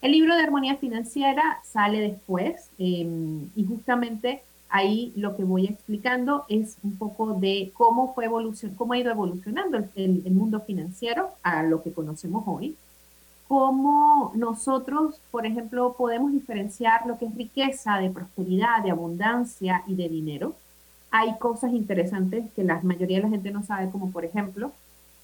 El 0.02 0.12
libro 0.12 0.36
de 0.36 0.42
armonía 0.44 0.76
financiera 0.76 1.60
sale 1.64 2.00
después 2.02 2.70
eh, 2.78 3.08
y 3.56 3.64
justamente 3.66 4.42
ahí 4.70 5.14
lo 5.16 5.36
que 5.36 5.44
voy 5.44 5.66
explicando 5.66 6.46
es 6.50 6.78
un 6.84 6.98
poco 6.98 7.34
de 7.34 7.72
cómo 7.74 8.14
fue 8.14 8.26
evolucion 8.26 8.76
cómo 8.76 8.94
ha 8.94 8.98
ido 8.98 9.12
evolucionando 9.12 9.78
el 9.96 10.32
mundo 10.32 10.60
financiero 10.62 11.30
a 11.44 11.64
lo 11.64 11.82
que 11.84 11.94
conocemos 11.94 12.44
hoy, 12.48 12.76
cómo 13.48 14.32
nosotros, 14.36 15.20
por 15.32 15.46
ejemplo, 15.46 15.96
podemos 15.98 16.32
diferenciar 16.32 17.06
lo 17.06 17.18
que 17.18 17.26
es 17.26 17.36
riqueza 17.36 17.98
de 17.98 18.10
prosperidad, 18.10 18.84
de 18.84 18.92
abundancia 18.92 19.84
y 19.88 19.96
de 19.96 20.10
dinero. 20.10 20.56
Hay 21.12 21.38
cosas 21.38 21.72
interesantes 21.72 22.46
que 22.56 22.64
la 22.64 22.82
mayoría 22.82 23.18
de 23.18 23.24
la 23.24 23.30
gente 23.30 23.52
no 23.52 23.64
sabe, 23.64 23.90
como 23.92 24.12
por 24.12 24.26
ejemplo, 24.26 24.72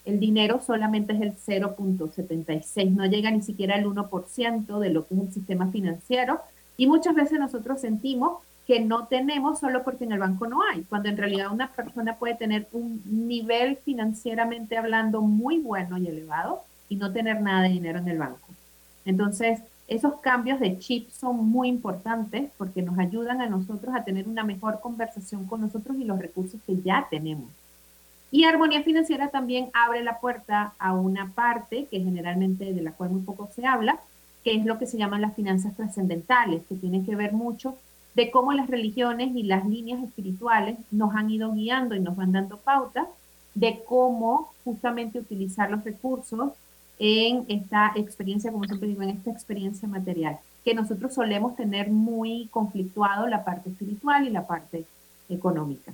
el 0.05 0.19
dinero 0.19 0.61
solamente 0.65 1.13
es 1.13 1.21
el 1.21 1.35
0.76, 1.35 2.91
no 2.91 3.05
llega 3.05 3.29
ni 3.29 3.41
siquiera 3.41 3.75
al 3.75 3.85
1% 3.85 4.79
de 4.79 4.89
lo 4.89 5.05
que 5.05 5.15
es 5.15 5.21
el 5.21 5.33
sistema 5.33 5.67
financiero. 5.67 6.39
Y 6.77 6.87
muchas 6.87 7.13
veces 7.13 7.39
nosotros 7.39 7.81
sentimos 7.81 8.39
que 8.71 8.79
no 8.79 9.05
tenemos 9.07 9.59
solo 9.59 9.83
porque 9.83 10.05
en 10.05 10.13
el 10.13 10.19
banco 10.19 10.47
no 10.47 10.61
hay, 10.63 10.83
cuando 10.83 11.09
en 11.09 11.17
realidad 11.17 11.51
una 11.51 11.73
persona 11.73 12.15
puede 12.15 12.35
tener 12.35 12.69
un 12.71 13.01
nivel 13.05 13.75
financieramente 13.75 14.77
hablando 14.77 15.19
muy 15.19 15.59
bueno 15.59 15.97
y 15.97 16.07
elevado 16.07 16.61
y 16.87 16.95
no 16.95 17.11
tener 17.11 17.41
nada 17.41 17.63
de 17.63 17.69
dinero 17.73 17.99
en 17.99 18.07
el 18.07 18.17
banco. 18.17 18.47
Entonces, 19.03 19.59
esos 19.89 20.21
cambios 20.21 20.61
de 20.61 20.79
chip 20.79 21.09
son 21.09 21.49
muy 21.49 21.67
importantes 21.67 22.49
porque 22.57 22.81
nos 22.81 22.97
ayudan 22.97 23.41
a 23.41 23.49
nosotros 23.49 23.93
a 23.93 24.05
tener 24.05 24.25
una 24.25 24.45
mejor 24.45 24.79
conversación 24.79 25.47
con 25.47 25.59
nosotros 25.59 25.97
y 25.99 26.05
los 26.05 26.19
recursos 26.19 26.61
que 26.65 26.81
ya 26.81 27.07
tenemos. 27.11 27.49
Y 28.31 28.45
armonía 28.45 28.83
financiera 28.83 29.27
también 29.31 29.69
abre 29.73 30.01
la 30.01 30.21
puerta 30.21 30.75
a 30.79 30.93
una 30.93 31.33
parte 31.33 31.87
que 31.91 31.99
generalmente 31.99 32.71
de 32.71 32.81
la 32.81 32.93
cual 32.93 33.09
muy 33.09 33.23
poco 33.23 33.49
se 33.53 33.65
habla, 33.67 33.99
que 34.45 34.55
es 34.55 34.63
lo 34.63 34.79
que 34.79 34.87
se 34.87 34.97
llaman 34.97 35.19
las 35.19 35.35
finanzas 35.35 35.75
trascendentales, 35.75 36.63
que 36.69 36.75
tienen 36.75 37.05
que 37.05 37.17
ver 37.17 37.33
mucho 37.33 37.75
de 38.15 38.31
cómo 38.31 38.53
las 38.53 38.69
religiones 38.69 39.35
y 39.35 39.43
las 39.43 39.65
líneas 39.65 40.03
espirituales 40.03 40.77
nos 40.91 41.15
han 41.15 41.29
ido 41.29 41.53
guiando 41.53 41.95
y 41.95 41.99
nos 41.99 42.15
van 42.15 42.31
dando 42.31 42.57
pautas 42.57 43.07
de 43.53 43.81
cómo 43.85 44.53
justamente 44.63 45.19
utilizar 45.19 45.69
los 45.71 45.83
recursos 45.83 46.51
en 46.99 47.45
esta 47.47 47.93
experiencia, 47.95 48.51
como 48.51 48.65
siempre 48.65 48.87
digo, 48.87 49.01
en 49.01 49.09
esta 49.09 49.31
experiencia 49.31 49.87
material, 49.87 50.37
que 50.63 50.73
nosotros 50.73 51.13
solemos 51.13 51.55
tener 51.55 51.89
muy 51.89 52.47
conflictuado 52.51 53.27
la 53.27 53.43
parte 53.43 53.69
espiritual 53.69 54.27
y 54.27 54.29
la 54.29 54.45
parte 54.45 54.85
económica. 55.27 55.93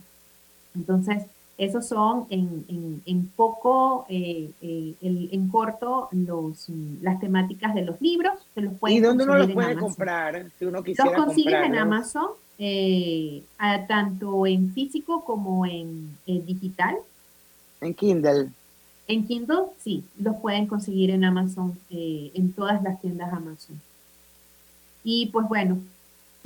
Entonces, 0.76 1.24
esos 1.58 1.88
son 1.88 2.28
en, 2.30 3.02
en, 3.06 3.28
poco, 3.36 4.06
eh, 4.10 4.52
eh, 4.62 4.94
en 5.02 5.48
corto, 5.50 6.08
los, 6.12 6.68
las 7.02 7.20
temáticas 7.20 7.74
de 7.74 7.82
los 7.82 8.00
libros. 8.00 8.34
Se 8.54 8.62
los 8.62 8.74
¿Y 8.88 9.00
dónde 9.00 9.24
uno 9.24 9.38
los 9.38 9.52
puede 9.52 9.76
comprar? 9.76 10.52
Si 10.60 10.66
uno 10.66 10.84
quisiera 10.84 11.18
los 11.18 11.26
consigues 11.26 11.66
en 11.66 11.76
Amazon, 11.76 12.28
eh, 12.60 13.42
tanto 13.88 14.46
en 14.46 14.72
físico 14.72 15.24
como 15.26 15.66
en 15.66 16.16
digital. 16.28 16.96
En 17.82 17.96
Kindle. 17.96 18.50
En 19.08 19.26
Kindle, 19.26 19.64
sí, 19.80 20.04
los 20.20 20.36
pueden 20.36 20.68
conseguir 20.68 21.10
en 21.10 21.24
Amazon, 21.24 21.76
en 21.90 22.54
todas 22.54 22.84
las 22.84 23.02
tiendas 23.02 23.34
Amazon. 23.34 23.82
Y 25.04 25.28
pues 25.28 25.48
bueno, 25.48 25.80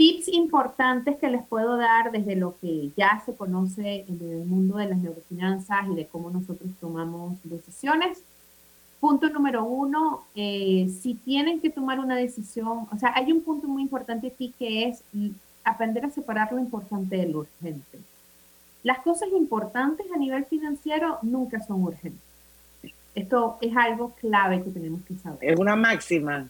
tips 0.01 0.29
importantes 0.29 1.19
que 1.19 1.29
les 1.29 1.43
puedo 1.43 1.77
dar 1.77 2.11
desde 2.11 2.35
lo 2.35 2.57
que 2.59 2.89
ya 2.97 3.21
se 3.23 3.35
conoce 3.35 4.03
en 4.07 4.19
el 4.19 4.45
mundo 4.47 4.77
de 4.77 4.87
las 4.87 4.97
neurofinanzas 4.97 5.87
y 5.91 5.93
de 5.93 6.07
cómo 6.07 6.31
nosotros 6.31 6.71
tomamos 6.79 7.37
decisiones. 7.43 8.23
Punto 8.99 9.29
número 9.29 9.63
uno, 9.63 10.23
eh, 10.33 10.91
si 11.03 11.13
tienen 11.13 11.61
que 11.61 11.69
tomar 11.69 11.99
una 11.99 12.15
decisión, 12.15 12.87
o 12.91 12.97
sea, 12.97 13.13
hay 13.13 13.31
un 13.31 13.43
punto 13.43 13.67
muy 13.67 13.83
importante 13.83 14.29
aquí 14.29 14.51
que 14.57 14.87
es 14.87 15.03
aprender 15.63 16.03
a 16.05 16.09
separar 16.09 16.51
lo 16.51 16.57
importante 16.57 17.17
de 17.17 17.27
lo 17.27 17.41
urgente. 17.41 17.99
Las 18.81 19.01
cosas 19.01 19.29
importantes 19.37 20.07
a 20.11 20.17
nivel 20.17 20.45
financiero 20.45 21.19
nunca 21.21 21.59
son 21.59 21.83
urgentes. 21.83 22.23
Esto 23.13 23.59
es 23.61 23.77
algo 23.77 24.15
clave 24.19 24.63
que 24.63 24.71
tenemos 24.71 25.03
que 25.03 25.13
saber. 25.17 25.37
Es 25.41 25.59
una 25.59 25.75
máxima 25.75 26.49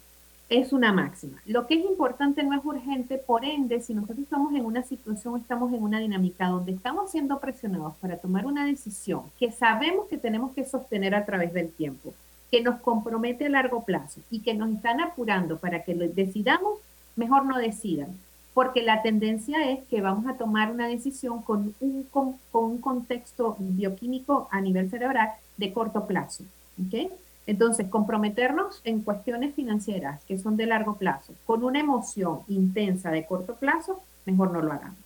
es 0.52 0.74
una 0.74 0.92
máxima. 0.92 1.42
Lo 1.46 1.66
que 1.66 1.76
es 1.76 1.86
importante 1.86 2.44
no 2.44 2.54
es 2.54 2.66
urgente, 2.66 3.18
por 3.18 3.46
ende, 3.46 3.80
si 3.80 3.94
nosotros 3.94 4.20
estamos 4.20 4.54
en 4.54 4.66
una 4.66 4.84
situación, 4.84 5.40
estamos 5.40 5.72
en 5.72 5.82
una 5.82 6.00
dinámica 6.00 6.50
donde 6.50 6.74
estamos 6.74 7.10
siendo 7.10 7.40
presionados 7.40 7.96
para 8.02 8.18
tomar 8.18 8.46
una 8.46 8.66
decisión 8.66 9.24
que 9.40 9.50
sabemos 9.50 10.10
que 10.10 10.18
tenemos 10.18 10.52
que 10.52 10.66
sostener 10.66 11.16
a 11.16 11.26
través 11.26 11.54
del 11.54 11.72
tiempo, 11.72 12.14
que 12.52 12.62
nos 12.62 12.82
compromete 12.82 13.46
a 13.46 13.50
largo 13.50 13.86
plazo 13.86 14.20
y 14.30 14.42
que 14.42 14.54
nos 14.54 14.72
están 14.72 15.00
apurando 15.00 15.58
para 15.58 15.84
que 15.84 15.96
lo 15.96 16.06
decidamos, 16.10 16.80
mejor 17.16 17.46
no 17.46 17.58
decidan, 17.58 18.10
porque 18.54 18.82
la 18.82 19.02
tendencia 19.04 19.72
es 19.72 19.80
que 19.86 20.02
vamos 20.02 20.28
a 20.28 20.38
tomar 20.38 20.70
una 20.70 20.90
decisión 20.90 21.42
con 21.44 21.74
un, 21.80 22.04
con, 22.12 22.36
un 22.52 22.78
contexto 22.80 23.56
bioquímico 23.58 24.50
a 24.52 24.60
nivel 24.60 24.90
cerebral 24.90 25.30
de 25.56 25.72
corto 25.72 26.06
plazo. 26.08 26.44
¿okay? 26.86 27.10
Entonces, 27.48 27.88
comprometernos 27.90 28.82
en 28.84 29.02
cuestiones 29.02 29.56
financieras 29.56 30.24
que 30.26 30.38
son 30.38 30.58
de 30.58 30.68
largo 30.68 30.96
plazo 30.96 31.34
con 31.46 31.64
una 31.64 31.80
emoción 31.80 32.42
intensa 32.48 33.12
de 33.12 33.26
corto 33.26 33.56
plazo, 33.56 34.02
mejor 34.26 34.52
no 34.52 34.62
lo 34.62 34.72
hagamos. 34.72 34.98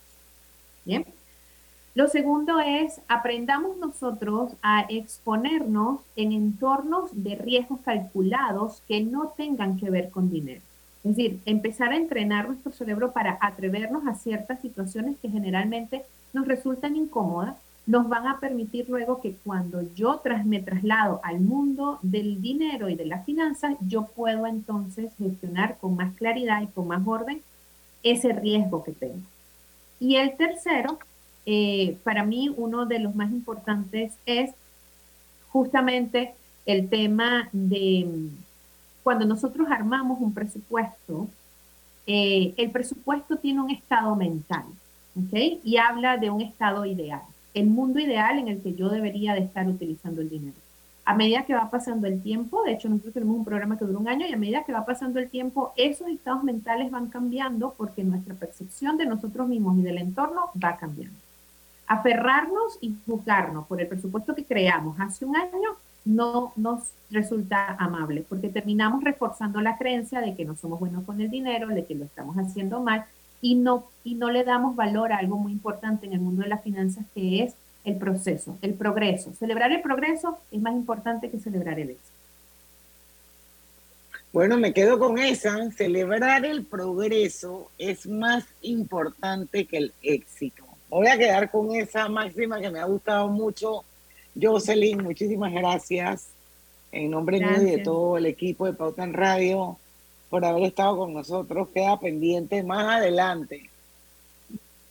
Bien. 0.84 1.04
Lo 1.94 2.08
segundo 2.08 2.60
es, 2.60 3.00
aprendamos 3.08 3.78
nosotros 3.78 4.52
a 4.60 4.84
exponernos 4.90 6.00
en 6.14 6.32
entornos 6.32 7.10
de 7.14 7.36
riesgos 7.36 7.80
calculados 7.80 8.82
que 8.86 9.00
no 9.00 9.28
tengan 9.28 9.78
que 9.78 9.88
ver 9.88 10.10
con 10.10 10.28
dinero. 10.30 10.60
Es 11.04 11.16
decir, 11.16 11.40
empezar 11.46 11.92
a 11.92 11.96
entrenar 11.96 12.48
nuestro 12.48 12.70
cerebro 12.72 13.12
para 13.12 13.38
atrevernos 13.40 14.06
a 14.06 14.14
ciertas 14.14 14.60
situaciones 14.60 15.16
que 15.22 15.30
generalmente 15.30 16.04
nos 16.34 16.46
resultan 16.46 16.96
incómodas 16.96 17.56
nos 17.86 18.08
van 18.08 18.26
a 18.26 18.40
permitir 18.40 18.88
luego 18.88 19.20
que 19.20 19.36
cuando 19.44 19.82
yo 19.94 20.18
tras, 20.18 20.44
me 20.44 20.60
traslado 20.60 21.20
al 21.22 21.40
mundo 21.40 22.00
del 22.02 22.42
dinero 22.42 22.88
y 22.88 22.96
de 22.96 23.06
las 23.06 23.24
finanzas, 23.24 23.76
yo 23.80 24.06
puedo 24.06 24.46
entonces 24.46 25.12
gestionar 25.16 25.78
con 25.78 25.94
más 25.94 26.14
claridad 26.16 26.62
y 26.62 26.66
con 26.66 26.88
más 26.88 27.06
orden 27.06 27.42
ese 28.02 28.32
riesgo 28.32 28.82
que 28.82 28.92
tengo. 28.92 29.20
Y 30.00 30.16
el 30.16 30.36
tercero, 30.36 30.98
eh, 31.46 31.96
para 32.02 32.24
mí 32.24 32.52
uno 32.56 32.86
de 32.86 32.98
los 32.98 33.14
más 33.14 33.30
importantes 33.30 34.12
es 34.26 34.50
justamente 35.50 36.34
el 36.66 36.88
tema 36.88 37.48
de 37.52 38.28
cuando 39.04 39.24
nosotros 39.24 39.68
armamos 39.70 40.18
un 40.20 40.34
presupuesto, 40.34 41.28
eh, 42.08 42.52
el 42.56 42.72
presupuesto 42.72 43.36
tiene 43.36 43.60
un 43.60 43.70
estado 43.70 44.16
mental, 44.16 44.64
¿ok? 45.16 45.60
Y 45.62 45.76
habla 45.76 46.16
de 46.16 46.30
un 46.30 46.40
estado 46.40 46.84
ideal 46.84 47.22
el 47.56 47.68
mundo 47.68 47.98
ideal 47.98 48.38
en 48.38 48.48
el 48.48 48.60
que 48.60 48.74
yo 48.74 48.90
debería 48.90 49.32
de 49.32 49.40
estar 49.40 49.66
utilizando 49.66 50.20
el 50.20 50.28
dinero. 50.28 50.56
A 51.06 51.14
medida 51.14 51.44
que 51.46 51.54
va 51.54 51.70
pasando 51.70 52.06
el 52.06 52.20
tiempo, 52.22 52.62
de 52.64 52.72
hecho 52.72 52.88
nosotros 52.90 53.14
tenemos 53.14 53.36
un 53.36 53.44
programa 53.46 53.78
que 53.78 53.86
dura 53.86 53.98
un 53.98 54.08
año 54.08 54.26
y 54.26 54.32
a 54.32 54.36
medida 54.36 54.64
que 54.64 54.72
va 54.72 54.84
pasando 54.84 55.18
el 55.20 55.30
tiempo, 55.30 55.72
esos 55.76 56.08
estados 56.08 56.44
mentales 56.44 56.90
van 56.90 57.08
cambiando 57.08 57.74
porque 57.78 58.04
nuestra 58.04 58.34
percepción 58.34 58.98
de 58.98 59.06
nosotros 59.06 59.48
mismos 59.48 59.78
y 59.78 59.82
del 59.82 59.98
entorno 59.98 60.50
va 60.62 60.76
cambiando. 60.76 61.16
Aferrarnos 61.86 62.76
y 62.82 62.94
juzgarnos 63.06 63.66
por 63.66 63.80
el 63.80 63.86
presupuesto 63.86 64.34
que 64.34 64.44
creamos 64.44 65.00
hace 65.00 65.24
un 65.24 65.36
año 65.36 65.76
no 66.04 66.52
nos 66.56 66.92
resulta 67.10 67.74
amable 67.78 68.24
porque 68.28 68.50
terminamos 68.50 69.02
reforzando 69.02 69.62
la 69.62 69.78
creencia 69.78 70.20
de 70.20 70.34
que 70.34 70.44
no 70.44 70.56
somos 70.56 70.78
buenos 70.78 71.04
con 71.04 71.20
el 71.22 71.30
dinero, 71.30 71.68
de 71.68 71.86
que 71.86 71.94
lo 71.94 72.04
estamos 72.04 72.36
haciendo 72.36 72.80
mal 72.80 73.06
y 73.40 73.54
no, 73.54 73.86
y 74.04 74.14
no 74.14 74.30
le 74.30 74.44
damos 74.44 74.76
valor 74.76 75.12
a 75.12 75.18
algo 75.18 75.36
muy 75.36 75.52
importante 75.52 76.06
en 76.06 76.12
el 76.12 76.20
mundo 76.20 76.42
de 76.42 76.48
las 76.48 76.62
finanzas 76.62 77.04
que 77.14 77.42
es 77.42 77.54
el 77.84 77.96
proceso, 77.96 78.58
el 78.62 78.74
progreso. 78.74 79.32
Celebrar 79.38 79.72
el 79.72 79.80
progreso 79.80 80.38
es 80.50 80.60
más 80.60 80.74
importante 80.74 81.30
que 81.30 81.38
celebrar 81.38 81.78
el 81.78 81.90
éxito. 81.90 82.16
Bueno, 84.32 84.58
me 84.58 84.72
quedo 84.72 84.98
con 84.98 85.18
esa. 85.18 85.70
Celebrar 85.70 86.44
el 86.44 86.64
progreso 86.64 87.70
es 87.78 88.06
más 88.06 88.44
importante 88.60 89.64
que 89.66 89.78
el 89.78 89.92
éxito. 90.02 90.64
Voy 90.90 91.06
a 91.06 91.16
quedar 91.16 91.50
con 91.50 91.74
esa 91.74 92.08
máxima 92.08 92.60
que 92.60 92.70
me 92.70 92.80
ha 92.80 92.84
gustado 92.84 93.28
mucho. 93.28 93.84
Jocelyn, 94.40 95.02
muchísimas 95.02 95.52
gracias. 95.52 96.28
En 96.92 97.10
nombre 97.10 97.38
mío 97.38 97.62
y 97.62 97.70
de 97.70 97.78
todo 97.78 98.18
el 98.18 98.26
equipo 98.26 98.66
de 98.66 98.72
Pauta 98.72 99.04
en 99.04 99.12
Radio 99.12 99.78
por 100.36 100.44
haber 100.44 100.64
estado 100.64 100.98
con 100.98 101.14
nosotros. 101.14 101.70
Queda 101.72 101.98
pendiente 101.98 102.62
más 102.62 102.98
adelante 102.98 103.70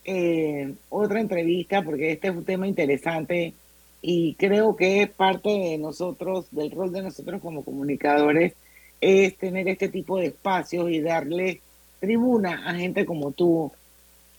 eh, 0.03 0.73
otra 0.89 1.19
entrevista 1.19 1.83
porque 1.83 2.13
este 2.13 2.29
es 2.29 2.35
un 2.35 2.45
tema 2.45 2.67
interesante 2.67 3.53
y 4.01 4.33
creo 4.39 4.75
que 4.75 5.03
es 5.03 5.09
parte 5.11 5.49
de 5.49 5.77
nosotros, 5.77 6.47
del 6.49 6.71
rol 6.71 6.91
de 6.91 7.03
nosotros 7.03 7.39
como 7.43 7.63
comunicadores, 7.63 8.53
es 8.99 9.37
tener 9.37 9.67
este 9.67 9.87
tipo 9.87 10.17
de 10.17 10.27
espacios 10.27 10.89
y 10.89 10.99
darle 10.99 11.61
tribuna 11.99 12.67
a 12.67 12.73
gente 12.73 13.05
como 13.05 13.31
tú, 13.31 13.71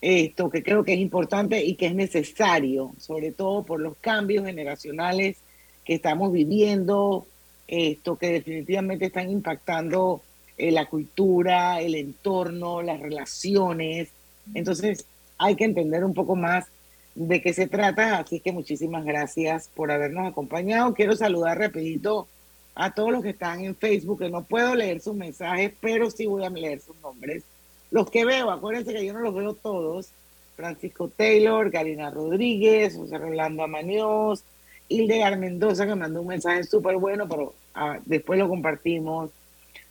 esto 0.00 0.50
que 0.50 0.64
creo 0.64 0.82
que 0.82 0.94
es 0.94 0.98
importante 0.98 1.64
y 1.64 1.76
que 1.76 1.86
es 1.86 1.94
necesario, 1.94 2.90
sobre 2.98 3.30
todo 3.30 3.62
por 3.62 3.78
los 3.78 3.96
cambios 3.98 4.44
generacionales 4.44 5.36
que 5.84 5.94
estamos 5.94 6.32
viviendo, 6.32 7.28
esto 7.68 8.18
que 8.18 8.32
definitivamente 8.32 9.07
están 9.07 9.30
impactando 9.30 10.22
eh, 10.59 10.70
la 10.70 10.86
cultura, 10.86 11.80
el 11.80 11.94
entorno, 11.94 12.82
las 12.82 13.00
relaciones. 13.00 14.09
Entonces 14.54 15.07
hay 15.38 15.57
que 15.57 15.64
entender 15.64 16.04
un 16.04 16.14
poco 16.14 16.36
más 16.36 16.66
de 17.14 17.40
qué 17.40 17.52
se 17.52 17.66
trata, 17.66 18.18
así 18.18 18.40
que 18.40 18.52
muchísimas 18.52 19.04
gracias 19.04 19.70
por 19.74 19.90
habernos 19.90 20.26
acompañado. 20.26 20.94
Quiero 20.94 21.16
saludar 21.16 21.59
rapidito 21.59 22.28
a 22.74 22.92
todos 22.92 23.11
los 23.11 23.22
que 23.22 23.30
están 23.30 23.64
en 23.64 23.74
Facebook, 23.74 24.18
que 24.18 24.28
no 24.28 24.44
puedo 24.44 24.74
leer 24.74 25.00
sus 25.00 25.16
mensajes, 25.16 25.72
pero 25.80 26.11
sí 26.11 26.26
voy 26.26 26.44
a 26.44 26.50
leer 26.50 26.80
sus 26.80 26.96
nombres. 27.00 27.42
Los 27.90 28.11
que 28.11 28.24
veo, 28.26 28.50
acuérdense 28.50 28.92
que 28.92 29.04
yo 29.04 29.14
no 29.14 29.20
los 29.20 29.34
veo 29.34 29.54
todos. 29.54 30.11
Francisco 30.57 31.09
Taylor, 31.09 31.70
Karina 31.70 32.11
Rodríguez, 32.11 32.96
José 32.96 33.18
Rolando 33.18 33.62
Amañoz, 33.62 34.42
Hildegar 34.88 35.38
Mendoza, 35.38 35.86
que 35.86 35.94
mandó 35.94 36.20
un 36.20 36.28
mensaje 36.28 36.64
súper 36.64 36.96
bueno, 36.96 37.28
pero 37.28 37.54
ah, 37.74 37.98
después 38.04 38.38
lo 38.38 38.48
compartimos. 38.48 39.30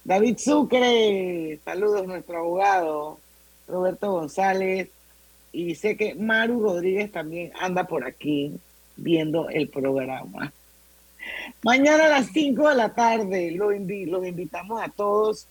David 0.05 0.37
Sucre, 0.37 1.59
saludos 1.65 2.05
nuestro 2.05 2.37
abogado, 2.37 3.19
Roberto 3.67 4.11
González, 4.11 4.89
y 5.51 5.73
sé 5.73 5.97
que 5.97 6.13
Maru 6.13 6.61
Rodríguez 6.61 7.11
también 7.11 7.51
anda 7.59 7.87
por 7.87 8.05
aquí 8.05 8.53
viendo 8.95 9.49
el 9.49 9.67
programa. 9.67 10.53
Mañana 11.63 12.05
a 12.05 12.09
las 12.09 12.27
5 12.27 12.69
de 12.69 12.75
la 12.75 12.93
tarde 12.93 13.49
los, 13.49 13.73
invitamos 13.73 14.79
a 14.79 14.89
todos 14.89 15.47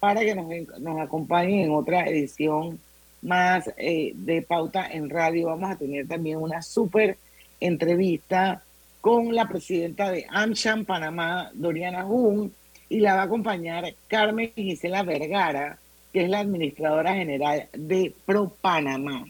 para 0.00 0.20
que 0.20 0.34
nos, 0.34 1.00
acompañen 1.00 1.66
en 1.66 1.72
otra 1.72 2.06
edición 2.08 2.80
más 3.20 3.70
eh, 3.76 4.12
de 4.14 4.40
Pauta 4.40 4.86
en 4.90 5.10
Radio. 5.10 5.48
Vamos 5.48 5.70
a 5.70 5.76
tener 5.76 6.08
también 6.08 6.38
una 6.38 6.62
súper 6.62 7.18
entrevista 7.60 8.62
con 9.02 9.34
la 9.34 9.46
presidenta 9.46 10.10
de 10.10 10.24
AmCham 10.30 10.86
Panamá, 10.86 11.50
Doriana 11.52 12.04
Jun, 12.04 12.54
y 12.88 13.00
la 13.00 13.14
va 13.14 13.22
a 13.22 13.24
acompañar 13.24 13.94
Carmen 14.08 14.52
Gisela 14.54 15.02
Vergara, 15.02 15.78
que 16.12 16.24
es 16.24 16.30
la 16.30 16.40
administradora 16.40 17.14
general 17.14 17.68
de 17.72 18.14
Pro 18.24 18.52
Panamá. 18.60 19.26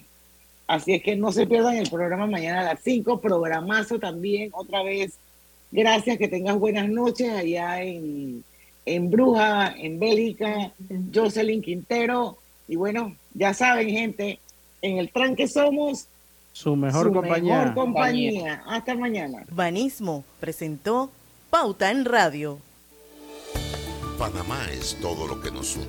Así 0.67 0.93
es 0.95 1.03
que 1.03 1.17
no 1.17 1.33
se 1.33 1.47
pierdan 1.47 1.77
el 1.77 1.89
programa 1.89 2.27
mañana 2.27 2.61
a 2.61 2.75
las 2.75 2.81
5, 2.83 3.21
programazo 3.21 3.99
también, 3.99 4.51
otra 4.53 4.83
vez. 4.83 5.15
Gracias, 5.73 6.19
que 6.19 6.29
tengas 6.29 6.59
buenas 6.59 6.89
noches 6.89 7.31
allá 7.31 7.83
en, 7.83 8.45
en 8.87 9.11
Bruja, 9.11 9.75
en 9.77 9.99
Bélica, 9.99 10.73
Jocelyn 11.15 11.63
Quintero. 11.63 12.37
Y 12.69 12.77
bueno, 12.77 13.15
ya 13.35 13.55
saben, 13.55 13.89
gente, 13.91 14.39
en 14.83 14.99
el 14.99 15.11
tranque 15.11 15.49
somos 15.49 16.07
Su 16.53 16.77
mejor 16.77 17.07
su 17.09 17.13
compañía. 17.15 17.59
mejor 17.61 17.75
compañía. 17.75 18.63
Hasta 18.67 18.95
mañana. 18.95 19.45
Banismo 19.51 20.25
presentó 20.39 21.11
Pauta 21.51 21.91
en 21.91 22.05
Radio. 22.05 22.59
Panamá 24.19 24.67
es 24.73 24.97
todo 25.01 25.29
lo 25.29 25.41
que 25.41 25.53
nos 25.53 25.77
une. 25.77 25.89